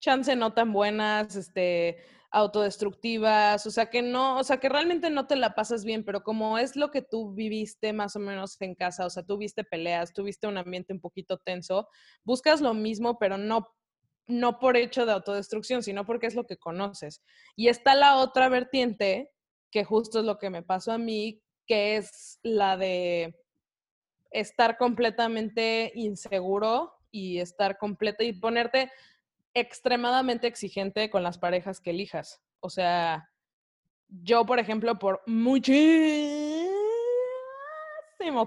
chance 0.00 0.36
no 0.36 0.52
tan 0.52 0.72
buenas, 0.72 1.36
este, 1.36 1.98
autodestructivas, 2.30 3.64
o 3.66 3.70
sea 3.70 3.88
que 3.88 4.02
no, 4.02 4.38
o 4.38 4.44
sea 4.44 4.58
que 4.58 4.68
realmente 4.68 5.08
no 5.08 5.26
te 5.26 5.36
la 5.36 5.54
pasas 5.54 5.84
bien, 5.84 6.04
pero 6.04 6.22
como 6.22 6.58
es 6.58 6.76
lo 6.76 6.90
que 6.90 7.00
tú 7.00 7.32
viviste 7.32 7.92
más 7.92 8.16
o 8.16 8.18
menos 8.18 8.60
en 8.60 8.74
casa, 8.74 9.06
o 9.06 9.10
sea, 9.10 9.22
tú 9.22 9.38
viste 9.38 9.64
peleas, 9.64 10.12
tuviste 10.12 10.46
un 10.46 10.58
ambiente 10.58 10.92
un 10.92 11.00
poquito 11.00 11.38
tenso, 11.38 11.88
buscas 12.24 12.60
lo 12.60 12.74
mismo, 12.74 13.18
pero 13.18 13.38
no 13.38 13.68
no 14.28 14.58
por 14.58 14.76
hecho 14.76 15.06
de 15.06 15.12
autodestrucción, 15.12 15.82
sino 15.82 16.04
porque 16.04 16.26
es 16.26 16.34
lo 16.34 16.46
que 16.46 16.56
conoces. 16.56 17.22
Y 17.54 17.68
está 17.68 17.94
la 17.94 18.16
otra 18.16 18.48
vertiente 18.48 19.30
que 19.70 19.84
justo 19.84 20.20
es 20.20 20.24
lo 20.24 20.38
que 20.38 20.50
me 20.50 20.62
pasó 20.62 20.92
a 20.92 20.98
mí, 20.98 21.42
que 21.66 21.96
es 21.96 22.38
la 22.42 22.76
de 22.76 23.34
estar 24.30 24.76
completamente 24.76 25.92
inseguro 25.94 26.94
y 27.10 27.38
estar 27.38 27.78
completa 27.78 28.24
y 28.24 28.32
ponerte 28.32 28.90
extremadamente 29.54 30.46
exigente 30.46 31.08
con 31.08 31.22
las 31.22 31.38
parejas 31.38 31.80
que 31.80 31.90
elijas. 31.90 32.42
O 32.60 32.68
sea, 32.68 33.30
yo, 34.08 34.44
por 34.44 34.58
ejemplo, 34.58 34.98
por 34.98 35.22
muchísimo 35.26 36.68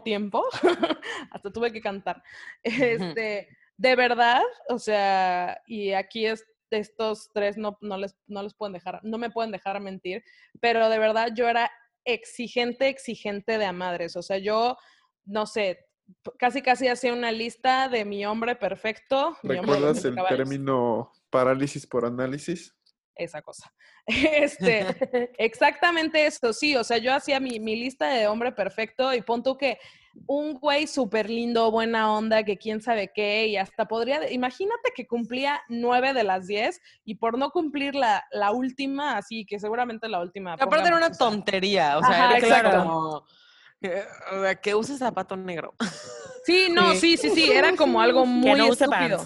tiempo, 0.03 0.45
hasta 1.31 1.51
tuve 1.51 1.71
que 1.71 1.81
cantar, 1.81 2.21
este, 2.63 3.47
de 3.77 3.95
verdad, 3.95 4.43
o 4.67 4.77
sea, 4.77 5.61
y 5.65 5.93
aquí 5.93 6.25
es 6.25 6.45
estos 6.77 7.31
tres 7.33 7.57
no, 7.57 7.77
no, 7.81 7.97
les, 7.97 8.15
no 8.27 8.43
les 8.43 8.53
pueden 8.53 8.73
dejar, 8.73 8.99
no 9.03 9.17
me 9.17 9.31
pueden 9.31 9.51
dejar 9.51 9.79
mentir, 9.79 10.23
pero 10.59 10.89
de 10.89 10.99
verdad 10.99 11.29
yo 11.35 11.47
era 11.47 11.71
exigente, 12.05 12.87
exigente 12.87 13.57
de 13.57 13.65
a 13.65 13.71
madres. 13.73 14.15
O 14.15 14.21
sea, 14.21 14.37
yo, 14.37 14.77
no 15.25 15.45
sé, 15.45 15.89
casi 16.37 16.61
casi 16.61 16.87
hacía 16.87 17.13
una 17.13 17.31
lista 17.31 17.89
de 17.89 18.05
mi 18.05 18.25
hombre 18.25 18.55
perfecto. 18.55 19.37
¿Recuerdas 19.43 20.03
el 20.05 20.15
término 20.27 21.11
parálisis 21.29 21.85
por 21.85 22.05
análisis? 22.05 22.75
Esa 23.19 23.41
cosa. 23.41 23.71
Este, 24.07 24.85
exactamente 25.37 26.25
eso, 26.25 26.53
sí. 26.53 26.75
O 26.75 26.83
sea, 26.83 26.97
yo 26.97 27.13
hacía 27.13 27.39
mi, 27.39 27.59
mi 27.59 27.75
lista 27.75 28.07
de 28.07 28.27
hombre 28.27 28.51
perfecto 28.51 29.13
y 29.13 29.21
punto 29.21 29.57
que 29.57 29.77
un 30.25 30.55
güey 30.55 30.87
súper 30.87 31.29
lindo, 31.29 31.71
buena 31.71 32.11
onda, 32.11 32.43
que 32.43 32.57
quién 32.57 32.81
sabe 32.81 33.11
qué, 33.13 33.47
y 33.47 33.57
hasta 33.57 33.87
podría, 33.87 34.29
imagínate 34.31 34.91
que 34.95 35.07
cumplía 35.07 35.61
nueve 35.69 36.13
de 36.13 36.23
las 36.23 36.47
diez 36.47 36.81
y 37.05 37.15
por 37.15 37.37
no 37.37 37.51
cumplir 37.51 37.95
la, 37.95 38.25
la 38.31 38.51
última, 38.51 39.17
así 39.17 39.45
que 39.45 39.59
seguramente 39.59 40.09
la 40.09 40.19
última. 40.19 40.53
Aparte 40.53 40.87
era 40.87 40.97
una 40.97 41.11
tontería, 41.11 41.97
o 41.99 42.03
sea, 42.03 42.37
era 42.37 42.81
como 42.81 43.25
que 44.61 44.75
use 44.75 44.97
zapato 44.97 45.35
negro. 45.35 45.73
Sí, 46.45 46.67
no, 46.71 46.95
sí, 46.95 47.15
sí, 47.17 47.29
sí, 47.29 47.51
era 47.51 47.75
como 47.75 48.01
algo 48.01 48.25
muy 48.25 48.59
estúpido. 48.67 49.23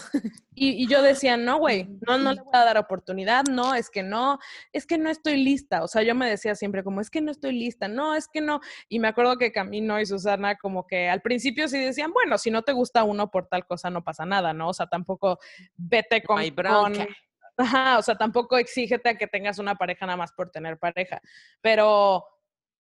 Y, 0.56 0.88
yo 0.88 1.02
decía, 1.02 1.38
no, 1.38 1.58
güey, 1.58 1.88
no, 2.06 2.18
no 2.18 2.34
le 2.34 2.42
voy 2.42 2.52
a 2.54 2.66
dar 2.66 2.78
oportunidad, 2.78 3.46
no, 3.46 3.76
es 3.76 3.90
que 3.90 4.04
no, 4.04 4.40
es 4.74 4.86
que 4.86 4.98
no 4.98 5.10
estoy 5.10 5.38
lista. 5.38 5.84
O 5.84 5.88
sea, 5.88 6.02
yo 6.02 6.16
me 6.16 6.30
decía 6.30 6.54
siempre 6.54 6.84
como, 6.84 7.00
es 7.00 7.10
que 7.10 7.22
no 7.22 7.32
estoy 7.32 7.54
lista, 7.54 7.88
no, 7.88 8.14
es 8.14 8.28
que 8.28 8.42
no. 8.42 8.60
Y 8.90 9.00
me 9.00 9.08
acuerdo 9.08 9.38
que 9.38 9.54
Camino 9.54 10.02
y 10.02 10.06
Susana 10.06 10.58
como 10.58 10.86
que 10.86 11.08
al 11.08 11.22
principio 11.22 11.70
sí 11.70 11.80
decían, 11.80 12.12
bueno, 12.12 12.38
si 12.38 12.52
no 12.52 12.64
te 12.64 12.74
gusta 12.74 13.06
uno 13.06 13.32
por 13.32 13.48
tal 13.48 13.66
cosa 13.66 13.90
no 13.90 14.04
pasa 14.04 14.26
nada, 14.26 14.52
¿no? 14.52 14.70
O 14.70 14.74
sea, 14.74 14.88
tampoco 14.88 15.40
vete 15.78 16.22
con... 16.24 16.44
con 16.50 17.08
Ajá, 17.56 18.00
o 18.00 18.02
sea, 18.02 18.16
tampoco 18.16 18.58
exígete 18.58 19.10
a 19.10 19.16
que 19.16 19.28
tengas 19.28 19.60
una 19.60 19.76
pareja 19.76 20.08
nada 20.08 20.18
más 20.18 20.32
por 20.32 20.50
tener 20.50 20.80
pareja. 20.80 21.22
Pero 21.62 22.26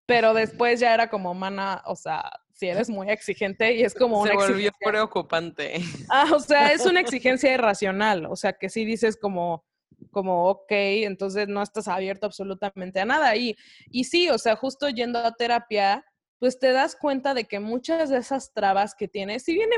pero 0.05 0.33
después 0.33 0.79
ya 0.79 0.93
era 0.93 1.09
como, 1.09 1.33
mana, 1.33 1.81
o 1.85 1.95
sea, 1.95 2.29
si 2.53 2.67
eres 2.67 2.89
muy 2.89 3.09
exigente 3.09 3.73
y 3.73 3.83
es 3.83 3.93
como 3.93 4.21
una 4.21 4.31
Se 4.31 4.37
volvió 4.37 4.71
preocupante. 4.79 5.81
Ah, 6.09 6.31
o 6.33 6.39
sea, 6.39 6.71
es 6.71 6.85
una 6.85 6.99
exigencia 7.01 7.53
irracional, 7.53 8.25
o 8.25 8.35
sea, 8.35 8.53
que 8.53 8.69
si 8.69 8.85
dices 8.85 9.17
como, 9.17 9.65
como, 10.11 10.49
ok, 10.49 10.71
entonces 10.71 11.47
no 11.47 11.61
estás 11.61 11.87
abierto 11.87 12.25
absolutamente 12.25 12.99
a 12.99 13.05
nada. 13.05 13.35
Y, 13.35 13.55
y 13.89 14.03
sí, 14.05 14.29
o 14.29 14.37
sea, 14.37 14.55
justo 14.55 14.89
yendo 14.89 15.19
a 15.19 15.33
terapia, 15.33 16.05
pues 16.39 16.59
te 16.59 16.71
das 16.71 16.95
cuenta 16.95 17.33
de 17.33 17.45
que 17.45 17.59
muchas 17.59 18.09
de 18.09 18.17
esas 18.17 18.53
trabas 18.53 18.95
que 18.95 19.07
tienes, 19.07 19.43
si 19.43 19.53
viene, 19.53 19.75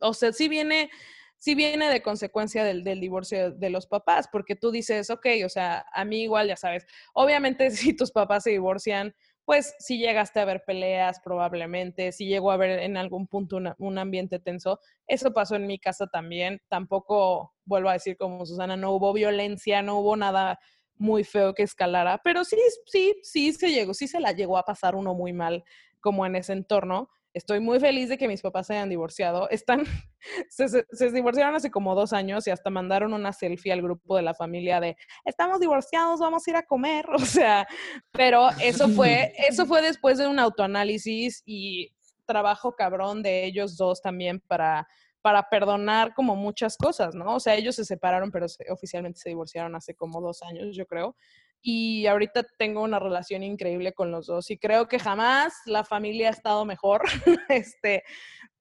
o 0.00 0.14
sea, 0.14 0.32
si 0.32 0.48
viene, 0.48 0.90
si 1.36 1.54
viene 1.54 1.88
de 1.88 2.02
consecuencia 2.02 2.64
del, 2.64 2.84
del, 2.84 3.00
divorcio 3.00 3.50
de 3.50 3.70
los 3.70 3.86
papás, 3.86 4.28
porque 4.30 4.54
tú 4.54 4.70
dices, 4.70 5.10
ok, 5.10 5.26
o 5.44 5.48
sea, 5.48 5.84
a 5.92 6.04
mí 6.04 6.22
igual, 6.22 6.48
ya 6.48 6.56
sabes, 6.56 6.86
obviamente 7.14 7.70
si 7.72 7.94
tus 7.94 8.12
papás 8.12 8.44
se 8.44 8.50
divorcian, 8.50 9.14
pues 9.48 9.74
si 9.78 9.96
llegaste 9.96 10.40
a 10.40 10.44
ver 10.44 10.62
peleas 10.66 11.20
probablemente, 11.20 12.12
si 12.12 12.26
llegó 12.26 12.50
a 12.50 12.54
haber 12.54 12.80
en 12.80 12.98
algún 12.98 13.26
punto 13.26 13.58
un 13.78 13.98
ambiente 13.98 14.38
tenso. 14.38 14.78
Eso 15.06 15.32
pasó 15.32 15.56
en 15.56 15.66
mi 15.66 15.78
casa 15.78 16.06
también. 16.06 16.60
Tampoco, 16.68 17.54
vuelvo 17.64 17.88
a 17.88 17.94
decir 17.94 18.18
como 18.18 18.44
Susana, 18.44 18.76
no 18.76 18.92
hubo 18.92 19.14
violencia, 19.14 19.80
no 19.80 20.00
hubo 20.00 20.16
nada 20.16 20.58
muy 20.96 21.24
feo 21.24 21.54
que 21.54 21.62
escalara, 21.62 22.20
pero 22.22 22.44
sí, 22.44 22.58
sí, 22.84 23.14
sí 23.22 23.54
se 23.54 23.70
llegó, 23.70 23.94
sí 23.94 24.06
se 24.06 24.20
la 24.20 24.32
llegó 24.32 24.58
a 24.58 24.64
pasar 24.64 24.94
uno 24.94 25.14
muy 25.14 25.32
mal 25.32 25.64
como 25.98 26.26
en 26.26 26.36
ese 26.36 26.52
entorno. 26.52 27.08
Estoy 27.38 27.60
muy 27.60 27.78
feliz 27.78 28.08
de 28.08 28.18
que 28.18 28.26
mis 28.26 28.42
papás 28.42 28.66
se 28.66 28.74
hayan 28.74 28.88
divorciado. 28.88 29.48
Están, 29.48 29.84
se, 30.50 31.12
divorciaron 31.12 31.54
hace 31.54 31.70
como 31.70 31.94
dos 31.94 32.12
años 32.12 32.48
y 32.48 32.50
hasta 32.50 32.68
mandaron 32.68 33.12
una 33.12 33.32
selfie 33.32 33.72
al 33.72 33.80
grupo 33.80 34.16
de 34.16 34.22
la 34.22 34.34
familia 34.34 34.80
de 34.80 34.96
estamos 35.24 35.60
divorciados, 35.60 36.18
vamos 36.18 36.46
a 36.46 36.50
ir 36.50 36.56
a 36.56 36.66
comer. 36.66 37.06
O 37.14 37.20
sea, 37.20 37.68
pero 38.10 38.48
eso 38.60 38.88
fue, 38.88 39.32
eso 39.48 39.66
fue 39.66 39.82
después 39.82 40.18
de 40.18 40.26
un 40.26 40.40
autoanálisis 40.40 41.42
y 41.46 41.92
trabajo 42.26 42.74
cabrón 42.74 43.22
de 43.22 43.44
ellos 43.44 43.76
dos 43.76 44.02
también 44.02 44.40
para, 44.40 44.88
para 45.22 45.48
perdonar 45.48 46.14
como 46.14 46.34
muchas 46.34 46.76
cosas, 46.76 47.14
¿no? 47.14 47.36
O 47.36 47.40
sea, 47.40 47.54
ellos 47.54 47.76
se 47.76 47.84
separaron, 47.84 48.32
pero 48.32 48.46
oficialmente 48.70 49.20
se 49.20 49.28
divorciaron 49.28 49.76
hace 49.76 49.94
como 49.94 50.20
dos 50.20 50.42
años, 50.42 50.74
yo 50.74 50.86
creo 50.86 51.14
y 51.60 52.06
ahorita 52.06 52.46
tengo 52.56 52.82
una 52.82 52.98
relación 52.98 53.42
increíble 53.42 53.92
con 53.92 54.10
los 54.10 54.26
dos 54.26 54.50
y 54.50 54.58
creo 54.58 54.88
que 54.88 54.98
jamás 54.98 55.54
la 55.66 55.84
familia 55.84 56.28
ha 56.28 56.32
estado 56.32 56.64
mejor, 56.64 57.02
este, 57.48 58.02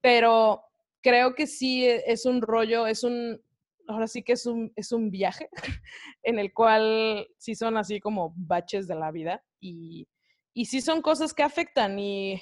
pero 0.02 0.64
creo 1.02 1.36
que 1.36 1.48
sí 1.48 1.86
es 1.86 2.26
un 2.26 2.42
rollo, 2.42 2.88
es 2.88 3.04
un, 3.04 3.42
ahora 3.88 4.08
sí 4.08 4.24
que 4.24 4.34
es 4.34 4.46
un, 4.46 4.72
es 4.76 4.92
un 4.92 5.10
viaje 5.10 5.50
en 6.24 6.40
el 6.40 6.54
cual 6.54 7.28
sí 7.38 7.56
son 7.56 7.78
así 7.78 8.00
como 8.00 8.34
baches 8.36 8.88
de 8.88 8.96
la 8.96 9.12
vida 9.12 9.44
y, 9.60 10.08
y 10.54 10.66
sí 10.66 10.82
son 10.82 11.02
cosas 11.02 11.34
que 11.34 11.44
afectan 11.44 11.98
y, 12.00 12.42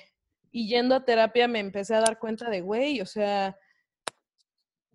y 0.51 0.69
yendo 0.69 0.95
a 0.95 1.03
terapia 1.03 1.47
me 1.47 1.59
empecé 1.59 1.95
a 1.95 2.01
dar 2.01 2.17
cuenta 2.17 2.49
de, 2.49 2.61
güey, 2.61 3.01
o 3.01 3.05
sea, 3.05 3.57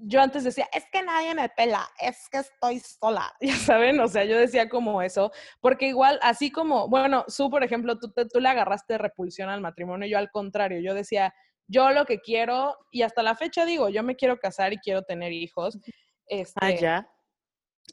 yo 0.03 0.21
antes 0.21 0.45
decía, 0.45 0.69
es 0.73 0.85
que 0.91 1.03
nadie 1.03 1.35
me 1.35 1.49
pela, 1.49 1.89
es 2.01 2.29
que 2.31 2.39
estoy 2.39 2.81
sola, 2.81 3.33
ya 3.41 3.55
saben, 3.55 4.01
o 4.01 4.09
sea, 4.09 4.25
yo 4.25 4.39
decía 4.39 4.69
como 4.69 5.03
eso, 5.03 5.31
porque 5.61 5.89
igual, 5.89 6.19
así 6.23 6.51
como, 6.51 6.89
bueno, 6.89 7.25
tú, 7.35 7.51
por 7.51 7.63
ejemplo, 7.63 7.99
tú, 7.99 8.13
tú 8.13 8.41
le 8.41 8.49
agarraste 8.49 8.99
repulsión 8.99 9.49
al 9.49 9.61
matrimonio, 9.61 10.09
yo 10.09 10.19
al 10.19 10.31
contrario, 10.31 10.81
yo 10.81 10.95
decía, 10.95 11.35
yo 11.67 11.91
lo 11.91 12.05
que 12.05 12.21
quiero, 12.21 12.77
y 12.91 13.03
hasta 13.03 13.23
la 13.23 13.37
fecha 13.37 13.65
digo, 13.65 13.89
yo 13.89 14.03
me 14.03 14.17
quiero 14.17 14.39
casar 14.39 14.73
y 14.73 14.79
quiero 14.79 15.03
tener 15.03 15.33
hijos. 15.33 15.77
Ah, 15.77 15.91
este, 16.27 16.61
ah, 16.61 16.71
ya. 16.71 17.11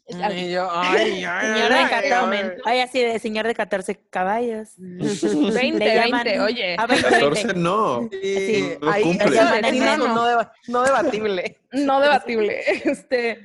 Y 0.07 0.51
yo, 0.51 0.69
ay, 0.73 1.23
ay, 1.23 1.47
señor 1.53 1.73
de 1.73 1.89
14, 1.89 2.57
ay, 2.65 2.79
así 2.79 3.01
de 3.01 3.19
señor 3.19 3.47
de 3.47 3.55
14 3.55 3.99
caballos. 4.09 4.69
20, 4.77 5.77
20, 5.79 6.39
oye. 6.39 6.75
A 6.77 6.85
20, 6.85 7.09
14 7.09 7.53
no. 7.55 8.09
Sí. 8.11 8.77
No, 8.81 8.91
ahí, 8.91 9.03
cumple. 9.03 9.39
no, 9.79 9.97
no, 9.97 10.07
no, 10.15 10.51
no 10.67 10.83
debatible. 10.83 11.57
No 11.71 11.99
debatible. 11.99 12.63
Este, 12.85 13.41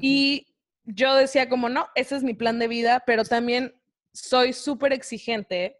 y 0.00 0.46
yo 0.84 1.14
decía 1.14 1.48
como, 1.48 1.68
no, 1.68 1.88
ese 1.94 2.16
es 2.16 2.22
mi 2.22 2.34
plan 2.34 2.58
de 2.58 2.68
vida, 2.68 3.02
pero 3.06 3.24
también 3.24 3.74
soy 4.12 4.52
súper 4.52 4.92
exigente 4.92 5.79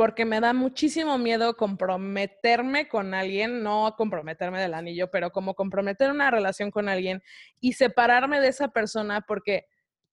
porque 0.00 0.24
me 0.24 0.40
da 0.40 0.54
muchísimo 0.54 1.18
miedo 1.18 1.58
comprometerme 1.58 2.88
con 2.88 3.12
alguien, 3.12 3.62
no 3.62 3.94
comprometerme 3.98 4.58
del 4.58 4.72
anillo, 4.72 5.10
pero 5.10 5.30
como 5.30 5.54
comprometer 5.54 6.10
una 6.10 6.30
relación 6.30 6.70
con 6.70 6.88
alguien 6.88 7.22
y 7.60 7.74
separarme 7.74 8.40
de 8.40 8.48
esa 8.48 8.68
persona 8.68 9.20
porque 9.20 9.66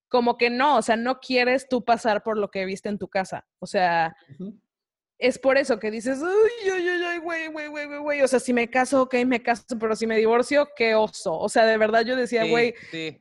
como 0.09 0.37
que 0.37 0.49
no, 0.49 0.75
o 0.75 0.81
sea, 0.81 0.97
no 0.97 1.21
quieres 1.21 1.69
tú 1.69 1.85
pasar 1.85 2.21
por 2.21 2.37
lo 2.37 2.51
que 2.51 2.65
viste 2.65 2.89
en 2.89 2.97
tu 2.97 3.07
casa. 3.07 3.47
O 3.59 3.65
sea, 3.65 4.13
es 5.17 5.39
por 5.39 5.57
eso 5.57 5.79
que 5.79 5.89
dices, 5.89 6.19
ay, 6.21 6.69
ay, 6.69 6.89
ay, 6.89 7.19
güey, 7.19 7.47
güey, 7.47 7.69
güey, 7.69 7.97
güey, 7.97 8.21
o 8.23 8.27
sea, 8.27 8.41
si 8.41 8.51
me 8.51 8.69
caso, 8.69 9.03
ok, 9.03 9.15
me 9.25 9.41
caso, 9.41 9.63
pero 9.79 9.95
si 9.95 10.05
me 10.05 10.17
divorcio, 10.17 10.67
qué 10.75 10.95
oso. 10.95 11.39
O 11.39 11.47
sea, 11.47 11.65
de 11.65 11.77
verdad 11.77 12.01
yo 12.01 12.17
decía, 12.17 12.43
güey, 12.43 12.73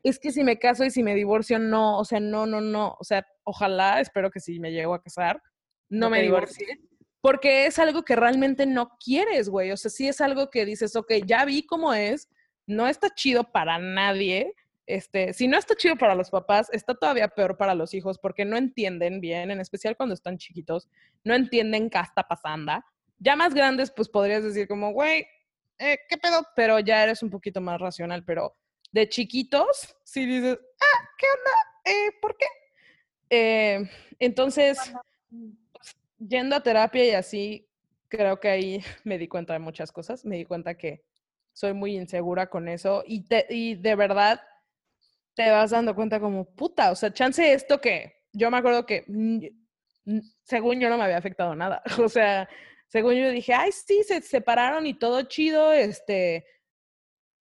es 0.02 0.18
que 0.18 0.32
si 0.32 0.42
me 0.42 0.58
caso 0.58 0.84
y 0.84 0.90
si 0.90 1.04
me 1.04 1.14
divorcio, 1.14 1.60
no, 1.60 1.96
o 1.96 2.04
sea, 2.04 2.18
no, 2.18 2.44
no, 2.44 2.60
no, 2.60 2.96
o 2.98 3.04
sea, 3.04 3.24
ojalá, 3.44 4.00
espero 4.00 4.32
que 4.32 4.40
si 4.40 4.58
me 4.58 4.72
llego 4.72 4.94
a 4.94 5.00
casar, 5.00 5.40
no, 5.88 6.10
me 6.10 6.22
divorcié. 6.22 6.80
Porque 7.20 7.66
es 7.66 7.78
algo 7.78 8.04
que 8.04 8.14
realmente 8.16 8.66
no 8.66 8.96
quieres, 9.02 9.48
güey. 9.48 9.72
O 9.72 9.76
sea, 9.76 9.90
sí 9.90 10.06
es 10.06 10.20
algo 10.20 10.50
que 10.50 10.64
dices, 10.64 10.94
ok, 10.94 11.12
ya 11.24 11.44
vi 11.44 11.64
cómo 11.64 11.92
es, 11.92 12.28
no 12.66 12.86
está 12.86 13.12
chido 13.14 13.50
para 13.50 13.78
nadie. 13.78 14.54
Este, 14.86 15.32
si 15.32 15.48
no 15.48 15.58
está 15.58 15.74
chido 15.74 15.96
para 15.96 16.14
los 16.14 16.30
papás, 16.30 16.68
está 16.72 16.94
todavía 16.94 17.28
peor 17.28 17.56
para 17.56 17.74
los 17.74 17.92
hijos 17.94 18.18
porque 18.18 18.44
no 18.44 18.56
entienden 18.56 19.20
bien, 19.20 19.50
en 19.50 19.60
especial 19.60 19.96
cuando 19.96 20.14
están 20.14 20.38
chiquitos, 20.38 20.88
no 21.24 21.34
entienden 21.34 21.90
qué 21.90 21.98
está 21.98 22.22
pasando. 22.22 22.84
Ya 23.18 23.34
más 23.34 23.54
grandes, 23.54 23.90
pues 23.90 24.08
podrías 24.08 24.44
decir 24.44 24.68
como, 24.68 24.92
güey, 24.92 25.26
eh, 25.78 25.98
¿qué 26.08 26.16
pedo? 26.16 26.46
Pero 26.54 26.78
ya 26.78 27.02
eres 27.02 27.22
un 27.22 27.30
poquito 27.30 27.60
más 27.60 27.80
racional, 27.80 28.24
pero 28.24 28.56
de 28.92 29.08
chiquitos, 29.08 29.96
si 30.04 30.24
dices, 30.24 30.58
ah, 30.80 31.08
¿qué 31.18 31.26
onda? 31.36 31.58
Eh, 31.84 32.12
¿Por 32.20 32.36
qué? 32.36 32.46
Eh, 33.30 33.90
entonces, 34.18 34.78
yendo 36.18 36.56
a 36.56 36.62
terapia 36.62 37.04
y 37.04 37.10
así, 37.10 37.68
creo 38.08 38.38
que 38.40 38.48
ahí 38.48 38.80
me 39.04 39.18
di 39.18 39.28
cuenta 39.28 39.52
de 39.52 39.58
muchas 39.58 39.92
cosas. 39.92 40.24
Me 40.24 40.36
di 40.36 40.44
cuenta 40.44 40.76
que 40.76 41.02
soy 41.52 41.72
muy 41.72 41.96
insegura 41.96 42.48
con 42.48 42.68
eso 42.68 43.02
y, 43.06 43.24
te, 43.26 43.46
y 43.48 43.76
de 43.76 43.94
verdad 43.94 44.40
te 45.34 45.50
vas 45.50 45.70
dando 45.70 45.94
cuenta 45.94 46.20
como, 46.20 46.44
puta, 46.44 46.90
o 46.90 46.94
sea, 46.94 47.12
chance 47.12 47.52
esto 47.52 47.80
que 47.80 48.22
yo 48.32 48.50
me 48.50 48.58
acuerdo 48.58 48.86
que 48.86 49.04
según 50.44 50.80
yo 50.80 50.88
no 50.88 50.98
me 50.98 51.04
había 51.04 51.18
afectado 51.18 51.54
nada. 51.54 51.82
O 52.04 52.08
sea, 52.08 52.48
según 52.88 53.14
yo 53.14 53.30
dije, 53.30 53.52
ay, 53.54 53.72
sí, 53.72 54.02
se 54.04 54.20
separaron 54.22 54.86
y 54.86 54.94
todo 54.94 55.22
chido, 55.22 55.72
este, 55.72 56.46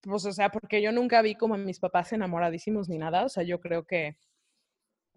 pues, 0.02 0.26
o 0.26 0.32
sea, 0.34 0.50
porque 0.50 0.82
yo 0.82 0.92
nunca 0.92 1.22
vi 1.22 1.36
como 1.36 1.56
a 1.56 1.58
mis 1.58 1.80
papás 1.80 2.14
enamoradísimos 2.14 2.90
ni 2.90 2.98
nada. 2.98 3.26
O 3.26 3.30
sea, 3.30 3.44
yo 3.44 3.60
creo 3.60 3.86
que 3.86 4.18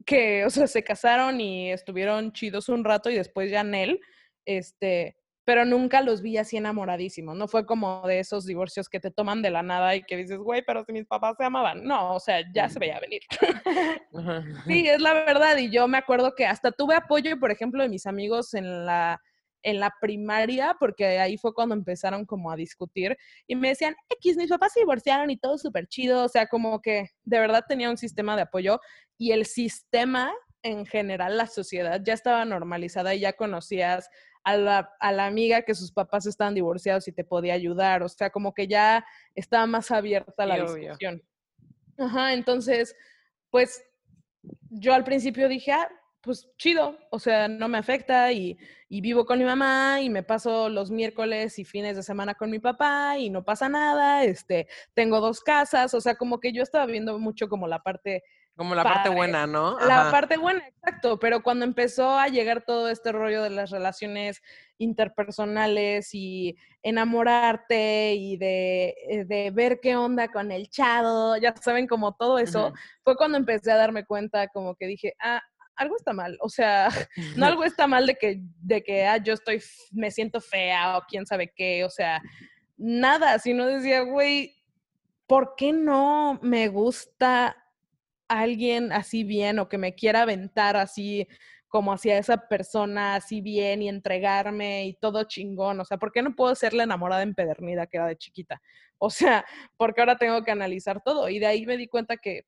que, 0.09 0.47
o 0.47 0.51
sea, 0.51 0.67
se 0.67 0.83
casaron 0.83 1.39
y 1.39 1.71
estuvieron 1.71 2.33
chidos 2.33 2.71
un 2.71 2.83
rato 2.83 3.11
y 3.11 3.15
después 3.15 3.51
ya 3.51 3.63
Nel, 3.63 4.01
este, 4.47 5.19
pero 5.45 5.67
nunca 5.67 6.01
los 6.01 6.23
vi 6.23 6.39
así 6.39 6.57
enamoradísimos. 6.57 7.37
No 7.37 7.47
fue 7.47 7.67
como 7.67 8.07
de 8.09 8.21
esos 8.21 8.47
divorcios 8.47 8.89
que 8.89 9.01
te 9.01 9.11
toman 9.11 9.43
de 9.43 9.51
la 9.51 9.63
nada 9.63 9.95
y 9.97 10.03
que 10.03 10.17
dices, 10.17 10.39
güey, 10.39 10.63
pero 10.67 10.83
si 10.83 10.95
mis 10.95 11.05
papás 11.05 11.37
se 11.37 11.45
amaban. 11.45 11.85
No, 11.85 12.15
o 12.15 12.21
sea, 12.21 12.43
ya 12.55 12.71
se 12.71 12.79
veía 12.79 12.99
venir. 13.01 13.21
sí, 14.67 14.89
es 14.89 15.01
la 15.03 15.13
verdad. 15.13 15.59
Y 15.59 15.71
yo 15.71 15.87
me 15.89 15.99
acuerdo 15.99 16.35
que 16.35 16.47
hasta 16.47 16.73
tuve 16.73 16.95
apoyo, 16.95 17.39
por 17.39 17.51
ejemplo, 17.51 17.83
de 17.83 17.91
mis 17.91 18.07
amigos 18.07 18.55
en 18.55 18.87
la 18.87 19.21
en 19.63 19.81
la 19.81 19.93
primaria, 20.01 20.77
porque 20.79 21.19
ahí 21.19 21.37
fue 21.37 21.55
cuando 21.55 21.75
empezaron 21.75 22.25
como 22.25 22.51
a 22.51 22.57
discutir 22.57 23.17
y 23.47 23.57
me 23.57 23.69
decían, 23.69 23.95
X, 24.09 24.37
mis 24.37 24.49
papás 24.49 24.73
se 24.73 24.81
divorciaron 24.81 25.31
y 25.31 25.37
todo 25.37 25.59
súper 25.59 25.87
chido, 25.87 26.25
o 26.25 26.29
sea, 26.29 26.47
como 26.47 26.81
que 26.81 27.11
de 27.25 27.39
verdad 27.39 27.65
tenía 27.69 27.91
un 27.91 27.97
sistema 27.97 28.37
de 28.37 28.43
apoyo 28.43 28.81
y 29.17 29.33
el 29.33 29.47
sistema 29.47 30.33
en 30.63 30.87
general, 30.87 31.37
la 31.37 31.47
sociedad 31.47 32.01
ya 32.05 32.15
estaba 32.15 32.45
normalizada 32.45 33.15
y 33.15 33.21
ya 33.21 33.33
conocías 33.33 34.11
a 34.45 34.57
la, 34.57 34.91
a 35.01 35.13
la 35.13 35.27
amiga 35.27 35.63
que 35.63 35.75
sus 35.75 35.93
papás 35.93 36.27
estaban 36.27 36.55
divorciados 36.55 37.07
y 37.09 37.13
te 37.13 37.25
podía 37.25 37.55
ayudar, 37.55 38.03
o 38.03 38.09
sea, 38.09 38.31
como 38.31 38.55
que 38.55 38.67
ya 38.67 39.05
estaba 39.35 39.67
más 39.67 39.91
abierta 39.91 40.47
la 40.47 40.61
discusión. 40.63 41.23
Ajá, 41.97 42.33
entonces, 42.33 42.95
pues 43.51 43.85
yo 44.71 44.95
al 44.95 45.05
principio 45.05 45.49
dije, 45.49 45.73
ah, 45.73 45.89
pues 46.29 46.47
chido, 46.59 46.99
o 47.09 47.19
sea, 47.19 47.49
no 47.49 47.69
me 47.69 47.79
afecta 47.79 48.31
y, 48.33 48.59
y, 48.91 49.01
vivo 49.01 49.25
con 49.25 49.39
mi 49.39 49.47
mamá 49.47 50.03
y 50.03 50.11
me 50.11 50.23
paso 50.23 50.69
los 50.69 50.91
miércoles 50.91 51.59
y 51.59 51.65
fines 51.65 51.97
de 51.97 52.03
semana 52.03 52.35
con 52.35 52.51
mi 52.51 52.59
papá 52.59 53.17
y 53.17 53.31
no 53.31 53.47
pasa 53.47 53.71
nada, 53.71 54.25
este, 54.25 54.69
tengo 54.93 55.23
dos 55.23 55.41
casas, 55.41 55.95
o 55.95 56.03
sea, 56.03 56.17
como 56.17 56.39
que 56.39 56.53
yo 56.53 56.63
estaba 56.63 56.85
viendo 56.85 57.19
mucho 57.19 57.49
como 57.49 57.67
la 57.67 57.79
parte... 57.79 58.25
Como 58.57 58.75
la 58.75 58.83
parte 58.83 59.09
buena, 59.09 59.47
¿no? 59.47 59.79
La 59.81 60.11
parte 60.11 60.37
buena, 60.37 60.69
exacto, 60.69 61.19
pero 61.19 61.43
cuando 61.43 61.65
empezó 61.65 62.19
a 62.19 62.29
llegar 62.29 62.63
todo 62.67 62.91
este 62.91 63.11
rollo 63.11 63.43
de 63.43 63.49
las 63.49 63.71
relaciones 63.71 64.43
interpersonales 64.77 66.11
y 66.13 66.59
enamorarte 66.83 68.17
y 68.17 68.37
de, 68.37 68.95
eh, 69.09 69.25
de 69.25 69.51
ver 69.51 69.81
qué 69.81 69.97
onda 69.97 70.29
con 70.29 70.53
el 70.53 70.69
chado, 70.69 71.39
ya 71.39 71.55
saben, 71.57 71.87
como 71.87 72.17
todo 72.17 72.39
eso, 72.39 72.75
fue 73.03 73.17
cuando 73.17 73.39
empecé 73.39 73.73
a 73.73 73.77
darme 73.77 74.05
cuenta, 74.05 74.49
como 74.49 74.75
que 74.75 74.87
dije, 74.87 75.15
ah, 75.21 75.41
algo 75.79 75.97
está 75.97 76.13
mal. 76.13 76.37
O 76.41 76.49
sea, 76.49 76.89
no 77.37 77.47
algo 77.47 77.65
está 77.65 77.87
mal 77.87 78.07
de 78.07 78.17
que, 78.17 78.41
de 78.61 78.83
que 78.83 79.07
ah, 79.07 79.17
yo 79.19 79.35
estoy, 79.35 79.63
me 79.93 80.11
siento 80.11 80.41
fea 80.41 80.99
o 80.99 81.03
quién 81.09 81.27
sabe 81.27 81.53
qué. 81.55 81.85
O 81.85 81.91
sea, 81.91 82.21
nada, 82.77 83.39
sino 83.39 83.67
decía, 83.67 84.03
güey, 84.03 84.55
¿por 85.27 85.55
qué 85.57 85.73
no 85.73 86.39
me 86.43 86.69
gusta 86.69 87.57
alguien 88.29 88.93
así 88.93 89.25
bien 89.25 89.59
o 89.59 89.69
que 89.69 89.79
me 89.79 89.95
quiera 89.95 90.23
aventar 90.23 90.77
así 90.77 91.27
como 91.69 91.93
hacia 91.93 92.19
esa 92.19 92.49
persona 92.49 93.15
así 93.17 93.41
bien 93.41 93.83
y 93.83 93.89
entregarme 93.89 94.87
y 94.87 94.95
todo 94.95 95.25
chingón. 95.25 95.79
O 95.81 95.85
sea, 95.85 95.99
¿por 95.99 96.13
qué 96.13 96.23
no 96.23 96.35
puedo 96.35 96.55
ser 96.55 96.73
la 96.73 96.85
enamorada 96.85 97.23
empedernida 97.23 97.87
que 97.87 97.99
era 97.99 98.07
de 98.07 98.17
chiquita? 98.17 98.61
O 98.99 99.11
sea, 99.11 99.45
porque 99.77 100.01
ahora 100.01 100.17
tengo 100.17 100.43
que 100.43 100.51
analizar 100.51 101.03
todo. 101.03 101.29
Y 101.29 101.39
de 101.39 101.47
ahí 101.47 101.67
me 101.67 101.77
di 101.77 101.87
cuenta 101.87 102.17
que 102.17 102.43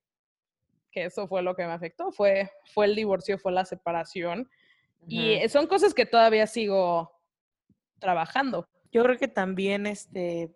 que 0.91 1.05
eso 1.05 1.27
fue 1.27 1.41
lo 1.41 1.55
que 1.55 1.65
me 1.65 1.71
afectó, 1.71 2.11
fue, 2.11 2.51
fue 2.73 2.85
el 2.85 2.95
divorcio, 2.95 3.37
fue 3.37 3.51
la 3.51 3.65
separación. 3.65 4.49
Y 5.07 5.39
son 5.49 5.65
cosas 5.65 5.93
que 5.93 6.05
todavía 6.05 6.45
sigo 6.45 7.11
trabajando. 7.99 8.67
Yo 8.91 9.03
creo 9.03 9.17
que 9.17 9.27
también, 9.27 9.87
este, 9.87 10.53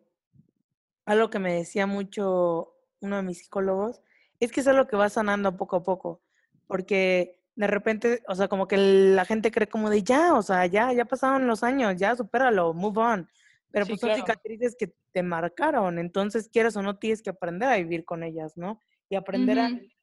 algo 1.06 1.30
que 1.30 1.40
me 1.40 1.54
decía 1.54 1.88
mucho 1.88 2.76
uno 3.00 3.18
de 3.18 3.24
mis 3.24 3.40
psicólogos, 3.40 4.02
es 4.40 4.52
que 4.52 4.60
es 4.60 4.68
algo 4.68 4.88
que 4.88 4.98
va 4.98 5.10
sanando 5.10 5.56
poco 5.56 5.78
a 5.78 5.84
poco, 5.84 6.22
porque 6.68 7.40
de 7.56 7.68
repente, 7.68 8.22
o 8.28 8.36
sea, 8.36 8.48
como 8.48 8.68
que 8.68 8.78
la 8.78 9.24
gente 9.26 9.52
cree 9.52 9.68
como 9.68 9.90
de 9.90 10.04
ya, 10.04 10.34
o 10.34 10.42
sea, 10.42 10.66
ya, 10.66 10.92
ya 10.92 11.06
pasaron 11.06 11.48
los 11.48 11.64
años, 11.64 11.96
ya 11.96 12.16
supéralo, 12.16 12.74
move 12.74 13.00
on. 13.00 13.30
Pero 13.72 13.86
pues 13.88 14.00
son 14.00 14.16
cicatrices 14.16 14.76
que 14.78 14.94
te 15.12 15.24
marcaron, 15.24 16.00
entonces 16.00 16.50
quieras 16.50 16.76
o 16.78 16.82
no 16.82 16.98
tienes 16.98 17.22
que 17.22 17.30
aprender 17.30 17.70
a 17.70 17.78
vivir 17.78 18.06
con 18.06 18.24
ellas, 18.24 18.56
¿no? 18.58 18.80
Y 19.10 19.16
aprender 19.16 19.58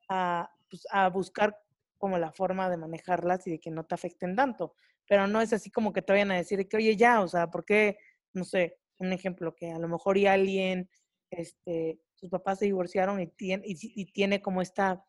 a 0.09 0.51
pues, 0.73 0.87
a, 0.91 1.11
buscar 1.11 1.55
como 1.99 2.19
la 2.19 2.33
forma 2.33 2.71
de 2.71 2.79
manejarlas 2.79 3.47
y 3.47 3.51
de 3.51 3.61
que 3.61 3.71
no 3.71 3.85
te 3.85 3.95
afecten 3.95 4.35
tanto. 4.35 4.75
Pero 5.07 5.27
no 5.27 5.43
es 5.43 5.53
así 5.53 5.71
como 5.71 5.93
que 5.93 6.01
te 6.01 6.15
vayan 6.15 6.31
a 6.31 6.37
decir 6.37 6.67
que, 6.67 6.79
oye, 6.79 6.97
ya, 6.97 7.21
o 7.21 7.29
sea, 7.29 7.51
¿por 7.51 7.67
qué? 7.67 7.99
No 8.33 8.45
sé, 8.45 8.79
un 8.97 9.13
ejemplo, 9.13 9.55
que 9.55 9.71
a 9.71 9.79
lo 9.79 9.87
mejor 9.87 10.17
y 10.17 10.27
alguien, 10.27 10.89
este, 11.31 12.01
sus 12.15 12.31
papás 12.31 12.61
se 12.61 12.65
divorciaron 12.65 13.21
y 13.21 13.27
tiene, 13.27 13.65
y, 13.67 14.07
tiene 14.07 14.41
como 14.41 14.63
esta, 14.63 15.05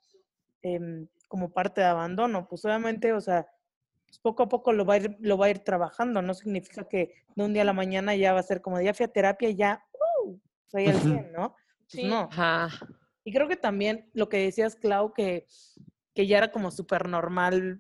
em, 0.61 1.07
como 1.29 1.53
parte 1.53 1.79
de 1.79 1.87
abandono, 1.87 2.45
pues 2.49 2.65
obviamente, 2.65 3.13
o 3.13 3.21
sea, 3.21 3.47
pues 4.05 4.19
poco 4.19 4.43
a 4.43 4.49
poco 4.49 4.73
lo 4.73 4.85
va, 4.85 4.95
a 4.95 4.97
ir, 4.97 5.15
lo 5.19 5.37
va 5.37 5.45
a 5.45 5.49
ir 5.49 5.59
trabajando, 5.59 6.21
no 6.21 6.33
significa 6.33 6.87
que 6.89 7.15
de 7.35 7.43
un 7.45 7.53
día 7.53 7.61
a 7.61 7.65
la 7.65 7.73
mañana 7.73 8.15
ya 8.15 8.33
va 8.33 8.41
a 8.41 8.43
ser 8.43 8.61
como 8.61 8.77
de 8.77 8.85
ya 8.85 8.93
fui 8.93 9.05
a 9.05 9.13
terapia 9.13 9.49
y 9.49 9.55
ya, 9.55 9.85
uh, 10.25 10.37
soy 10.67 10.85
el 10.85 10.99
100, 10.99 11.31
¿no? 11.31 11.55
Pues 11.55 11.87
sí. 11.87 12.03
no. 12.05 12.27
Ajá. 12.31 12.69
Y 13.23 13.33
creo 13.33 13.47
que 13.47 13.55
también 13.55 14.09
lo 14.13 14.29
que 14.29 14.37
decías, 14.37 14.75
Clau, 14.75 15.13
que, 15.13 15.47
que 16.13 16.27
ya 16.27 16.37
era 16.37 16.51
como 16.51 16.71
súper 16.71 17.07
normal, 17.07 17.79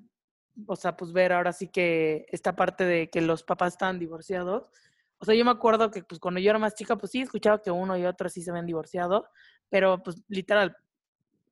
o 0.67 0.75
sea, 0.75 0.95
pues 0.95 1.11
ver 1.11 1.33
ahora 1.33 1.53
sí 1.53 1.67
que 1.67 2.25
esta 2.29 2.55
parte 2.55 2.85
de 2.85 3.09
que 3.09 3.21
los 3.21 3.43
papás 3.43 3.73
estaban 3.73 3.99
divorciados. 3.99 4.69
O 5.17 5.25
sea, 5.25 5.35
yo 5.35 5.45
me 5.45 5.51
acuerdo 5.51 5.89
que 5.91 6.03
pues 6.03 6.19
cuando 6.19 6.39
yo 6.39 6.49
era 6.49 6.59
más 6.59 6.75
chica, 6.75 6.97
pues 6.97 7.11
sí, 7.11 7.21
escuchaba 7.21 7.61
que 7.61 7.71
uno 7.71 7.97
y 7.97 8.05
otro 8.05 8.29
sí 8.29 8.41
se 8.41 8.51
habían 8.51 8.65
divorciado, 8.65 9.27
pero 9.69 10.01
pues 10.03 10.21
literal, 10.27 10.75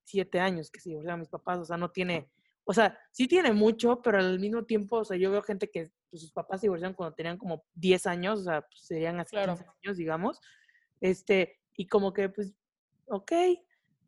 siete 0.04 0.40
años 0.40 0.70
que 0.70 0.80
se 0.80 0.90
divorciaron 0.90 1.22
mis 1.22 1.30
papás, 1.30 1.60
o 1.60 1.66
sea, 1.66 1.78
no 1.78 1.90
tiene, 1.90 2.30
o 2.66 2.74
sea, 2.74 2.98
sí 3.12 3.28
tiene 3.28 3.54
mucho, 3.54 4.02
pero 4.02 4.20
al 4.20 4.40
mismo 4.40 4.66
tiempo, 4.66 4.98
o 4.98 5.06
sea, 5.06 5.18
yo 5.18 5.32
veo 5.32 5.42
gente 5.42 5.70
que 5.70 5.92
pues, 6.10 6.22
sus 6.22 6.32
papás 6.32 6.60
se 6.62 6.68
divorciaron 6.68 6.96
cuando 6.96 7.16
tenían 7.16 7.38
como 7.38 7.64
10 7.74 8.08
años, 8.08 8.42
o 8.42 8.44
sea, 8.44 8.62
pues 8.62 8.82
serían 8.82 9.20
así 9.20 9.32
claro. 9.32 9.56
15 9.56 9.70
años, 9.84 9.98
digamos, 9.98 10.42
este, 11.00 11.62
y 11.76 11.88
como 11.88 12.14
que 12.14 12.30
pues, 12.30 12.54
ok, 13.08 13.32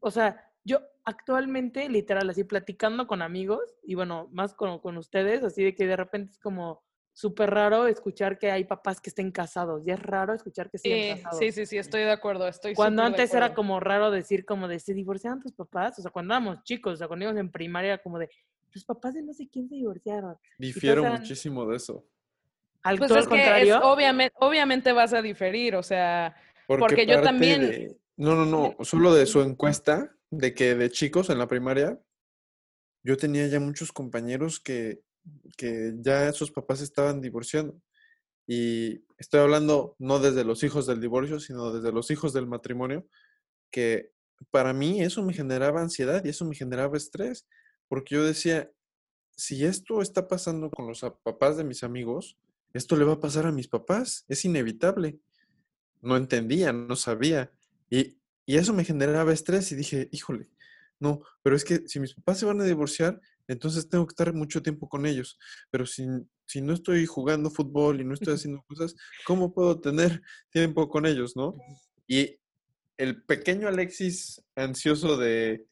o 0.04 0.12
sea, 0.12 0.46
yo 0.64 0.82
actualmente, 1.06 1.90
literal, 1.90 2.30
así 2.30 2.44
platicando 2.44 3.08
con 3.08 3.22
amigos 3.22 3.76
y 3.84 3.96
bueno, 3.96 4.30
más 4.32 4.54
con, 4.54 4.80
con 4.80 4.98
ustedes, 4.98 5.44
así 5.44 5.64
de 5.64 5.74
que 5.74 5.88
de 5.88 5.96
repente 5.96 6.34
es 6.34 6.40
como 6.40 6.84
súper 7.14 7.52
raro 7.52 7.88
escuchar 7.88 8.38
que 8.38 8.52
hay 8.52 8.66
papás 8.66 9.00
que 9.00 9.10
estén 9.10 9.32
casados. 9.32 9.84
Y 9.86 9.92
es 9.92 10.00
raro 10.02 10.34
escuchar 10.34 10.70
que 10.70 10.78
estén 10.78 11.16
casados. 11.16 11.40
Sí, 11.40 11.52
sí, 11.52 11.66
sí, 11.66 11.78
estoy 11.78 12.02
de 12.02 12.12
acuerdo. 12.12 12.48
Estoy 12.48 12.74
cuando 12.74 13.04
antes 13.04 13.34
era 13.34 13.54
como 13.54 13.80
raro 13.80 14.12
decir 14.12 14.46
como 14.46 14.68
de, 14.68 14.80
¿se 14.80 14.94
divorciaron 14.94 15.42
tus 15.42 15.54
papás? 15.54 16.00
O 16.00 16.02
sea, 16.02 16.12
cuando 16.12 16.34
éramos 16.34 16.64
chicos, 16.64 16.94
o 16.94 16.98
sea, 16.98 17.08
cuando 17.08 17.24
íbamos 17.24 17.40
en 17.40 17.52
primaria, 17.52 17.98
como 18.00 18.20
de, 18.20 18.30
tus 18.70 18.84
papás 18.84 19.14
de 19.14 19.22
no 19.22 19.34
sé 19.34 19.48
quién 19.48 19.70
se 19.70 19.76
divorciaron. 19.76 20.36
Difiero 20.58 21.04
muchísimo 21.04 21.66
de 21.66 21.78
eso. 21.78 22.04
Al, 22.82 22.98
pues 22.98 23.12
es 23.12 23.28
contrario. 23.28 23.80
obviamente, 23.84 24.36
obviamente 24.40 24.92
vas 24.92 25.14
a 25.14 25.22
diferir, 25.22 25.76
o 25.76 25.84
sea, 25.84 26.36
porque, 26.68 27.06
yo 27.06 27.22
también... 27.22 27.96
No, 28.16 28.36
no, 28.36 28.46
no, 28.46 28.84
solo 28.84 29.14
de 29.14 29.26
su 29.26 29.42
encuesta, 29.42 30.16
de 30.30 30.54
que 30.54 30.76
de 30.76 30.90
chicos 30.90 31.30
en 31.30 31.40
la 31.40 31.48
primaria, 31.48 32.00
yo 33.04 33.18
tenía 33.18 33.48
ya 33.48 33.60
muchos 33.60 33.92
compañeros 33.92 34.60
que, 34.60 35.02
que 35.58 35.94
ya 36.00 36.32
sus 36.32 36.52
papás 36.52 36.82
estaban 36.82 37.22
divorciando. 37.22 37.80
Y 38.46 39.04
estoy 39.18 39.40
hablando 39.40 39.96
no 40.00 40.20
desde 40.20 40.44
los 40.44 40.64
hijos 40.64 40.86
del 40.86 41.02
divorcio, 41.02 41.40
sino 41.40 41.72
desde 41.72 41.92
los 41.92 42.12
hijos 42.12 42.34
del 42.34 42.48
matrimonio, 42.48 43.08
que 43.72 44.12
para 44.52 44.74
mí 44.74 45.02
eso 45.02 45.24
me 45.24 45.34
generaba 45.34 45.82
ansiedad 45.82 46.24
y 46.24 46.30
eso 46.30 46.46
me 46.46 46.56
generaba 46.56 46.98
estrés, 46.98 47.48
porque 47.88 48.16
yo 48.16 48.24
decía, 48.24 48.72
si 49.36 49.66
esto 49.66 50.02
está 50.02 50.28
pasando 50.28 50.70
con 50.70 50.88
los 50.88 51.02
papás 51.24 51.58
de 51.58 51.64
mis 51.64 51.84
amigos, 51.84 52.38
esto 52.74 52.96
le 52.96 53.06
va 53.06 53.14
a 53.14 53.20
pasar 53.20 53.46
a 53.46 53.52
mis 53.52 53.68
papás, 53.68 54.26
es 54.28 54.46
inevitable. 54.46 55.20
No 56.02 56.18
entendía, 56.18 56.74
no 56.74 56.96
sabía. 56.96 57.52
Y, 57.94 58.18
eso 58.48 58.74
me 58.74 58.84
generaba 58.84 59.32
estrés 59.32 59.72
y 59.72 59.76
dije, 59.76 60.10
híjole, 60.12 60.50
no, 61.00 61.22
pero 61.44 61.56
es 61.56 61.64
que 61.64 61.88
si 61.88 62.00
mis 62.00 62.14
papás 62.14 62.40
se 62.40 62.46
van 62.46 62.60
a 62.60 62.66
divorciar, 62.66 63.22
entonces 63.48 63.88
tengo 63.88 64.06
que 64.06 64.12
estar 64.12 64.34
mucho 64.34 64.62
tiempo 64.62 64.90
con 64.90 65.06
ellos. 65.06 65.38
Pero 65.70 65.86
si, 65.86 66.06
si 66.46 66.62
no 66.62 66.74
estoy 66.74 67.06
jugando 67.06 67.50
fútbol 67.50 68.02
y 68.02 68.04
no 68.04 68.14
estoy 68.14 68.34
haciendo 68.36 68.64
cosas, 68.64 68.96
¿cómo 69.26 69.54
puedo 69.54 69.80
tener 69.80 70.22
tiempo 70.50 70.90
con 70.90 71.06
ellos, 71.06 71.36
no? 71.38 71.56
Y 72.08 72.38
el 72.98 73.24
pequeño 73.24 73.68
Alexis 73.68 74.44
ansioso 74.56 75.16
de 75.16 75.66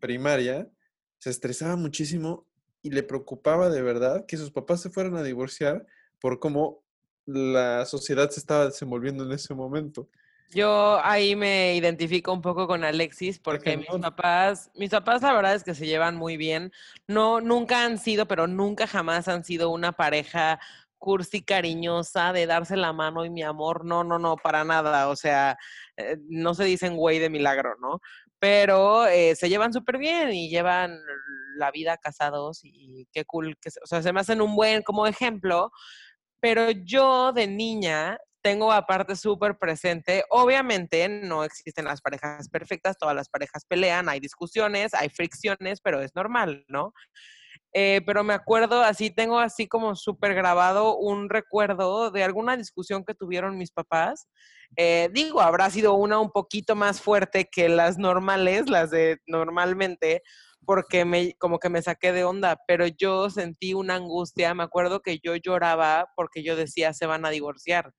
primaria 0.00 0.70
se 1.18 1.30
estresaba 1.30 1.76
muchísimo 1.76 2.46
y 2.82 2.90
le 2.90 3.02
preocupaba 3.02 3.68
de 3.68 3.82
verdad 3.82 4.24
que 4.26 4.36
sus 4.36 4.52
papás 4.52 4.80
se 4.80 4.90
fueran 4.90 5.16
a 5.16 5.22
divorciar 5.22 5.86
por 6.20 6.38
cómo 6.38 6.84
la 7.26 7.84
sociedad 7.84 8.30
se 8.30 8.40
estaba 8.40 8.66
desenvolviendo 8.66 9.24
en 9.24 9.32
ese 9.32 9.54
momento. 9.54 10.08
Yo 10.54 11.00
ahí 11.02 11.34
me 11.34 11.74
identifico 11.74 12.32
un 12.32 12.40
poco 12.40 12.66
con 12.66 12.84
Alexis 12.84 13.38
porque 13.38 13.76
mis 13.76 13.88
papás, 13.88 14.70
mis 14.74 14.90
papás 14.90 15.22
la 15.22 15.32
verdad 15.32 15.54
es 15.54 15.64
que 15.64 15.74
se 15.74 15.86
llevan 15.86 16.16
muy 16.16 16.36
bien. 16.36 16.72
No, 17.08 17.40
nunca 17.40 17.84
han 17.84 17.98
sido, 17.98 18.26
pero 18.26 18.46
nunca 18.46 18.86
jamás 18.86 19.28
han 19.28 19.44
sido 19.44 19.70
una 19.70 19.92
pareja 19.92 20.60
cursi 20.98 21.42
cariñosa 21.42 22.32
de 22.32 22.46
darse 22.46 22.76
la 22.76 22.92
mano 22.92 23.24
y 23.24 23.30
mi 23.30 23.42
amor. 23.42 23.84
No, 23.84 24.04
no, 24.04 24.18
no, 24.18 24.36
para 24.36 24.64
nada. 24.64 25.08
O 25.08 25.16
sea, 25.16 25.58
eh, 25.96 26.16
no 26.28 26.54
se 26.54 26.64
dicen 26.64 26.96
güey 26.96 27.18
de 27.18 27.30
milagro, 27.30 27.74
¿no? 27.80 28.00
Pero 28.38 29.06
eh, 29.06 29.34
se 29.34 29.48
llevan 29.48 29.72
súper 29.72 29.98
bien 29.98 30.32
y 30.32 30.48
llevan 30.48 30.98
la 31.56 31.70
vida 31.70 31.96
casados 31.96 32.60
y 32.62 33.08
qué 33.12 33.24
cool 33.24 33.56
que, 33.60 33.70
o 33.82 33.86
sea, 33.86 34.02
se 34.02 34.12
me 34.12 34.20
hacen 34.20 34.40
un 34.42 34.54
buen 34.54 34.82
como 34.82 35.06
ejemplo 35.06 35.70
Pero 36.40 36.70
yo 36.70 37.32
de 37.32 37.46
niña 37.46 38.18
tengo 38.46 38.70
aparte 38.70 39.16
súper 39.16 39.58
presente, 39.58 40.22
obviamente 40.30 41.08
no 41.08 41.42
existen 41.42 41.84
las 41.84 42.00
parejas 42.00 42.48
perfectas, 42.48 42.96
todas 42.96 43.16
las 43.16 43.28
parejas 43.28 43.64
pelean, 43.64 44.08
hay 44.08 44.20
discusiones, 44.20 44.94
hay 44.94 45.08
fricciones, 45.08 45.80
pero 45.80 46.00
es 46.00 46.14
normal, 46.14 46.64
¿no? 46.68 46.92
Eh, 47.72 48.02
pero 48.06 48.22
me 48.22 48.34
acuerdo, 48.34 48.82
así 48.82 49.10
tengo 49.10 49.40
así 49.40 49.66
como 49.66 49.96
súper 49.96 50.34
grabado 50.34 50.96
un 50.96 51.28
recuerdo 51.28 52.12
de 52.12 52.22
alguna 52.22 52.56
discusión 52.56 53.04
que 53.04 53.16
tuvieron 53.16 53.58
mis 53.58 53.72
papás. 53.72 54.28
Eh, 54.76 55.10
digo, 55.12 55.40
habrá 55.40 55.68
sido 55.68 55.94
una 55.94 56.20
un 56.20 56.30
poquito 56.30 56.76
más 56.76 57.00
fuerte 57.00 57.48
que 57.50 57.68
las 57.68 57.98
normales, 57.98 58.70
las 58.70 58.92
de 58.92 59.18
normalmente, 59.26 60.22
porque 60.64 61.04
me, 61.04 61.34
como 61.34 61.58
que 61.58 61.68
me 61.68 61.82
saqué 61.82 62.12
de 62.12 62.22
onda, 62.22 62.60
pero 62.68 62.86
yo 62.86 63.28
sentí 63.28 63.74
una 63.74 63.96
angustia, 63.96 64.54
me 64.54 64.62
acuerdo 64.62 65.00
que 65.00 65.18
yo 65.18 65.34
lloraba 65.34 66.06
porque 66.14 66.44
yo 66.44 66.54
decía, 66.54 66.92
se 66.92 67.06
van 67.06 67.26
a 67.26 67.30
divorciar. 67.30 67.92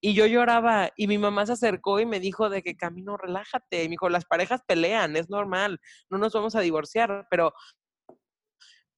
Y 0.00 0.14
yo 0.14 0.26
lloraba 0.26 0.90
y 0.96 1.06
mi 1.06 1.18
mamá 1.18 1.46
se 1.46 1.52
acercó 1.52 2.00
y 2.00 2.06
me 2.06 2.20
dijo 2.20 2.48
de 2.50 2.62
que 2.62 2.76
camino, 2.76 3.16
relájate. 3.16 3.82
Y 3.82 3.88
me 3.88 3.92
dijo, 3.92 4.08
las 4.08 4.24
parejas 4.24 4.60
pelean, 4.66 5.16
es 5.16 5.30
normal, 5.30 5.80
no 6.10 6.18
nos 6.18 6.32
vamos 6.32 6.54
a 6.54 6.60
divorciar, 6.60 7.26
pero 7.30 7.52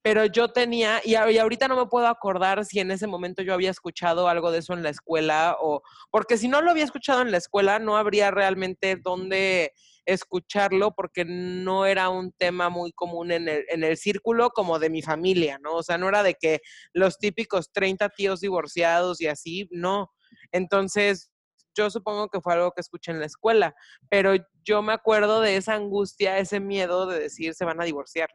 pero 0.02 0.24
yo 0.24 0.48
tenía, 0.48 1.02
y, 1.04 1.16
ahorita 1.16 1.68
no 1.68 1.76
me 1.76 1.86
puedo 1.86 2.06
acordar 2.06 2.64
si 2.64 2.80
en 2.80 2.90
ese 2.90 3.06
momento 3.06 3.42
yo 3.42 3.52
había 3.52 3.70
escuchado 3.70 4.28
algo 4.28 4.50
de 4.50 4.60
eso 4.60 4.72
en 4.72 4.82
la 4.82 4.90
escuela, 4.90 5.56
o 5.60 5.82
porque 6.10 6.38
si 6.38 6.48
no 6.48 6.62
lo 6.62 6.70
había 6.70 6.84
escuchado 6.84 7.20
en 7.20 7.30
la 7.30 7.36
escuela, 7.36 7.78
no 7.78 7.96
habría 7.96 8.30
realmente 8.30 8.96
dónde 8.96 9.74
escucharlo, 10.06 10.94
porque 10.94 11.24
no 11.26 11.84
era 11.84 12.08
un 12.08 12.32
tema 12.32 12.70
muy 12.70 12.92
común 12.92 13.32
en 13.32 13.48
el, 13.48 13.64
en 13.68 13.84
el 13.84 13.98
círculo 13.98 14.48
como 14.48 14.78
de 14.78 14.88
mi 14.88 15.02
familia, 15.02 15.58
¿no? 15.62 15.74
O 15.74 15.82
sea, 15.82 15.98
no 15.98 16.08
era 16.08 16.22
de 16.22 16.34
que 16.40 16.60
los 16.94 17.18
típicos 17.18 17.70
30 17.72 18.08
tíos 18.08 18.40
divorciados 18.40 19.20
y 19.20 19.26
así, 19.26 19.68
no. 19.70 20.10
Entonces, 20.52 21.30
yo 21.74 21.90
supongo 21.90 22.28
que 22.28 22.40
fue 22.40 22.54
algo 22.54 22.72
que 22.72 22.80
escuché 22.80 23.12
en 23.12 23.20
la 23.20 23.26
escuela, 23.26 23.74
pero 24.08 24.34
yo 24.64 24.82
me 24.82 24.92
acuerdo 24.92 25.40
de 25.40 25.56
esa 25.56 25.74
angustia, 25.74 26.38
ese 26.38 26.60
miedo 26.60 27.06
de 27.06 27.20
decir 27.20 27.54
se 27.54 27.64
van 27.64 27.80
a 27.80 27.84
divorciar. 27.84 28.28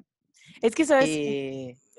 Es 0.61 0.75
que, 0.75 0.85
¿sabes? 0.85 1.09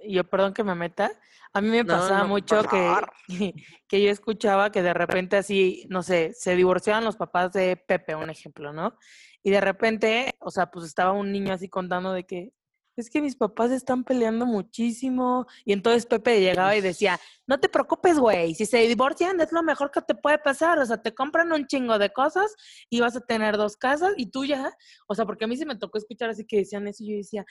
Yo, 0.06 0.24
perdón 0.24 0.54
que 0.54 0.64
me 0.64 0.74
meta, 0.74 1.12
a 1.52 1.60
mí 1.60 1.68
me 1.68 1.84
pasaba 1.84 2.24
mucho 2.24 2.62
que, 2.64 2.94
que 3.88 4.02
yo 4.02 4.10
escuchaba 4.10 4.72
que 4.72 4.82
de 4.82 4.92
repente 4.92 5.36
así, 5.36 5.86
no 5.88 6.02
sé, 6.02 6.32
se 6.34 6.56
divorciaban 6.56 7.04
los 7.04 7.16
papás 7.16 7.52
de 7.52 7.76
Pepe, 7.76 8.14
un 8.14 8.30
ejemplo, 8.30 8.72
¿no? 8.72 8.98
Y 9.42 9.50
de 9.50 9.60
repente, 9.60 10.34
o 10.40 10.50
sea, 10.50 10.70
pues 10.70 10.86
estaba 10.86 11.12
un 11.12 11.30
niño 11.30 11.52
así 11.52 11.68
contando 11.68 12.12
de 12.12 12.24
que, 12.24 12.52
es 12.96 13.10
que 13.10 13.20
mis 13.20 13.36
papás 13.36 13.70
están 13.70 14.04
peleando 14.04 14.46
muchísimo. 14.46 15.46
Y 15.64 15.72
entonces 15.72 16.06
Pepe 16.06 16.40
llegaba 16.40 16.76
y 16.76 16.80
decía, 16.80 17.20
no 17.46 17.58
te 17.60 17.68
preocupes, 17.68 18.18
güey, 18.18 18.54
si 18.54 18.66
se 18.66 18.78
divorcian 18.78 19.40
es 19.40 19.52
lo 19.52 19.62
mejor 19.62 19.90
que 19.90 20.00
te 20.02 20.14
puede 20.14 20.38
pasar. 20.38 20.78
O 20.78 20.86
sea, 20.86 21.02
te 21.02 21.14
compran 21.14 21.52
un 21.52 21.66
chingo 21.66 21.98
de 21.98 22.10
cosas 22.10 22.54
y 22.88 23.00
vas 23.00 23.16
a 23.16 23.20
tener 23.20 23.56
dos 23.56 23.76
casas 23.76 24.14
y 24.16 24.26
tú 24.26 24.44
ya, 24.44 24.72
o 25.06 25.14
sea, 25.14 25.26
porque 25.26 25.44
a 25.44 25.48
mí 25.48 25.56
se 25.56 25.66
me 25.66 25.76
tocó 25.76 25.98
escuchar 25.98 26.30
así 26.30 26.44
que 26.46 26.58
decían 26.58 26.86
eso 26.86 27.02
y 27.04 27.10
yo 27.10 27.16
decía, 27.16 27.44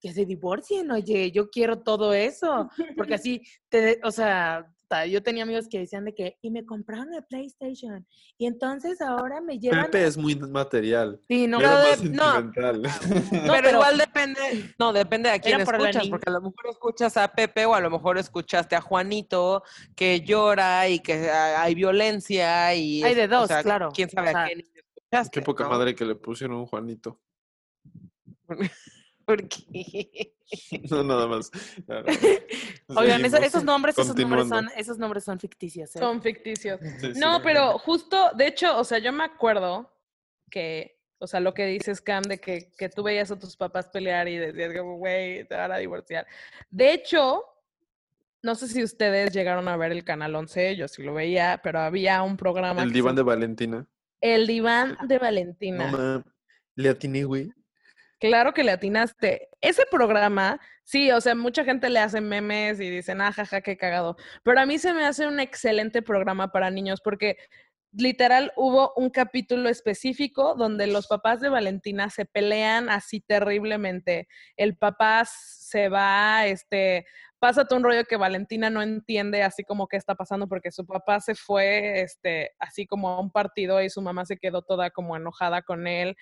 que 0.00 0.12
se 0.12 0.24
divorcien, 0.24 0.90
oye, 0.90 1.30
yo 1.30 1.50
quiero 1.50 1.80
todo 1.80 2.14
eso. 2.14 2.68
Porque 2.96 3.14
así, 3.14 3.42
te, 3.68 4.00
o 4.02 4.10
sea, 4.10 4.66
yo 5.08 5.22
tenía 5.22 5.44
amigos 5.44 5.68
que 5.68 5.78
decían 5.78 6.04
de 6.04 6.14
que, 6.14 6.38
y 6.42 6.50
me 6.50 6.64
compraron 6.64 7.14
el 7.14 7.24
PlayStation. 7.24 8.06
Y 8.38 8.46
entonces 8.46 9.00
ahora 9.00 9.40
me 9.40 9.58
llevan. 9.58 9.86
Pepe 9.86 10.06
es 10.06 10.16
muy 10.16 10.34
material. 10.34 11.20
Sí, 11.28 11.46
no, 11.46 11.60
no, 11.60 11.68
pero, 13.46 13.70
igual 13.70 13.98
depende, 13.98 14.74
no, 14.78 14.92
depende 14.92 15.30
de 15.30 15.40
quién 15.40 15.60
escuchas, 15.60 16.08
porque 16.08 16.28
a 16.28 16.32
lo 16.32 16.40
mejor 16.40 16.66
escuchas 16.70 17.16
a 17.16 17.28
Pepe 17.28 17.66
o 17.66 17.74
a 17.74 17.80
lo 17.80 17.90
mejor 17.90 18.18
escuchaste 18.18 18.76
a 18.76 18.80
Juanito 18.80 19.62
que 19.94 20.20
llora 20.20 20.88
y 20.88 21.00
que 21.00 21.30
hay 21.30 21.74
violencia 21.74 22.74
y. 22.74 23.02
Hay 23.02 23.14
de 23.14 23.28
dos, 23.28 23.48
claro. 23.62 23.90
Quién 23.94 24.10
sabe 24.10 24.30
a 24.30 24.46
quién 24.46 24.60
escuchaste. 24.60 25.40
Qué 25.40 25.42
poca 25.42 25.68
madre 25.68 25.94
que 25.94 26.04
le 26.04 26.14
pusieron 26.16 26.56
un 26.56 26.66
Juanito. 26.66 27.20
Porque... 29.30 30.34
No, 30.90 31.04
nada 31.04 31.28
más. 31.28 31.48
Oigan, 32.88 33.24
esos, 33.24 33.62
nombres, 33.62 33.96
esos 33.96 34.16
nombres 34.16 34.48
son, 34.48 34.68
esos 34.76 34.98
nombres 34.98 35.22
son 35.22 35.38
ficticios. 35.38 35.94
¿eh? 35.94 36.00
Son 36.00 36.20
ficticios. 36.20 36.80
no, 37.14 37.40
pero 37.40 37.78
justo, 37.78 38.32
de 38.36 38.48
hecho, 38.48 38.76
o 38.76 38.82
sea, 38.82 38.98
yo 38.98 39.12
me 39.12 39.22
acuerdo 39.22 39.88
que, 40.50 40.98
o 41.18 41.28
sea, 41.28 41.38
lo 41.38 41.54
que 41.54 41.66
dices, 41.66 42.00
Cam, 42.00 42.24
de 42.24 42.38
que, 42.38 42.72
que 42.76 42.88
tú 42.88 43.04
veías 43.04 43.30
a 43.30 43.38
tus 43.38 43.56
papás 43.56 43.88
pelear 43.90 44.26
y 44.26 44.38
decías 44.38 44.76
como, 44.76 44.96
güey, 44.96 45.44
te 45.44 45.54
van 45.54 45.70
a 45.70 45.76
divorciar. 45.76 46.26
De 46.68 46.94
hecho, 46.94 47.44
no 48.42 48.56
sé 48.56 48.66
si 48.66 48.82
ustedes 48.82 49.32
llegaron 49.32 49.68
a 49.68 49.76
ver 49.76 49.92
el 49.92 50.02
Canal 50.02 50.34
11, 50.34 50.74
yo 50.74 50.88
sí 50.88 51.04
lo 51.04 51.14
veía, 51.14 51.60
pero 51.62 51.78
había 51.78 52.24
un 52.24 52.36
programa... 52.36 52.82
El 52.82 52.92
diván 52.92 53.14
de 53.14 53.22
Valentina. 53.22 53.86
El 54.20 54.48
diván 54.48 54.98
de 55.06 55.18
Valentina. 55.18 55.92
No, 55.92 56.24
le 56.74 56.88
atiné, 56.88 57.22
güey. 57.22 57.52
Claro 58.20 58.52
que 58.52 58.64
le 58.64 58.72
atinaste. 58.72 59.48
Ese 59.62 59.84
programa, 59.90 60.60
sí, 60.84 61.10
o 61.10 61.20
sea, 61.22 61.34
mucha 61.34 61.64
gente 61.64 61.88
le 61.88 62.00
hace 62.00 62.20
memes 62.20 62.78
y 62.78 62.90
dicen, 62.90 63.20
ah, 63.22 63.32
jaja, 63.32 63.62
qué 63.62 63.78
cagado. 63.78 64.16
Pero 64.44 64.60
a 64.60 64.66
mí 64.66 64.78
se 64.78 64.92
me 64.92 65.06
hace 65.06 65.26
un 65.26 65.40
excelente 65.40 66.02
programa 66.02 66.52
para 66.52 66.70
niños 66.70 67.00
porque 67.02 67.38
literal 67.92 68.52
hubo 68.56 68.92
un 68.96 69.08
capítulo 69.10 69.68
específico 69.70 70.54
donde 70.54 70.86
los 70.86 71.06
papás 71.08 71.40
de 71.40 71.48
Valentina 71.48 72.10
se 72.10 72.26
pelean 72.26 72.90
así 72.90 73.20
terriblemente. 73.20 74.28
El 74.56 74.76
papá 74.76 75.24
se 75.26 75.88
va, 75.88 76.46
este, 76.46 77.06
pásate 77.38 77.74
un 77.74 77.82
rollo 77.82 78.04
que 78.04 78.16
Valentina 78.16 78.68
no 78.68 78.82
entiende 78.82 79.42
así 79.42 79.64
como 79.64 79.88
qué 79.88 79.96
está 79.96 80.14
pasando 80.14 80.46
porque 80.46 80.70
su 80.70 80.86
papá 80.86 81.20
se 81.20 81.34
fue, 81.34 82.02
este, 82.02 82.52
así 82.58 82.86
como 82.86 83.08
a 83.08 83.20
un 83.20 83.30
partido 83.32 83.82
y 83.82 83.88
su 83.88 84.02
mamá 84.02 84.26
se 84.26 84.36
quedó 84.36 84.60
toda 84.60 84.90
como 84.90 85.16
enojada 85.16 85.62
con 85.62 85.86
él 85.86 86.16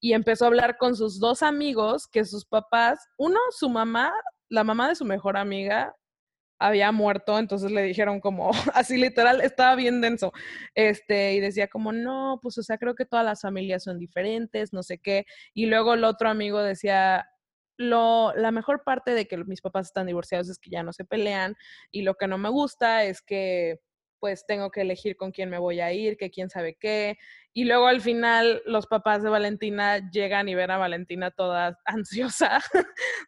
y 0.00 0.12
empezó 0.12 0.44
a 0.44 0.48
hablar 0.48 0.76
con 0.78 0.96
sus 0.96 1.18
dos 1.18 1.42
amigos 1.42 2.06
que 2.06 2.24
sus 2.24 2.44
papás, 2.44 2.98
uno, 3.16 3.38
su 3.50 3.68
mamá, 3.68 4.12
la 4.48 4.64
mamá 4.64 4.88
de 4.88 4.94
su 4.94 5.04
mejor 5.04 5.36
amiga, 5.36 5.94
había 6.58 6.92
muerto, 6.92 7.38
entonces 7.38 7.70
le 7.70 7.82
dijeron 7.82 8.20
como, 8.20 8.50
así 8.74 8.96
literal, 8.96 9.40
estaba 9.40 9.74
bien 9.76 10.00
denso, 10.00 10.32
este, 10.74 11.34
y 11.34 11.40
decía 11.40 11.68
como, 11.68 11.92
no, 11.92 12.38
pues, 12.42 12.58
o 12.58 12.62
sea, 12.62 12.78
creo 12.78 12.94
que 12.94 13.04
todas 13.04 13.24
las 13.24 13.42
familias 13.42 13.82
son 13.84 13.98
diferentes, 13.98 14.72
no 14.72 14.82
sé 14.82 14.98
qué, 14.98 15.26
y 15.52 15.66
luego 15.66 15.94
el 15.94 16.04
otro 16.04 16.28
amigo 16.28 16.62
decía, 16.62 17.28
lo, 17.76 18.32
la 18.36 18.52
mejor 18.52 18.84
parte 18.84 19.12
de 19.12 19.26
que 19.26 19.36
mis 19.38 19.60
papás 19.60 19.88
están 19.88 20.06
divorciados 20.06 20.48
es 20.48 20.58
que 20.58 20.70
ya 20.70 20.82
no 20.82 20.92
se 20.92 21.04
pelean, 21.04 21.56
y 21.90 22.02
lo 22.02 22.14
que 22.14 22.28
no 22.28 22.38
me 22.38 22.48
gusta 22.48 23.04
es 23.04 23.20
que 23.20 23.80
pues 24.24 24.46
tengo 24.46 24.70
que 24.70 24.80
elegir 24.80 25.18
con 25.18 25.32
quién 25.32 25.50
me 25.50 25.58
voy 25.58 25.80
a 25.80 25.92
ir, 25.92 26.16
que 26.16 26.30
quién 26.30 26.48
sabe 26.48 26.78
qué. 26.80 27.18
Y 27.52 27.64
luego 27.64 27.88
al 27.88 28.00
final 28.00 28.62
los 28.64 28.86
papás 28.86 29.22
de 29.22 29.28
Valentina 29.28 29.98
llegan 30.10 30.48
y 30.48 30.54
ven 30.54 30.70
a 30.70 30.78
Valentina 30.78 31.30
toda 31.30 31.78
ansiosa 31.84 32.58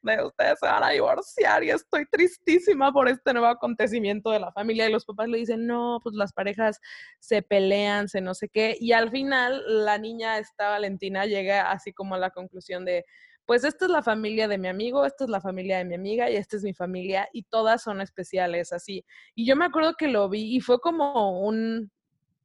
de 0.03 0.25
ustedes 0.25 0.59
se 0.59 0.67
van 0.67 0.83
a 0.83 0.89
divorciar 0.89 1.63
y 1.65 1.69
estoy 1.69 2.07
tristísima 2.07 2.95
por 2.95 3.11
este 3.11 3.35
nuevo 3.35 3.49
acontecimiento 3.49 4.31
de 4.31 4.41
la 4.41 4.53
familia. 4.53 4.89
Y 4.89 4.93
los 4.93 5.05
papás 5.05 5.29
le 5.29 5.37
dicen, 5.37 5.67
no, 5.67 6.01
pues 6.03 6.15
las 6.15 6.33
parejas 6.33 6.81
se 7.21 7.43
pelean, 7.43 8.09
se 8.09 8.23
no 8.23 8.33
sé 8.33 8.49
qué. 8.49 8.75
Y 8.81 8.93
al 8.93 9.11
final 9.11 9.63
la 9.85 9.99
niña, 9.99 10.39
esta 10.39 10.71
Valentina, 10.71 11.27
llega 11.27 11.71
así 11.71 11.93
como 11.93 12.15
a 12.15 12.19
la 12.19 12.31
conclusión 12.31 12.87
de, 12.87 13.05
pues 13.47 13.65
esta 13.65 13.85
es 13.85 13.91
la 13.91 14.03
familia 14.03 14.49
de 14.49 14.59
mi 14.59 14.69
amigo, 14.69 15.07
esta 15.07 15.25
es 15.25 15.31
la 15.31 15.41
familia 15.41 15.79
de 15.79 15.85
mi 15.85 15.95
amiga 15.95 16.29
y 16.29 16.37
esta 16.37 16.57
es 16.57 16.65
mi 16.65 16.75
familia 16.75 17.29
y 17.33 17.45
todas 17.45 17.83
son 17.83 18.01
especiales 18.01 18.73
así. 18.73 19.05
Y 19.35 19.47
yo 19.47 19.57
me 19.57 19.65
acuerdo 19.65 19.95
que 19.97 20.09
lo 20.09 20.29
vi 20.29 20.57
y 20.57 20.61
fue 20.61 20.81
como 20.81 21.41
un, 21.41 21.93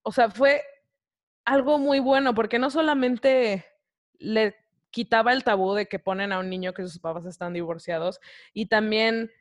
o 0.04 0.12
sea, 0.12 0.30
fue 0.30 0.62
algo 1.44 1.80
muy 1.80 2.00
bueno 2.00 2.36
porque 2.36 2.60
no 2.60 2.70
solamente 2.70 3.66
le 4.20 4.56
quitaba 4.92 5.34
el 5.34 5.44
tabú 5.44 5.74
de 5.74 5.88
que 5.88 5.98
ponen 5.98 6.32
a 6.32 6.40
un 6.40 6.50
niño 6.50 6.74
que 6.74 6.84
sus 6.84 7.00
papás 7.00 7.26
están 7.26 7.54
divorciados 7.54 8.20
y 8.54 8.68
también 8.68 9.32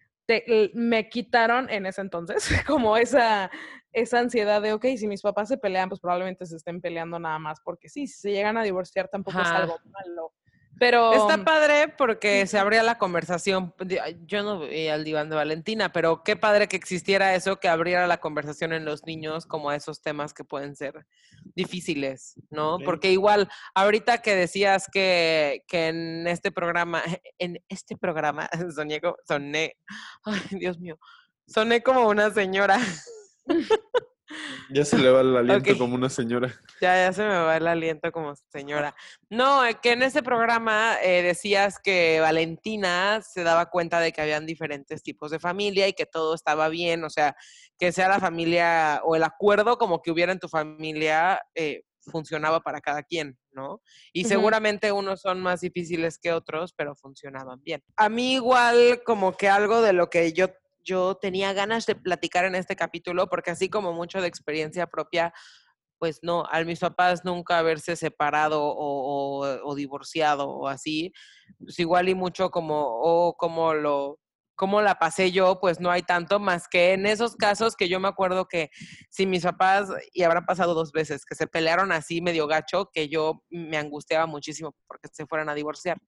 me 0.75 1.09
quitaron 1.09 1.69
en 1.71 1.87
ese 1.87 2.01
entonces 2.01 2.49
como 2.67 2.97
esa, 2.97 3.51
esa 3.93 4.21
ansiedad 4.21 4.63
de, 4.63 4.73
ok, 4.73 4.87
si 4.97 5.09
mis 5.09 5.23
papás 5.23 5.49
se 5.49 5.59
pelean, 5.59 5.89
pues 5.89 6.01
probablemente 6.01 6.47
se 6.47 6.57
estén 6.57 6.81
peleando 6.81 7.19
nada 7.19 7.39
más 7.39 7.61
porque 7.61 7.89
sí, 7.89 8.07
si 8.07 8.21
se 8.21 8.31
llegan 8.31 8.57
a 8.57 8.63
divorciar 8.63 9.09
tampoco 9.09 9.41
es 9.41 9.49
algo 9.49 9.79
malo. 9.85 10.33
Pero 10.81 11.12
está 11.12 11.45
padre 11.45 11.89
porque 11.89 12.47
se 12.47 12.59
abría 12.59 12.83
la 12.83 12.97
conversación. 12.97 13.74
Yo 14.24 14.43
no 14.43 14.61
veía 14.61 14.95
al 14.95 15.05
diván 15.05 15.28
de 15.28 15.37
Valentina, 15.37 15.93
pero 15.93 16.22
qué 16.24 16.37
padre 16.37 16.68
que 16.68 16.76
existiera 16.76 17.35
eso, 17.35 17.61
que 17.61 17.68
abriera 17.68 18.07
la 18.07 18.18
conversación 18.18 18.72
en 18.72 18.87
los 18.87 19.05
niños 19.05 19.45
como 19.45 19.68
a 19.68 19.76
esos 19.76 20.01
temas 20.01 20.33
que 20.33 20.43
pueden 20.43 20.74
ser 20.74 21.07
difíciles, 21.55 22.41
¿no? 22.49 22.78
Porque 22.83 23.12
igual, 23.12 23.51
ahorita 23.74 24.22
que 24.22 24.35
decías 24.35 24.89
que, 24.91 25.64
que 25.68 25.89
en 25.89 26.26
este 26.26 26.51
programa, 26.51 27.03
en 27.39 27.62
este 27.68 27.99
programa, 27.99 28.49
soñé, 28.74 29.03
soné, 29.28 29.76
ay, 30.24 30.41
Dios 30.53 30.78
mío, 30.78 30.99
soné 31.47 31.83
como 31.83 32.09
una 32.09 32.31
señora. 32.31 32.81
Ya 34.70 34.85
se 34.85 34.99
le 34.99 35.11
va 35.11 35.20
el 35.20 35.37
aliento 35.37 35.76
como 35.76 35.95
una 35.95 36.09
señora. 36.09 36.55
Ya, 36.81 36.95
ya 36.97 37.12
se 37.12 37.22
me 37.22 37.28
va 37.28 37.57
el 37.57 37.66
aliento 37.66 38.12
como 38.12 38.35
señora. 38.53 38.95
No, 39.28 39.66
eh, 39.66 39.78
que 39.83 39.93
en 39.93 40.03
ese 40.03 40.22
programa 40.22 40.97
eh, 41.03 41.22
decías 41.22 41.78
que 41.83 42.20
Valentina 42.20 43.20
se 43.22 43.43
daba 43.43 43.66
cuenta 43.66 44.01
de 44.01 44.12
que 44.12 44.20
habían 44.20 44.47
diferentes 44.47 45.03
tipos 45.03 45.31
de 45.31 45.39
familia 45.39 45.89
y 45.89 45.93
que 45.93 46.07
todo 46.07 46.35
estaba 46.35 46.68
bien, 46.68 47.05
o 47.05 47.11
sea, 47.11 47.37
que 47.78 47.93
sea 47.93 48.09
la 48.09 48.20
familia 48.20 49.01
o 49.05 49.16
el 49.16 49.24
acuerdo 49.24 49.78
como 49.78 50.03
que 50.03 50.11
hubiera 50.11 50.33
en 50.33 50.39
tu 50.39 50.49
familia 50.49 51.41
eh, 51.55 51.83
funcionaba 52.11 52.61
para 52.61 52.81
cada 52.81 53.03
quien, 53.03 53.39
¿no? 53.53 53.83
Y 54.12 54.24
seguramente 54.24 54.93
unos 54.93 55.20
son 55.20 55.41
más 55.41 55.61
difíciles 55.61 56.18
que 56.18 56.33
otros, 56.33 56.72
pero 56.74 56.95
funcionaban 56.95 57.62
bien. 57.62 57.83
A 57.97 58.09
mí 58.09 58.35
igual 58.35 59.03
como 59.05 59.37
que 59.37 59.49
algo 59.49 59.83
de 59.83 59.93
lo 59.93 60.09
que 60.09 60.33
yo 60.33 60.49
yo 60.85 61.16
tenía 61.16 61.53
ganas 61.53 61.87
de 61.87 61.95
platicar 61.95 62.45
en 62.45 62.55
este 62.55 62.76
capítulo, 62.76 63.28
porque 63.28 63.51
así 63.51 63.68
como 63.68 63.93
mucho 63.93 64.20
de 64.20 64.28
experiencia 64.28 64.87
propia, 64.87 65.33
pues 65.99 66.20
no, 66.22 66.45
a 66.51 66.64
mis 66.64 66.81
papás 66.81 67.24
nunca 67.24 67.59
haberse 67.59 67.95
separado 67.97 68.61
o, 68.62 69.74
divorciado 69.74 70.49
o 70.49 70.68
así, 70.68 71.12
pues 71.59 71.78
igual 71.78 72.09
y 72.09 72.14
mucho 72.14 72.51
como, 72.51 73.35
como 73.37 73.74
lo, 73.74 74.18
como 74.61 74.83
la 74.83 74.99
pasé 74.99 75.31
yo, 75.33 75.59
pues 75.61 75.81
no 75.81 75.91
hay 75.91 76.03
tanto 76.03 76.39
más 76.39 76.68
que 76.68 76.93
en 76.93 77.07
esos 77.07 77.35
casos 77.37 77.76
que 77.76 77.89
yo 77.89 78.01
me 78.01 78.09
acuerdo 78.09 78.47
que 78.47 78.70
si 79.11 79.26
mis 79.26 79.43
papás, 79.43 79.89
y 80.12 80.22
habrán 80.22 80.45
pasado 80.47 80.74
dos 80.74 80.93
veces, 80.93 81.24
que 81.24 81.35
se 81.35 81.47
pelearon 81.47 81.93
así 81.93 82.20
medio 82.20 82.47
gacho, 82.47 82.91
que 82.93 83.09
yo 83.09 83.43
me 83.51 83.78
angustiaba 83.78 84.26
muchísimo 84.26 84.74
porque 84.87 85.09
se 85.12 85.26
fueran 85.26 85.49
a 85.49 85.55
divorciar 85.55 85.99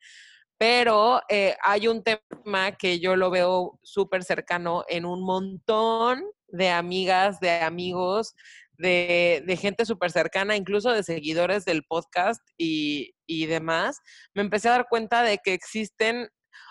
pero 0.62 1.20
eh, 1.28 1.56
hay 1.64 1.88
un 1.88 2.04
tema 2.04 2.70
que 2.78 3.00
yo 3.00 3.16
lo 3.16 3.30
veo 3.30 3.80
súper 3.82 4.22
cercano 4.22 4.84
en 4.86 5.04
un 5.04 5.24
montón 5.24 6.22
de 6.46 6.70
amigas, 6.70 7.40
de 7.40 7.50
amigos, 7.50 8.36
de, 8.78 9.58
gente 9.60 9.84
súper 9.84 10.12
cercana, 10.12 10.54
incluso 10.54 10.92
de 10.92 11.02
seguidores 11.02 11.64
del 11.64 11.82
podcast 11.82 12.40
y, 12.56 13.12
y 13.26 13.46
demás. 13.46 13.98
Me 14.34 14.42
empecé 14.42 14.68
a 14.68 14.72
dar 14.72 14.86
cuenta 14.88 15.24
de 15.24 15.38
que 15.38 15.52
existen 15.52 16.28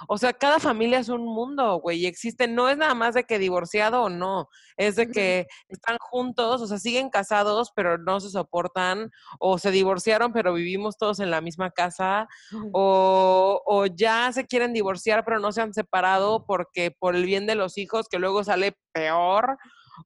o 0.08 0.18
sea, 0.18 0.34
cada 0.34 0.60
familia 0.60 1.00
es 1.00 1.10
un 1.10 1.24
mundo, 1.26 1.76
güey, 1.80 2.00
y 2.00 2.06
existe, 2.06 2.48
no 2.48 2.70
es 2.70 2.78
nada 2.78 2.94
más 2.94 3.14
de 3.14 3.24
que 3.24 3.40
divorciado 3.40 4.04
o 4.04 4.10
no, 4.10 4.50
es 4.78 4.96
de 4.96 5.08
que 5.10 5.48
están 5.68 5.98
juntos, 6.00 6.62
o 6.62 6.68
sea, 6.68 6.78
siguen 6.78 7.10
casados, 7.10 7.72
pero 7.76 7.98
no 7.98 8.20
se 8.20 8.30
soportan, 8.30 9.12
o 9.40 9.58
se 9.58 9.72
divorciaron, 9.72 10.34
pero 10.34 10.54
vivimos 10.54 10.98
todos 10.98 11.20
en 11.20 11.32
la 11.32 11.42
misma 11.42 11.72
casa, 11.72 12.28
o, 12.74 13.62
o 13.66 13.86
ya 13.86 14.32
se 14.32 14.46
quieren 14.46 14.74
divorciar, 14.74 15.24
pero 15.26 15.40
no 15.40 15.52
se 15.52 15.62
han 15.62 15.74
separado 15.74 16.46
porque 16.46 16.92
por 16.92 17.16
el 17.16 17.26
bien 17.26 17.46
de 17.46 17.56
los 17.56 17.78
hijos, 17.78 18.08
que 18.10 18.20
luego 18.20 18.44
sale 18.44 18.78
peor, 18.92 19.58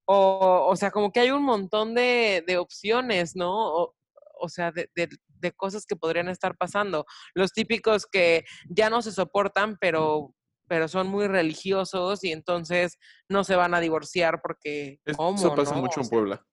o, 0.06 0.66
o 0.70 0.76
sea, 0.76 0.92
como 0.92 1.12
que 1.12 1.22
hay 1.22 1.32
un 1.32 1.44
montón 1.44 1.94
de, 1.94 2.44
de 2.46 2.58
opciones, 2.58 3.36
¿no? 3.36 3.54
O, 3.54 3.96
o 4.40 4.50
sea, 4.50 4.72
de, 4.72 4.90
de 4.96 5.10
cosas 5.52 5.86
que 5.86 5.96
podrían 5.96 6.30
estar 6.30 6.56
pasando. 6.58 7.06
Los 7.34 7.52
típicos 7.52 8.06
que 8.06 8.46
ya 8.70 8.90
no 8.90 9.02
se 9.02 9.12
soportan, 9.12 9.78
pero 9.80 10.34
pero 10.68 10.88
son 10.88 11.08
muy 11.08 11.28
religiosos 11.28 12.24
y 12.24 12.32
entonces 12.32 12.98
no 13.30 13.44
se 13.44 13.56
van 13.56 13.76
a 13.76 13.80
divorciar 13.80 14.42
porque 14.42 15.00
Eso 15.06 15.56
pasa 15.56 15.76
mucho 15.76 16.02
en 16.02 16.10
Puebla. 16.10 16.46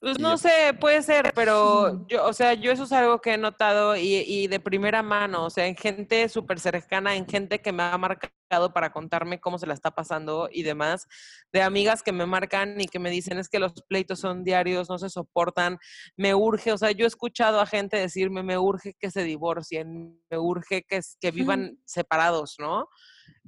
Pues 0.00 0.18
no 0.18 0.36
sé, 0.36 0.74
puede 0.78 1.02
ser, 1.02 1.32
pero 1.34 2.06
yo, 2.06 2.26
o 2.26 2.32
sea, 2.32 2.52
yo 2.54 2.70
eso 2.70 2.84
es 2.84 2.92
algo 2.92 3.20
que 3.20 3.34
he 3.34 3.38
notado 3.38 3.96
y, 3.96 4.16
y 4.26 4.46
de 4.46 4.60
primera 4.60 5.02
mano, 5.02 5.46
o 5.46 5.50
sea, 5.50 5.66
en 5.66 5.74
gente 5.74 6.28
súper 6.28 6.60
cercana, 6.60 7.16
en 7.16 7.26
gente 7.26 7.60
que 7.60 7.72
me 7.72 7.82
ha 7.82 7.96
marcado 7.96 8.72
para 8.72 8.92
contarme 8.92 9.40
cómo 9.40 9.58
se 9.58 9.66
la 9.66 9.74
está 9.74 9.90
pasando 9.90 10.48
y 10.52 10.62
demás, 10.62 11.06
de 11.52 11.62
amigas 11.62 12.02
que 12.02 12.12
me 12.12 12.26
marcan 12.26 12.80
y 12.80 12.86
que 12.86 12.98
me 12.98 13.10
dicen 13.10 13.38
es 13.38 13.48
que 13.48 13.58
los 13.58 13.72
pleitos 13.88 14.20
son 14.20 14.44
diarios, 14.44 14.90
no 14.90 14.98
se 14.98 15.08
soportan, 15.08 15.78
me 16.16 16.34
urge, 16.34 16.72
o 16.72 16.78
sea, 16.78 16.90
yo 16.90 17.04
he 17.04 17.08
escuchado 17.08 17.60
a 17.60 17.66
gente 17.66 17.96
decirme, 17.96 18.42
me 18.42 18.58
urge 18.58 18.94
que 18.98 19.10
se 19.10 19.22
divorcien, 19.22 20.20
me 20.30 20.38
urge 20.38 20.84
que, 20.86 21.00
que 21.20 21.30
vivan 21.30 21.78
separados, 21.84 22.56
¿no? 22.58 22.88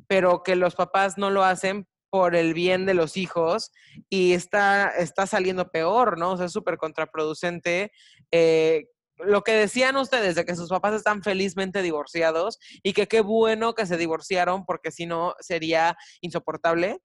Pero 0.06 0.42
que 0.42 0.56
los 0.56 0.74
papás 0.74 1.18
no 1.18 1.30
lo 1.30 1.44
hacen 1.44 1.86
por 2.10 2.34
el 2.34 2.54
bien 2.54 2.86
de 2.86 2.94
los 2.94 3.16
hijos 3.16 3.72
y 4.08 4.32
está, 4.32 4.88
está 4.88 5.26
saliendo 5.26 5.70
peor, 5.70 6.18
¿no? 6.18 6.32
O 6.32 6.36
sea, 6.36 6.46
es 6.46 6.52
súper 6.52 6.78
contraproducente. 6.78 7.92
Eh, 8.30 8.86
lo 9.18 9.42
que 9.42 9.52
decían 9.52 9.96
ustedes 9.96 10.34
de 10.36 10.44
que 10.44 10.56
sus 10.56 10.68
papás 10.68 10.94
están 10.94 11.22
felizmente 11.22 11.82
divorciados 11.82 12.58
y 12.82 12.92
que 12.92 13.08
qué 13.08 13.20
bueno 13.20 13.74
que 13.74 13.86
se 13.86 13.96
divorciaron 13.96 14.64
porque 14.64 14.90
si 14.90 15.06
no 15.06 15.34
sería 15.40 15.96
insoportable. 16.20 17.00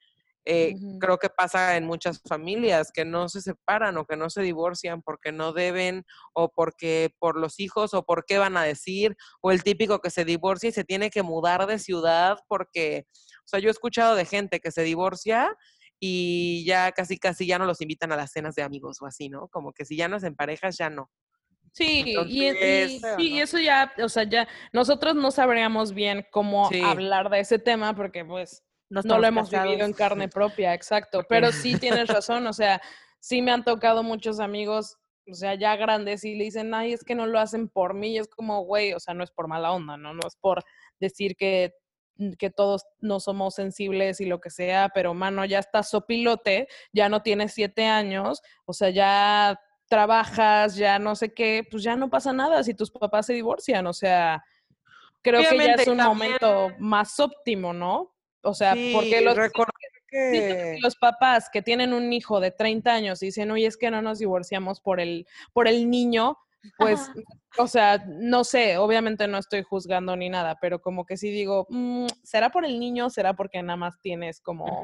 Eh, 0.46 0.74
creo 1.00 1.20
que 1.20 1.30
pasa 1.30 1.78
en 1.78 1.86
muchas 1.86 2.22
familias 2.28 2.92
que 2.94 3.06
no 3.06 3.30
se 3.30 3.40
separan 3.40 3.96
o 3.96 4.06
que 4.06 4.18
no 4.18 4.30
se 4.30 4.42
divorcian 4.42 5.02
porque 5.02 5.32
no 5.32 5.54
deben 5.54 6.04
o 6.34 6.50
porque 6.50 7.16
por 7.18 7.40
los 7.40 7.62
hijos 7.62 7.94
o 7.94 8.04
por 8.04 8.26
qué 8.26 8.40
van 8.40 8.58
a 8.58 8.64
decir 8.64 9.16
o 9.40 9.52
el 9.52 9.64
típico 9.64 10.00
que 10.00 10.10
se 10.10 10.26
divorcia 10.26 10.68
y 10.68 10.74
se 10.74 10.84
tiene 10.84 11.12
que 11.12 11.24
mudar 11.24 11.66
de 11.66 11.80
ciudad 11.80 12.40
porque, 12.50 13.06
o 13.44 13.48
sea, 13.48 13.60
yo 13.60 13.70
he 13.70 13.72
escuchado 13.72 14.16
de 14.16 14.26
gente 14.26 14.60
que 14.60 14.72
se 14.72 14.84
divorcia 14.84 15.56
y 16.00 16.66
ya 16.66 16.92
casi 16.92 17.18
casi 17.18 17.46
ya 17.46 17.58
no 17.58 17.66
los 17.66 17.82
invitan 17.82 18.12
a 18.12 18.18
las 18.18 18.32
cenas 18.32 18.56
de 18.56 18.64
amigos 18.64 19.02
o 19.02 19.06
así, 19.06 19.30
¿no? 19.30 19.48
Como 19.48 19.74
que 19.74 19.86
si 19.86 19.96
ya 19.96 20.08
no 20.08 20.18
es 20.18 20.24
en 20.24 20.36
parejas, 20.36 20.78
ya 20.78 20.90
no. 20.90 21.10
Sí, 21.72 22.14
y, 22.28 23.40
eso 23.40 23.58
ya, 23.58 23.92
o 24.04 24.08
sea, 24.08 24.24
ya 24.24 24.48
nosotros 24.74 25.16
no 25.16 25.32
sabríamos 25.32 25.94
bien 25.94 26.24
cómo 26.32 26.70
hablar 26.86 27.32
de 27.32 27.40
ese 27.40 27.58
tema 27.58 27.96
porque 27.96 28.24
pues 28.24 28.64
no, 28.90 29.18
lo 29.18 29.26
hemos 29.26 29.50
vivido 29.50 29.86
en 29.86 29.94
carne 29.94 30.28
propia, 30.28 30.74
exacto. 30.74 31.24
Pero 31.30 31.52
sí 31.52 31.78
tienes 31.80 32.08
razón, 32.08 32.46
o 32.46 32.54
sea, 32.54 32.80
sí 33.20 33.42
me 33.42 33.52
han 33.52 33.64
tocado 33.64 34.04
muchos 34.04 34.40
amigos, 34.40 34.98
o 35.28 35.34
sea, 35.34 35.56
ya 35.56 35.76
grandes 35.76 36.24
y 36.26 36.36
le 36.36 36.44
dicen, 36.44 36.74
ay, 36.74 36.94
es 36.94 37.04
que 37.04 37.16
no 37.16 37.26
lo 37.26 37.40
hacen 37.40 37.70
por 37.70 37.94
mí. 37.94 38.14
Y 38.14 38.18
es 38.20 38.28
como, 38.28 38.64
güey, 38.66 38.94
o 38.94 39.00
sea, 39.00 39.14
no 39.14 39.24
es 39.24 39.32
por 39.32 39.48
mala 39.48 39.72
onda, 39.72 39.98
¿no? 39.98 40.14
No 40.14 40.28
es 40.28 40.36
por 40.36 40.64
decir 41.00 41.36
que 41.36 41.74
que 42.38 42.50
todos 42.50 42.86
no 43.00 43.20
somos 43.20 43.56
sensibles 43.56 44.22
y 44.22 44.26
lo 44.26 44.40
que 44.40 44.50
sea, 44.50 44.90
pero 44.94 45.14
mano, 45.14 45.46
ya 45.46 45.60
estás 45.60 45.90
sopilote, 45.90 46.68
ya 46.92 47.10
no 47.10 47.22
tienes 47.22 47.54
siete 47.54 47.86
años, 47.86 48.42
o 48.66 48.74
sea, 48.74 48.90
ya 48.90 49.60
trabajas, 49.88 50.76
ya 50.76 51.00
no 51.00 51.16
sé 51.16 51.34
qué, 51.34 51.68
pues 51.70 51.84
ya 51.84 51.96
no 51.96 52.10
pasa 52.10 52.34
nada 52.34 52.64
si 52.64 52.74
tus 52.74 52.92
papás 52.92 53.26
se 53.26 53.34
divorcian, 53.34 53.86
o 53.88 53.94
sea, 53.94 54.44
creo 55.22 55.42
que 55.50 55.58
ya 55.58 55.74
es 55.74 55.88
un 55.88 55.98
momento 55.98 56.72
más 56.80 57.20
óptimo, 57.20 57.74
¿no? 57.74 58.14
O 58.42 58.54
sea, 58.54 58.76
porque 58.94 59.22
los, 59.22 59.36
que... 60.10 60.78
los 60.82 60.96
papás 60.96 61.50
que 61.52 61.62
tienen 61.62 61.94
un 61.94 62.12
hijo 62.14 62.40
de 62.40 62.52
30 62.52 62.94
años 62.94 63.24
y 63.24 63.28
dicen, 63.28 63.50
oye, 63.52 63.66
es 63.66 63.78
que 63.78 63.90
no 63.90 64.02
nos 64.02 64.20
divorciamos 64.20 64.82
por 64.82 65.00
el, 65.00 65.28
por 65.54 65.68
el 65.68 65.90
niño, 65.90 66.38
pues, 66.78 67.00
o 67.58 67.68
sea, 67.68 68.04
no 68.08 68.44
sé, 68.44 68.78
obviamente 68.78 69.28
no 69.28 69.38
estoy 69.38 69.64
juzgando 69.64 70.16
ni 70.16 70.30
nada, 70.30 70.58
pero 70.62 70.82
como 70.82 71.06
que 71.06 71.18
sí 71.18 71.30
digo, 71.32 71.68
mm, 71.70 72.08
¿será 72.24 72.52
por 72.52 72.66
el 72.66 72.80
niño? 72.80 73.10
¿Será 73.10 73.36
porque 73.36 73.62
nada 73.62 73.78
más 73.78 74.00
tienes 74.02 74.40
como 74.42 74.82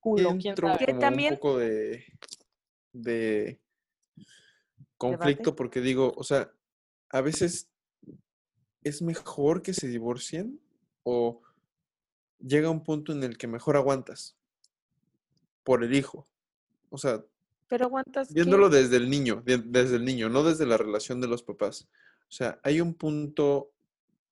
culo? 0.00 0.36
¿Quién 0.40 0.56
sabe? 0.56 0.94
también... 0.94 1.34
un 1.34 1.38
poco 1.38 1.58
de, 1.58 2.04
de 2.92 3.60
conflicto 4.96 5.54
porque 5.54 5.80
digo, 5.80 6.12
o 6.16 6.24
sea, 6.24 6.52
a 7.10 7.20
veces 7.20 7.70
es 8.82 9.02
mejor 9.02 9.62
que 9.62 9.74
se 9.74 9.88
divorcien 9.88 10.60
o 11.02 11.42
llega 12.38 12.70
un 12.70 12.84
punto 12.84 13.12
en 13.12 13.22
el 13.22 13.38
que 13.38 13.46
mejor 13.46 13.76
aguantas 13.76 14.36
por 15.64 15.84
el 15.84 15.94
hijo. 15.94 16.26
O 16.90 16.98
sea, 16.98 17.24
pero 17.68 17.86
aguantas 17.86 18.32
viéndolo 18.32 18.68
desde 18.68 18.96
el 18.96 19.08
niño, 19.10 19.42
desde 19.44 19.96
el 19.96 20.04
niño, 20.04 20.28
no 20.28 20.42
desde 20.42 20.66
la 20.66 20.76
relación 20.76 21.20
de 21.20 21.28
los 21.28 21.42
papás. 21.42 21.88
O 22.22 22.32
sea, 22.32 22.58
hay 22.62 22.80
un 22.80 22.94
punto 22.94 23.70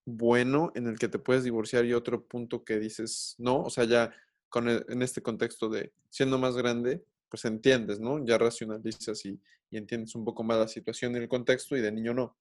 bueno 0.05 0.73
en 0.75 0.87
el 0.87 0.99
que 0.99 1.09
te 1.09 1.19
puedes 1.19 1.45
divorciar 1.45 1.85
y 1.85 1.93
otro 1.93 2.25
punto 2.25 2.65
que 2.65 2.79
dices 2.79 3.35
no, 3.39 3.63
o 3.63 3.71
sea, 3.71 3.85
ya 3.85 4.13
con 4.49 4.69
e, 4.69 4.85
en 4.89 5.03
este 5.03 5.21
contexto 5.23 5.69
de 5.69 5.93
siendo 6.11 6.39
más 6.39 6.57
grande, 6.57 7.05
pues 7.29 7.45
entiendes, 7.45 8.01
¿no? 8.01 8.25
Ya 8.25 8.39
racionalizas 8.39 9.25
y, 9.27 9.41
y 9.71 9.77
entiendes 9.77 10.15
un 10.15 10.25
poco 10.25 10.43
más 10.43 10.59
la 10.59 10.69
situación 10.69 11.15
y 11.15 11.19
el 11.19 11.29
contexto 11.29 11.77
y 11.77 11.81
de 11.81 11.93
niño 11.93 12.15
no. 12.15 12.37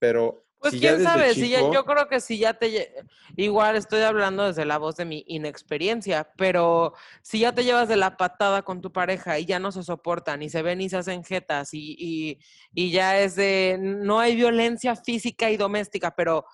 Pero 0.00 0.44
pues 0.60 0.74
quién 0.74 1.02
sabe, 1.02 1.32
si 1.32 1.48
yo 1.48 1.84
creo 1.86 2.06
que 2.06 2.20
si 2.20 2.38
ya 2.38 2.52
te... 2.52 2.94
Igual 3.34 3.76
estoy 3.76 4.02
hablando 4.02 4.46
desde 4.46 4.66
la 4.66 4.76
voz 4.76 4.96
de 4.96 5.06
mi 5.06 5.24
inexperiencia, 5.26 6.30
pero 6.36 6.92
si 7.22 7.40
ya 7.40 7.54
te 7.54 7.64
llevas 7.64 7.88
de 7.88 7.96
la 7.96 8.18
patada 8.18 8.60
con 8.60 8.82
tu 8.82 8.92
pareja 8.92 9.38
y 9.38 9.46
ya 9.46 9.58
no 9.58 9.72
se 9.72 9.82
soportan 9.82 10.42
y 10.42 10.50
se 10.50 10.60
ven 10.60 10.82
y 10.82 10.90
se 10.90 10.98
hacen 10.98 11.24
jetas 11.24 11.70
y, 11.72 12.38
y, 12.74 12.90
ya 12.90 13.18
es 13.18 13.36
de... 13.36 13.78
No 13.80 14.20
hay 14.20 14.36
violencia 14.36 14.96
física 14.96 15.50
y 15.50 15.56
doméstica, 15.56 16.14
pero, 16.14 16.44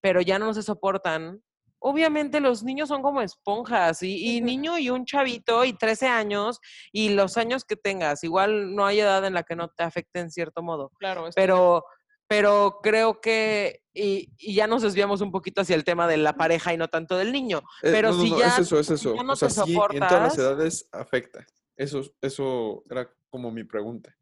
pero 0.00 0.20
ya 0.20 0.40
no 0.40 0.52
se 0.54 0.64
soportan. 0.64 1.40
Obviamente 1.78 2.40
los 2.40 2.64
niños 2.64 2.88
son 2.88 3.00
como 3.00 3.22
esponjas 3.22 4.02
y, 4.02 4.38
y 4.38 4.40
niño 4.40 4.76
y 4.76 4.90
un 4.90 5.04
chavito 5.04 5.64
y 5.64 5.72
13 5.72 6.08
años 6.08 6.58
y 6.90 7.10
los 7.10 7.36
años 7.36 7.64
que 7.64 7.76
tengas, 7.76 8.24
igual 8.24 8.74
no 8.74 8.86
hay 8.86 9.00
edad 9.00 9.24
en 9.24 9.34
la 9.34 9.44
que 9.44 9.54
no 9.54 9.68
te 9.68 9.84
afecte 9.84 10.18
en 10.18 10.32
cierto 10.32 10.62
modo. 10.64 10.90
Claro. 10.98 11.28
Pero 11.36 11.84
pero 12.32 12.78
creo 12.82 13.20
que, 13.20 13.82
y, 13.92 14.32
ya 14.54 14.66
nos 14.66 14.80
desviamos 14.80 15.20
un 15.20 15.30
poquito 15.30 15.60
hacia 15.60 15.76
el 15.76 15.84
tema 15.84 16.08
de 16.08 16.16
la 16.16 16.34
pareja 16.34 16.72
y 16.72 16.78
no 16.78 16.88
tanto 16.88 17.18
del 17.18 17.30
niño, 17.30 17.58
eh, 17.82 17.90
pero 17.92 18.10
no, 18.10 18.22
si 18.22 18.30
ya, 18.30 18.46
es 18.46 18.60
eso, 18.60 18.80
es 18.80 18.88
eso. 18.88 19.14
o 19.14 19.36
sea, 19.36 19.50
sí, 19.50 19.76
en 19.90 19.98
todas 19.98 20.22
las 20.22 20.38
edades 20.38 20.88
afecta. 20.92 21.46
Eso, 21.76 22.00
eso 22.22 22.84
era 22.88 23.06
como 23.28 23.50
mi 23.50 23.64
pregunta. 23.64 24.16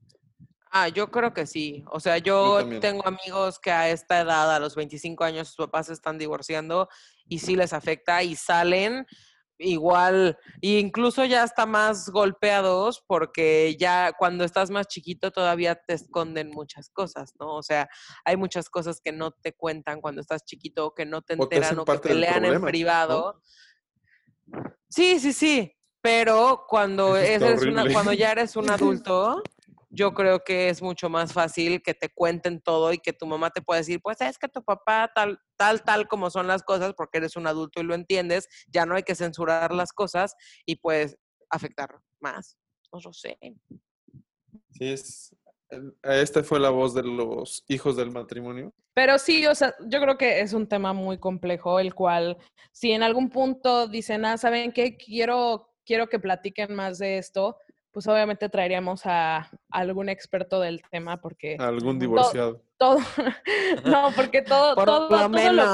Ah, 0.72 0.88
yo 0.88 1.12
creo 1.12 1.32
que 1.32 1.46
sí. 1.46 1.84
O 1.92 2.00
sea, 2.00 2.18
yo, 2.18 2.68
tengo 2.80 3.06
amigos 3.06 3.60
que 3.60 3.70
a 3.70 3.88
esta 3.90 4.20
edad, 4.20 4.56
a 4.56 4.58
los 4.58 4.74
25 4.74 5.22
años, 5.22 5.48
sus 5.48 5.66
papás 5.66 5.86
se 5.86 5.92
están 5.92 6.18
divorciando 6.18 6.88
y 7.28 7.38
sí 7.38 7.54
les 7.54 7.72
afecta 7.72 8.24
y 8.24 8.34
salen 8.34 9.06
igual, 9.60 10.38
incluso 10.60 11.24
ya 11.24 11.44
está 11.44 11.66
más 11.66 12.08
golpeados 12.08 13.02
porque 13.06 13.76
ya 13.78 14.12
cuando 14.18 14.44
estás 14.44 14.70
más 14.70 14.88
chiquito 14.88 15.30
todavía 15.30 15.74
te 15.74 15.94
esconden 15.94 16.50
muchas 16.50 16.88
cosas, 16.90 17.34
¿no? 17.38 17.56
O 17.56 17.62
sea, 17.62 17.88
hay 18.24 18.36
muchas 18.36 18.68
cosas 18.70 19.00
que 19.00 19.12
no 19.12 19.30
te 19.30 19.52
cuentan 19.52 20.00
cuando 20.00 20.20
estás 20.20 20.44
chiquito 20.44 20.86
o 20.86 20.94
que 20.94 21.04
no 21.04 21.22
te 21.22 21.34
enteran 21.34 21.78
o, 21.78 21.84
que 21.84 21.98
te 21.98 22.14
lean 22.14 22.44
en 22.44 22.62
privado. 22.62 23.42
Sí, 24.88 25.20
sí, 25.20 25.32
sí, 25.32 25.76
pero 26.00 26.64
cuando, 26.66 27.16
eres 27.16 27.62
una, 27.62 27.90
cuando 27.92 28.12
ya 28.12 28.32
eres 28.32 28.56
un 28.56 28.70
adulto, 28.70 29.42
yo 29.90 30.14
creo 30.14 30.44
que 30.44 30.68
es 30.68 30.80
mucho 30.80 31.10
más 31.10 31.32
fácil 31.32 31.82
que 31.82 31.94
te 31.94 32.08
cuenten 32.08 32.60
todo 32.60 32.92
y 32.92 32.98
que 32.98 33.12
tu 33.12 33.26
mamá 33.26 33.50
te 33.50 33.60
pueda 33.60 33.80
decir, 33.80 34.00
pues 34.00 34.20
es 34.20 34.38
que 34.38 34.48
tu 34.48 34.62
papá 34.64 35.10
tal, 35.14 35.38
tal, 35.56 35.82
tal 35.82 36.08
como 36.08 36.30
son 36.30 36.46
las 36.46 36.62
cosas, 36.62 36.94
porque 36.96 37.18
eres 37.18 37.36
un 37.36 37.46
adulto 37.46 37.80
y 37.80 37.84
lo 37.84 37.94
entiendes, 37.94 38.48
ya 38.68 38.86
no 38.86 38.94
hay 38.94 39.02
que 39.02 39.16
censurar 39.16 39.74
las 39.74 39.92
cosas 39.92 40.34
y 40.64 40.76
puedes 40.76 41.18
afectar 41.50 41.90
más. 42.20 42.56
No 42.92 43.00
lo 43.04 43.12
sé. 43.12 43.36
Sí, 44.70 44.92
es, 44.92 45.36
esta 46.02 46.42
fue 46.42 46.60
la 46.60 46.70
voz 46.70 46.94
de 46.94 47.02
los 47.02 47.64
hijos 47.68 47.96
del 47.96 48.12
matrimonio. 48.12 48.72
Pero 48.94 49.18
sí, 49.18 49.46
o 49.46 49.54
sea, 49.54 49.74
yo 49.86 50.00
creo 50.00 50.18
que 50.18 50.40
es 50.40 50.52
un 50.52 50.68
tema 50.68 50.92
muy 50.92 51.18
complejo, 51.18 51.78
el 51.80 51.94
cual, 51.94 52.38
si 52.72 52.92
en 52.92 53.02
algún 53.02 53.30
punto 53.30 53.86
dicen, 53.88 54.24
ah, 54.24 54.36
¿saben 54.36 54.72
qué? 54.72 54.96
Quiero, 54.96 55.72
quiero 55.84 56.08
que 56.08 56.18
platiquen 56.18 56.74
más 56.74 56.98
de 56.98 57.18
esto, 57.18 57.56
pues 57.92 58.06
obviamente 58.06 58.48
traeríamos 58.48 59.02
a, 59.04 59.50
algún 59.70 60.08
experto 60.08 60.60
del 60.60 60.82
tema 60.90 61.20
porque... 61.20 61.56
algún 61.58 61.98
divorciado. 61.98 62.62
Todo, 62.78 62.98
no, 63.84 64.10
porque 64.14 64.42
todo, 64.42 64.74
todo, 64.74 65.08
todo, 65.08 65.28
lo, 65.28 65.64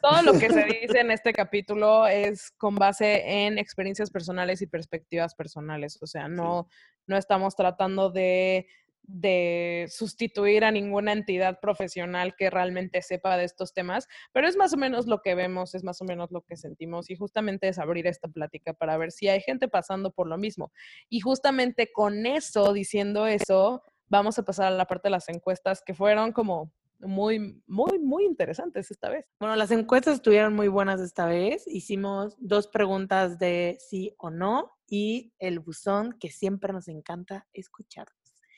todo 0.00 0.22
lo 0.22 0.32
que 0.38 0.50
se 0.50 0.64
dice 0.80 1.00
en 1.00 1.10
este 1.10 1.32
capítulo 1.32 2.06
es 2.06 2.50
con 2.52 2.74
base 2.74 3.46
en 3.46 3.58
experiencias 3.58 4.10
personales 4.10 4.62
y 4.62 4.66
perspectivas 4.66 5.34
personales. 5.34 5.98
O 6.00 6.06
sea, 6.06 6.28
no, 6.28 6.68
no 7.06 7.16
estamos 7.16 7.54
tratando 7.54 8.10
de 8.10 8.66
de 9.08 9.86
sustituir 9.90 10.64
a 10.64 10.70
ninguna 10.70 11.12
entidad 11.12 11.58
profesional 11.60 12.36
que 12.36 12.50
realmente 12.50 13.00
sepa 13.00 13.36
de 13.38 13.44
estos 13.44 13.72
temas, 13.72 14.06
pero 14.32 14.46
es 14.46 14.56
más 14.56 14.74
o 14.74 14.76
menos 14.76 15.06
lo 15.06 15.22
que 15.22 15.34
vemos, 15.34 15.74
es 15.74 15.82
más 15.82 16.00
o 16.02 16.04
menos 16.04 16.30
lo 16.30 16.42
que 16.42 16.56
sentimos 16.56 17.10
y 17.10 17.16
justamente 17.16 17.68
es 17.68 17.78
abrir 17.78 18.06
esta 18.06 18.28
plática 18.28 18.74
para 18.74 18.98
ver 18.98 19.10
si 19.10 19.28
hay 19.28 19.40
gente 19.40 19.66
pasando 19.66 20.12
por 20.12 20.28
lo 20.28 20.36
mismo. 20.36 20.72
Y 21.08 21.20
justamente 21.20 21.90
con 21.90 22.26
eso, 22.26 22.72
diciendo 22.74 23.26
eso, 23.26 23.82
vamos 24.08 24.38
a 24.38 24.44
pasar 24.44 24.66
a 24.66 24.76
la 24.76 24.86
parte 24.86 25.08
de 25.08 25.12
las 25.12 25.28
encuestas 25.30 25.82
que 25.82 25.94
fueron 25.94 26.32
como 26.32 26.72
muy, 27.00 27.62
muy, 27.66 27.98
muy 27.98 28.24
interesantes 28.24 28.90
esta 28.90 29.08
vez. 29.08 29.24
Bueno, 29.40 29.56
las 29.56 29.70
encuestas 29.70 30.16
estuvieron 30.16 30.54
muy 30.54 30.68
buenas 30.68 31.00
esta 31.00 31.26
vez. 31.26 31.66
Hicimos 31.66 32.36
dos 32.38 32.66
preguntas 32.66 33.38
de 33.38 33.78
sí 33.80 34.14
o 34.18 34.30
no 34.30 34.72
y 34.86 35.32
el 35.38 35.60
buzón 35.60 36.16
que 36.18 36.30
siempre 36.30 36.72
nos 36.72 36.88
encanta 36.88 37.46
escuchar. 37.52 38.08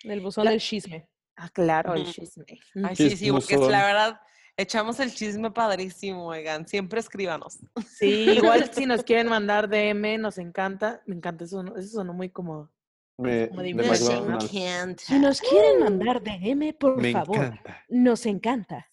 El 0.05 0.21
buzón 0.21 0.47
del 0.47 0.61
chisme. 0.61 1.09
Ah, 1.37 1.49
claro, 1.49 1.95
el 1.95 2.05
chisme. 2.05 2.45
Ay, 2.85 2.97
sí, 2.97 3.17
sí, 3.17 3.31
porque 3.31 3.57
la 3.57 3.85
verdad, 3.87 4.21
echamos 4.57 5.01
el 5.01 5.15
chisme 5.15 5.51
padrísimo, 5.51 6.27
oigan. 6.27 6.67
Siempre 6.67 7.01
escríbanos. 7.01 7.59
Sí, 7.87 8.31
igual 8.31 8.71
si 8.73 8.87
nos 8.87 9.03
quieren 9.05 9.29
mandar 9.29 9.69
DM, 9.69 10.19
nos 10.19 10.39
encanta. 10.39 11.03
Me 11.07 11.17
encanta 11.17 11.45
eso, 11.45 11.65
eso 11.77 11.89
sonó 11.89 12.13
muy 12.13 12.31
como. 12.31 12.71
Me, 13.19 13.49
como 13.49 13.63
nos 13.63 14.09
encanta. 14.09 15.03
Si 15.05 15.19
nos 15.19 15.41
quieren 15.41 15.81
mandar 15.81 16.23
DM, 16.23 16.75
por 16.75 16.95
favor. 17.11 17.37
Encanta. 17.37 17.85
Nos 17.89 18.27
encanta. 18.27 18.91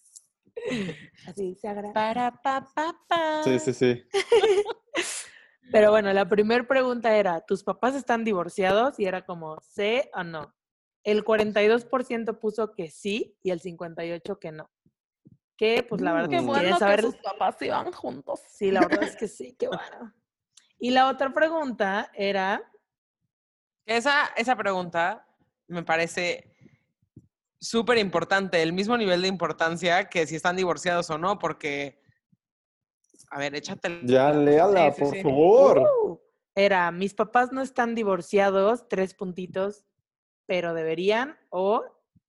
Así 1.26 1.54
se 1.54 1.68
agrada. 1.68 1.92
Para 1.92 2.32
pa, 2.42 2.66
pa, 2.74 2.98
pa. 3.06 3.42
Sí, 3.44 3.58
sí, 3.58 3.72
sí. 3.72 4.04
Pero 5.70 5.90
bueno, 5.90 6.12
la 6.12 6.26
primera 6.28 6.66
pregunta 6.66 7.14
era, 7.14 7.40
¿tus 7.42 7.62
papás 7.62 7.94
están 7.94 8.24
divorciados? 8.24 8.98
Y 8.98 9.04
era 9.04 9.24
como, 9.24 9.58
¿sí 9.60 10.00
o 10.14 10.24
no? 10.24 10.54
El 11.04 11.24
42% 11.24 12.38
puso 12.38 12.72
que 12.72 12.90
sí 12.90 13.36
y 13.42 13.50
el 13.50 13.60
58% 13.60 14.38
que 14.38 14.52
no. 14.52 14.70
Que, 15.56 15.82
pues 15.82 16.00
la 16.00 16.12
verdad, 16.12 16.30
qué 16.30 16.40
bueno 16.40 16.78
saber... 16.78 17.00
que 17.00 17.06
sus 17.06 17.16
papás 17.16 17.56
iban 17.62 17.92
juntos. 17.92 18.40
Sí, 18.48 18.70
la 18.70 18.80
verdad 18.80 19.04
es 19.04 19.16
que 19.16 19.26
sí, 19.26 19.56
qué 19.58 19.66
bueno. 19.68 20.14
Y 20.78 20.90
la 20.90 21.08
otra 21.08 21.32
pregunta 21.32 22.10
era... 22.14 22.62
Esa, 23.84 24.26
esa 24.36 24.54
pregunta 24.54 25.26
me 25.66 25.82
parece 25.82 26.54
súper 27.60 27.98
importante, 27.98 28.62
el 28.62 28.72
mismo 28.72 28.96
nivel 28.96 29.22
de 29.22 29.28
importancia 29.28 30.08
que 30.08 30.26
si 30.26 30.36
están 30.36 30.56
divorciados 30.56 31.10
o 31.10 31.18
no, 31.18 31.38
porque... 31.38 32.00
A 33.30 33.38
ver, 33.38 33.54
échate. 33.54 34.00
Ya, 34.04 34.32
léala, 34.32 34.92
por 34.92 35.14
favor. 35.20 35.78
Uh, 35.80 36.20
era, 36.54 36.90
mis 36.90 37.14
papás 37.14 37.52
no 37.52 37.60
están 37.60 37.94
divorciados, 37.94 38.88
tres 38.88 39.12
puntitos, 39.14 39.84
pero 40.48 40.74
deberían 40.74 41.36
o 41.50 41.84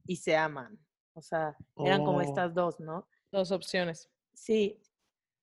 y 0.05 0.17
se 0.17 0.35
aman. 0.35 0.77
O 1.13 1.21
sea, 1.21 1.55
eran 1.77 2.03
como 2.03 2.17
oh. 2.17 2.21
estas 2.21 2.53
dos, 2.53 2.77
¿no? 2.79 3.07
Dos 3.31 3.51
opciones. 3.51 4.11
Sí. 4.33 4.81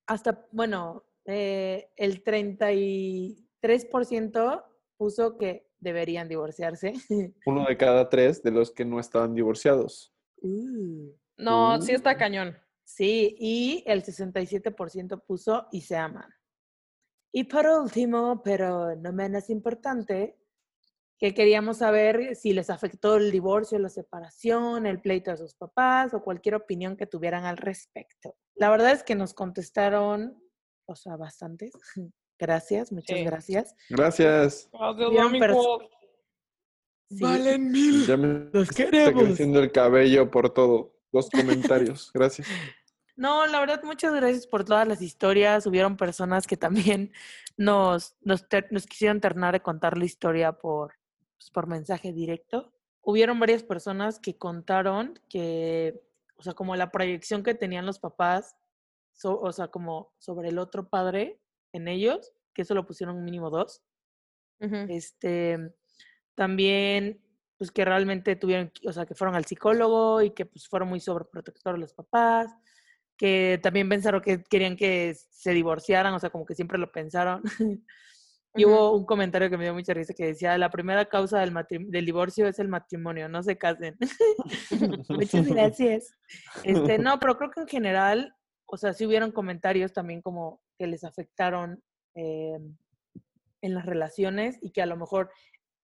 Hasta, 0.06 0.46
bueno, 0.52 1.04
eh, 1.24 1.90
el 1.96 2.22
33% 2.22 4.64
puso 4.98 5.38
que 5.38 5.70
deberían 5.80 6.28
divorciarse. 6.28 6.92
Uno 7.46 7.64
de 7.64 7.78
cada 7.78 8.10
tres 8.10 8.42
de 8.42 8.50
los 8.50 8.70
que 8.70 8.84
no 8.84 9.00
estaban 9.00 9.34
divorciados. 9.34 10.12
Uh. 10.42 11.14
no, 11.38 11.80
sí 11.80 11.92
está 11.92 12.12
uh. 12.12 12.18
cañón. 12.18 12.58
Sí, 12.84 13.34
y 13.40 13.82
el 13.86 14.04
67% 14.04 15.24
puso 15.26 15.66
y 15.72 15.80
se 15.80 15.96
aman. 15.96 16.28
Y 17.32 17.44
por 17.44 17.66
último, 17.66 18.42
pero 18.44 18.94
no 18.96 19.12
menos 19.12 19.48
importante, 19.50 20.38
que 21.18 21.32
queríamos 21.32 21.78
saber 21.78 22.36
si 22.36 22.52
les 22.52 22.68
afectó 22.68 23.16
el 23.16 23.30
divorcio, 23.30 23.78
la 23.78 23.88
separación, 23.88 24.86
el 24.86 25.00
pleito 25.00 25.30
de 25.30 25.38
sus 25.38 25.54
papás 25.54 26.12
o 26.14 26.22
cualquier 26.22 26.54
opinión 26.54 26.96
que 26.96 27.06
tuvieran 27.06 27.44
al 27.44 27.56
respecto. 27.56 28.36
La 28.54 28.70
verdad 28.70 28.92
es 28.92 29.02
que 29.02 29.14
nos 29.14 29.32
contestaron, 29.32 30.42
o 30.86 30.94
sea, 30.94 31.16
bastantes. 31.16 31.72
Gracias, 32.38 32.92
muchas 32.92 33.18
gracias. 33.24 33.74
Gracias. 33.88 34.68
Valen 37.08 37.70
mil. 37.70 38.06
Ya 38.06 38.16
me 38.18 38.50
Los 38.52 38.68
queremos. 38.70 39.08
Está 39.08 39.24
creciendo 39.24 39.60
el 39.60 39.72
cabello 39.72 40.30
por 40.30 40.52
todo. 40.52 40.92
Los 41.12 41.30
comentarios. 41.30 42.10
Gracias. 42.14 42.46
No, 43.16 43.46
la 43.46 43.60
verdad, 43.60 43.80
muchas 43.84 44.12
gracias 44.12 44.46
por 44.46 44.66
todas 44.66 44.86
las 44.86 45.00
historias. 45.00 45.66
Hubieron 45.66 45.96
personas 45.96 46.46
que 46.46 46.58
también 46.58 47.12
nos, 47.56 48.14
nos, 48.20 48.44
nos 48.70 48.86
quisieron 48.86 49.22
terminar 49.22 49.54
de 49.54 49.62
contar 49.62 49.96
la 49.96 50.04
historia 50.04 50.52
por, 50.52 50.92
pues, 51.38 51.50
por 51.50 51.66
mensaje 51.66 52.12
directo. 52.12 52.72
Hubieron 53.02 53.38
varias 53.38 53.62
personas 53.62 54.18
que 54.18 54.36
contaron 54.36 55.18
que, 55.28 56.02
o 56.36 56.42
sea, 56.42 56.54
como 56.54 56.74
la 56.76 56.90
proyección 56.90 57.42
que 57.42 57.54
tenían 57.54 57.86
los 57.86 57.98
papás, 57.98 58.56
o 59.22 59.52
sea, 59.52 59.68
como 59.68 60.12
sobre 60.18 60.48
el 60.48 60.58
otro 60.58 60.88
padre 60.88 61.40
en 61.72 61.88
ellos, 61.88 62.32
que 62.52 62.62
eso 62.62 62.74
lo 62.74 62.86
pusieron 62.86 63.24
mínimo 63.24 63.50
dos. 63.50 63.82
Este, 64.58 65.74
también, 66.34 67.20
pues 67.58 67.70
que 67.70 67.84
realmente 67.84 68.36
tuvieron, 68.36 68.72
o 68.86 68.92
sea, 68.92 69.06
que 69.06 69.14
fueron 69.14 69.34
al 69.34 69.44
psicólogo 69.44 70.22
y 70.22 70.30
que 70.30 70.46
pues 70.46 70.66
fueron 70.68 70.88
muy 70.88 71.00
sobreprotectores 71.00 71.80
los 71.80 71.92
papás, 71.92 72.54
que 73.16 73.58
también 73.62 73.88
pensaron 73.88 74.20
que 74.20 74.42
querían 74.42 74.76
que 74.76 75.14
se 75.14 75.52
divorciaran, 75.52 76.14
o 76.14 76.18
sea, 76.18 76.30
como 76.30 76.46
que 76.46 76.54
siempre 76.54 76.78
lo 76.78 76.90
pensaron. 76.92 77.42
Y 78.56 78.64
hubo 78.64 78.92
un 78.92 79.04
comentario 79.04 79.50
que 79.50 79.56
me 79.56 79.64
dio 79.64 79.74
mucha 79.74 79.94
risa 79.94 80.14
que 80.14 80.26
decía, 80.26 80.56
la 80.58 80.70
primera 80.70 81.04
causa 81.04 81.40
del, 81.40 81.52
del 81.88 82.06
divorcio 82.06 82.48
es 82.48 82.58
el 82.58 82.68
matrimonio, 82.68 83.28
no 83.28 83.42
se 83.42 83.58
casen. 83.58 83.96
Muchas 85.08 85.46
gracias. 85.48 86.16
Este, 86.64 86.98
no, 86.98 87.18
pero 87.18 87.36
creo 87.36 87.50
que 87.50 87.60
en 87.60 87.68
general, 87.68 88.34
o 88.66 88.76
sea, 88.76 88.92
sí 88.92 89.06
hubieron 89.06 89.32
comentarios 89.32 89.92
también 89.92 90.22
como 90.22 90.60
que 90.78 90.86
les 90.86 91.04
afectaron 91.04 91.82
eh, 92.14 92.58
en 93.62 93.74
las 93.74 93.84
relaciones 93.84 94.58
y 94.60 94.70
que 94.70 94.82
a 94.82 94.86
lo 94.86 94.96
mejor 94.96 95.30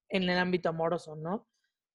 en 0.08 0.24
el 0.24 0.38
ámbito 0.38 0.68
amoroso, 0.68 1.16
¿no? 1.16 1.46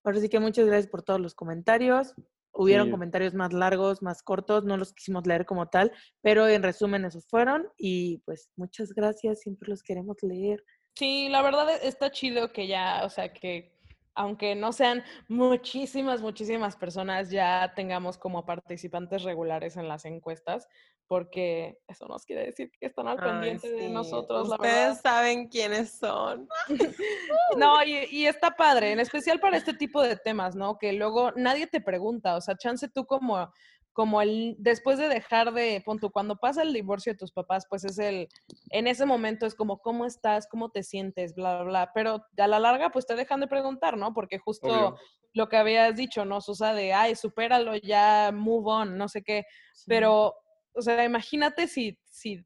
Ahora 0.04 0.20
sí 0.20 0.30
que 0.30 0.40
muchas 0.40 0.66
gracias 0.66 0.90
por 0.90 1.04
todos 1.04 1.20
los 1.20 1.36
comentarios. 1.36 2.14
Hubieron 2.58 2.90
comentarios 2.90 3.34
más 3.34 3.54
largos, 3.54 4.02
más 4.02 4.24
cortos, 4.24 4.64
no 4.66 4.78
los 4.78 4.94
quisimos 4.94 5.28
leer 5.28 5.46
como 5.46 5.68
tal, 5.68 5.92
pero 6.22 6.48
en 6.48 6.64
resumen 6.64 7.06
esos 7.06 7.28
fueron 7.28 7.68
y 7.78 8.18
pues 8.26 8.50
muchas 8.56 8.94
gracias, 8.94 9.42
siempre 9.42 9.70
los 9.70 9.84
queremos 9.84 10.18
leer. 10.24 10.64
Sí, 10.96 11.30
la 11.30 11.44
verdad 11.44 11.70
e, 11.70 11.88
está 11.88 12.10
chido 12.10 12.52
que 12.52 12.68
ya, 12.68 13.04
o 13.06 13.10
sea, 13.10 13.32
que 13.32 13.78
aunque 14.16 14.56
no 14.56 14.74
sean 14.74 15.04
muchísimas, 15.28 16.22
muchísimas 16.22 16.76
personas, 16.76 17.30
ya 17.30 17.74
tengamos 17.76 18.18
como 18.18 18.46
participantes 18.46 19.22
regulares 19.22 19.78
en 19.78 19.88
las 19.88 20.06
encuestas, 20.06 20.68
porque 21.08 21.78
eso 21.88 22.06
nos 22.08 22.26
quiere 22.26 22.46
decir 22.46 22.70
que 22.80 22.86
están 22.88 23.08
al 23.08 23.18
pendiente 23.18 23.70
de 23.72 23.90
nosotros, 23.90 24.50
Ustedes 24.50 24.60
la 24.74 24.86
verdad. 24.86 25.02
saben 25.02 25.48
quiénes 25.48 25.98
son. 25.98 26.48
No, 27.58 27.84
y, 27.84 28.08
y 28.12 28.26
está 28.28 28.52
padre, 28.52 28.92
en 28.92 29.00
especial 29.00 29.40
para 29.40 29.58
este 29.58 29.74
tipo 29.74 30.02
de 30.02 30.18
temas, 30.18 30.56
¿no? 30.56 30.78
Que 30.78 30.94
luego 30.94 31.32
nadie 31.32 31.66
te 31.68 31.82
pregunta, 31.82 32.36
o 32.36 32.42
sea, 32.42 32.56
chance 32.58 32.88
tú 32.90 33.06
como, 33.06 33.50
como 33.94 34.22
el, 34.22 34.56
después 34.60 35.00
de 35.00 35.10
dejar 35.10 35.54
de, 35.54 35.82
pon 35.84 36.00
tú, 36.00 36.12
cuando 36.12 36.36
pasa 36.36 36.62
el 36.62 36.72
divorcio 36.72 37.14
de 37.14 37.18
tus 37.18 37.32
papás, 37.32 37.66
pues 37.68 37.84
es 37.84 37.98
el, 37.98 38.28
en 38.70 38.86
ese 38.86 39.06
momento 39.08 39.46
es 39.48 39.56
como, 39.56 39.80
¿cómo 39.80 40.06
estás? 40.06 40.48
¿Cómo 40.48 40.70
te 40.70 40.84
sientes? 40.84 41.34
Bla, 41.34 41.64
bla, 41.64 41.64
bla. 41.64 41.92
Pero 41.96 42.24
a 42.38 42.48
la 42.48 42.60
larga, 42.60 42.92
pues 42.92 43.08
te 43.08 43.16
dejan 43.16 43.40
de 43.40 43.48
preguntar, 43.48 43.98
¿no? 43.98 44.14
Porque 44.14 44.38
justo 44.38 44.68
Obvio. 44.68 44.98
lo 45.34 45.50
que 45.50 45.58
habías 45.58 45.96
dicho, 45.96 46.26
¿no? 46.26 46.42
Susa, 46.42 46.74
de, 46.74 46.94
ay, 46.94 47.16
supéralo 47.16 47.76
ya, 47.78 48.32
move 48.32 48.72
on, 48.72 48.98
no 48.98 49.08
sé 49.08 49.24
qué. 49.24 49.46
Pero, 49.88 50.36
o 50.78 50.82
sea, 50.82 51.04
imagínate 51.04 51.68
si, 51.68 52.00
si, 52.06 52.46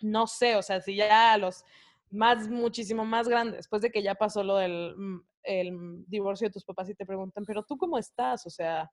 no 0.00 0.26
sé, 0.26 0.56
o 0.56 0.62
sea, 0.62 0.80
si 0.80 0.96
ya 0.96 1.36
los 1.38 1.64
más, 2.10 2.48
muchísimo 2.48 3.04
más 3.04 3.28
grandes, 3.28 3.56
después 3.56 3.82
de 3.82 3.90
que 3.90 4.02
ya 4.02 4.14
pasó 4.14 4.44
lo 4.44 4.56
del 4.56 4.94
el 5.44 5.72
mm, 5.72 6.04
divorcio 6.06 6.48
de 6.48 6.52
tus 6.52 6.64
papás 6.64 6.88
y 6.90 6.94
te 6.94 7.06
preguntan, 7.06 7.44
pero 7.44 7.64
tú 7.64 7.76
cómo 7.76 7.98
estás, 7.98 8.46
o 8.46 8.50
sea, 8.50 8.90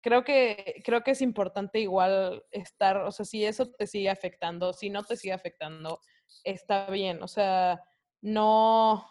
creo 0.00 0.24
que, 0.24 0.80
creo 0.84 1.02
que 1.02 1.12
es 1.12 1.22
importante 1.22 1.80
igual 1.80 2.42
estar, 2.50 2.98
o 2.98 3.10
sea, 3.10 3.24
si 3.24 3.44
eso 3.44 3.70
te 3.70 3.86
sigue 3.86 4.10
afectando, 4.10 4.72
si 4.72 4.90
no 4.90 5.02
te 5.04 5.16
sigue 5.16 5.32
afectando, 5.32 6.00
está 6.44 6.90
bien, 6.90 7.22
o 7.22 7.28
sea, 7.28 7.82
no, 8.20 9.04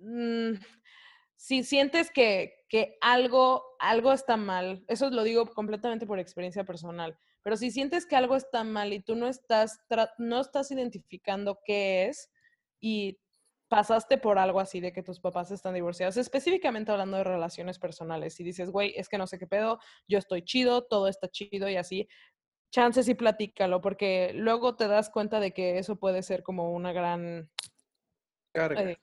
mm, 0.00 0.54
si 1.36 1.64
sientes 1.64 2.10
que, 2.10 2.64
que 2.68 2.96
algo, 3.00 3.64
algo 3.78 4.12
está 4.12 4.36
mal, 4.36 4.84
eso 4.88 5.10
lo 5.10 5.22
digo 5.22 5.46
completamente 5.46 6.06
por 6.06 6.18
experiencia 6.18 6.64
personal, 6.64 7.18
pero 7.42 7.56
si 7.56 7.70
sientes 7.70 8.06
que 8.06 8.16
algo 8.16 8.36
está 8.36 8.64
mal 8.64 8.92
y 8.92 9.00
tú 9.00 9.14
no 9.16 9.26
estás, 9.26 9.78
no 10.18 10.40
estás 10.40 10.70
identificando 10.70 11.60
qué 11.64 12.06
es 12.06 12.30
y 12.80 13.18
pasaste 13.68 14.18
por 14.18 14.38
algo 14.38 14.58
así 14.58 14.80
de 14.80 14.92
que 14.92 15.02
tus 15.02 15.20
papás 15.20 15.50
están 15.52 15.74
divorciados, 15.74 16.16
específicamente 16.16 16.90
hablando 16.90 17.16
de 17.16 17.24
relaciones 17.24 17.78
personales, 17.78 18.38
y 18.40 18.44
dices, 18.44 18.70
güey, 18.70 18.92
es 18.96 19.08
que 19.08 19.16
no 19.16 19.28
sé 19.28 19.38
qué 19.38 19.46
pedo, 19.46 19.78
yo 20.08 20.18
estoy 20.18 20.42
chido, 20.42 20.82
todo 20.82 21.06
está 21.06 21.28
chido 21.28 21.68
y 21.68 21.76
así, 21.76 22.08
chances 22.72 23.08
y 23.08 23.14
platícalo, 23.14 23.80
porque 23.80 24.32
luego 24.34 24.74
te 24.74 24.88
das 24.88 25.08
cuenta 25.08 25.38
de 25.38 25.52
que 25.52 25.78
eso 25.78 25.96
puede 25.96 26.22
ser 26.22 26.42
como 26.42 26.72
una 26.72 26.92
gran 26.92 27.48
Carga. 28.52 28.90
eh, 28.90 28.98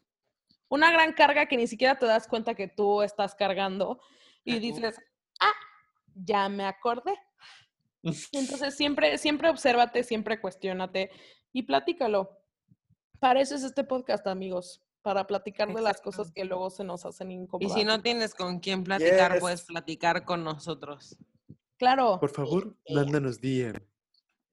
una 0.70 0.92
gran 0.92 1.14
carga 1.14 1.46
que 1.46 1.56
ni 1.56 1.68
siquiera 1.68 1.98
te 1.98 2.06
das 2.06 2.28
cuenta 2.28 2.54
que 2.54 2.68
tú 2.68 3.02
estás 3.02 3.36
cargando 3.36 4.02
y 4.44 4.60
dices, 4.60 5.00
ah, 5.40 5.54
ya 6.14 6.50
me 6.50 6.66
acordé. 6.66 7.14
Entonces 8.04 8.76
siempre, 8.76 9.18
siempre 9.18 9.50
obsérvate, 9.50 10.04
siempre 10.04 10.40
cuestiónate 10.40 11.10
y 11.54 11.64
platícalo. 11.64 12.40
Para 13.20 13.42
eso 13.42 13.56
es 13.56 13.64
este 13.64 13.84
podcast, 13.84 14.28
amigos, 14.28 14.84
para 15.02 15.26
platicar 15.26 15.74
de 15.74 15.82
las 15.82 16.00
cosas 16.02 16.32
que 16.32 16.46
luego 16.46 16.70
se 16.70 16.84
nos 16.84 17.06
hacen 17.06 17.32
Y 17.32 17.36
incómodas. 17.36 17.74
si 17.74 17.84
no 17.84 18.02
tienes 18.02 18.36
con 18.36 18.60
quién 18.60 18.84
platicar, 18.84 19.32
Yes. 19.34 19.42
puedes 19.42 19.62
platicar 19.64 20.24
con 20.26 20.44
nosotros. 20.44 21.18
Claro. 21.78 22.20
Por 22.20 22.30
favor, 22.30 22.76
mándanos 22.90 23.40
DM. 23.42 23.80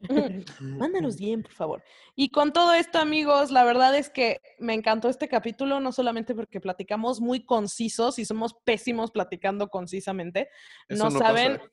Mándanos 0.61 1.17
bien, 1.17 1.43
por 1.43 1.53
favor. 1.53 1.85
Y 2.15 2.29
con 2.31 2.53
todo 2.53 2.75
esto, 2.75 2.99
amigos, 2.99 3.51
la 3.51 3.65
verdad 3.65 3.97
es 3.97 4.11
que 4.11 4.41
me 4.59 4.75
encantó 4.75 5.09
este 5.09 5.29
capítulo, 5.29 5.81
no 5.81 5.93
solamente 5.93 6.35
porque 6.35 6.61
platicamos 6.61 7.21
muy 7.21 7.45
concisos 7.47 8.19
y 8.19 8.25
somos 8.27 8.53
pésimos 8.65 9.11
platicando 9.11 9.69
concisamente. 9.69 10.49
Eso 10.89 11.05
no, 11.05 11.11
no 11.11 11.19
saben, 11.19 11.57
pasa. 11.59 11.71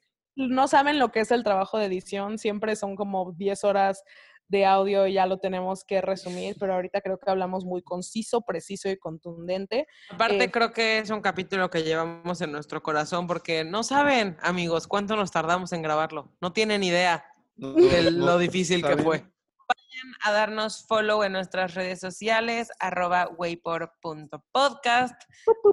No 0.50 0.68
saben 0.68 1.00
lo 1.00 1.12
que 1.12 1.22
es 1.22 1.32
el 1.32 1.44
trabajo 1.44 1.78
de 1.78 1.86
edición. 1.86 2.38
Siempre 2.38 2.76
son 2.76 2.96
como 2.96 3.32
10 3.34 3.64
horas 3.64 4.04
de 4.48 4.66
audio 4.66 5.08
y 5.08 5.14
ya 5.14 5.26
lo 5.28 5.40
tenemos 5.40 5.86
que 5.86 6.02
resumir, 6.02 6.58
pero 6.60 6.74
ahorita 6.74 7.00
creo 7.00 7.18
que 7.18 7.32
hablamos 7.32 7.64
muy 7.64 7.82
conciso, 7.82 8.42
preciso 8.42 8.90
y 8.90 8.98
contundente. 8.98 9.88
Aparte, 10.10 10.44
Eh, 10.44 10.52
creo 10.52 10.74
que 10.74 10.98
es 10.98 11.10
un 11.10 11.22
capítulo 11.22 11.70
que 11.70 11.84
llevamos 11.84 12.42
en 12.42 12.52
nuestro 12.52 12.84
corazón 12.84 13.28
porque 13.28 13.64
no 13.64 13.82
saben, 13.84 14.36
amigos, 14.42 14.88
cuánto 14.88 15.16
nos 15.16 15.32
tardamos 15.32 15.72
en 15.72 15.82
grabarlo. 15.82 16.34
No 16.42 16.52
tienen 16.52 16.84
idea 16.84 17.24
No, 17.56 17.72
de 17.74 18.12
no 18.12 18.26
lo 18.26 18.38
difícil 18.40 18.82
que 18.86 18.98
fue. 18.98 19.20
Vayan 19.20 20.16
a 20.24 20.32
darnos 20.34 20.86
follow 20.86 21.24
en 21.24 21.32
nuestras 21.32 21.74
redes 21.74 22.02
sociales, 22.02 22.70
arroba 22.80 23.30
waypor.podcast. 23.38 25.22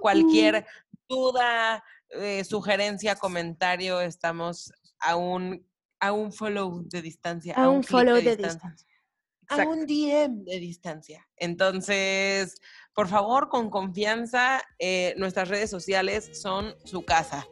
Cualquier 0.01 0.65
duda, 1.09 1.83
eh, 2.11 2.43
sugerencia, 2.43 3.15
comentario, 3.15 4.01
estamos 4.01 4.71
a 4.99 5.15
un, 5.15 5.65
a 5.99 6.11
un 6.11 6.31
follow 6.31 6.83
de 6.85 7.01
distancia. 7.01 7.53
A 7.55 7.69
un 7.69 7.83
follow 7.83 8.15
de 8.15 8.31
A 8.31 9.55
Exacto. 9.55 9.71
un 9.71 9.87
DM 9.87 10.43
de 10.43 10.59
distancia. 10.59 11.27
Entonces, 11.35 12.61
por 12.93 13.07
favor, 13.07 13.49
con 13.49 13.69
confianza, 13.69 14.61
eh, 14.77 15.15
nuestras 15.17 15.47
redes 15.49 15.69
sociales 15.69 16.29
son 16.39 16.75
su 16.83 17.03
casa. 17.03 17.47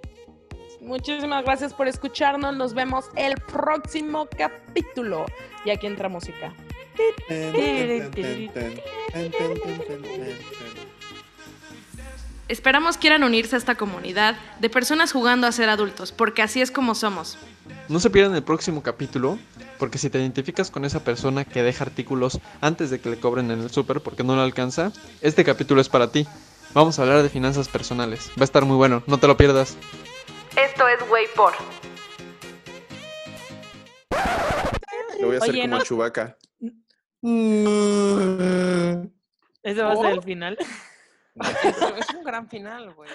Muchísimas 0.82 1.44
gracias 1.44 1.74
por 1.74 1.88
escucharnos. 1.88 2.56
Nos 2.56 2.74
vemos 2.74 3.06
el 3.16 3.36
próximo 3.42 4.28
capítulo. 4.38 5.26
Y 5.66 5.72
aquí 5.72 5.88
entra 5.88 6.08
música. 6.08 6.56
Esperamos 12.48 12.98
quieran 12.98 13.24
unirse 13.24 13.56
a 13.56 13.60
esta 13.60 13.76
comunidad 13.76 14.38
de 14.60 14.70
personas 14.70 15.12
jugando 15.12 15.48
a 15.48 15.52
ser 15.52 15.68
adultos, 15.70 16.14
porque 16.14 16.42
así 16.42 16.62
es 16.62 16.72
como 16.72 16.96
somos. 16.96 17.38
No 17.90 18.00
se 18.00 18.10
pierdan 18.10 18.36
el 18.36 18.44
próximo 18.44 18.82
capítulo, 18.82 19.38
porque 19.78 19.98
si 19.98 20.10
te 20.10 20.20
identificas 20.20 20.72
con 20.72 20.86
esa 20.86 21.04
persona 21.04 21.44
que 21.44 21.62
deja 21.62 21.84
artículos 21.84 22.40
antes 22.62 22.90
de 22.90 23.02
que 23.02 23.10
le 23.10 23.20
cobren 23.20 23.52
en 23.52 23.60
el 23.60 23.70
súper 23.70 24.00
porque 24.00 24.24
no 24.24 24.36
lo 24.36 24.42
alcanza, 24.44 24.94
este 25.22 25.44
capítulo 25.44 25.82
es 25.82 25.90
para 25.90 26.10
ti. 26.10 26.26
Vamos 26.74 27.00
a 27.00 27.02
hablar 27.02 27.22
de 27.22 27.30
finanzas 27.30 27.68
personales. 27.68 28.30
Va 28.38 28.42
a 28.42 28.44
estar 28.46 28.64
muy 28.64 28.78
bueno, 28.78 29.04
no 29.08 29.18
te 29.18 29.28
lo 29.28 29.36
pierdas. 29.36 29.76
Esto 30.56 30.88
es 30.88 31.00
Way 31.10 31.26
por. 31.36 31.54
Lo 35.20 35.28
voy 35.28 35.36
a 35.36 35.40
hacer 35.40 35.50
Oye, 35.50 35.62
como 35.64 35.78
no- 35.78 35.84
Chubaca. 35.84 36.38
Ese 39.64 39.82
va 39.82 39.92
a 39.92 39.96
ser 39.98 40.12
el 40.14 40.24
final. 40.24 40.58
Es, 41.98 42.10
un 42.14 42.24
gran 42.24 42.48
final, 42.50 42.94
güey. 42.94 43.10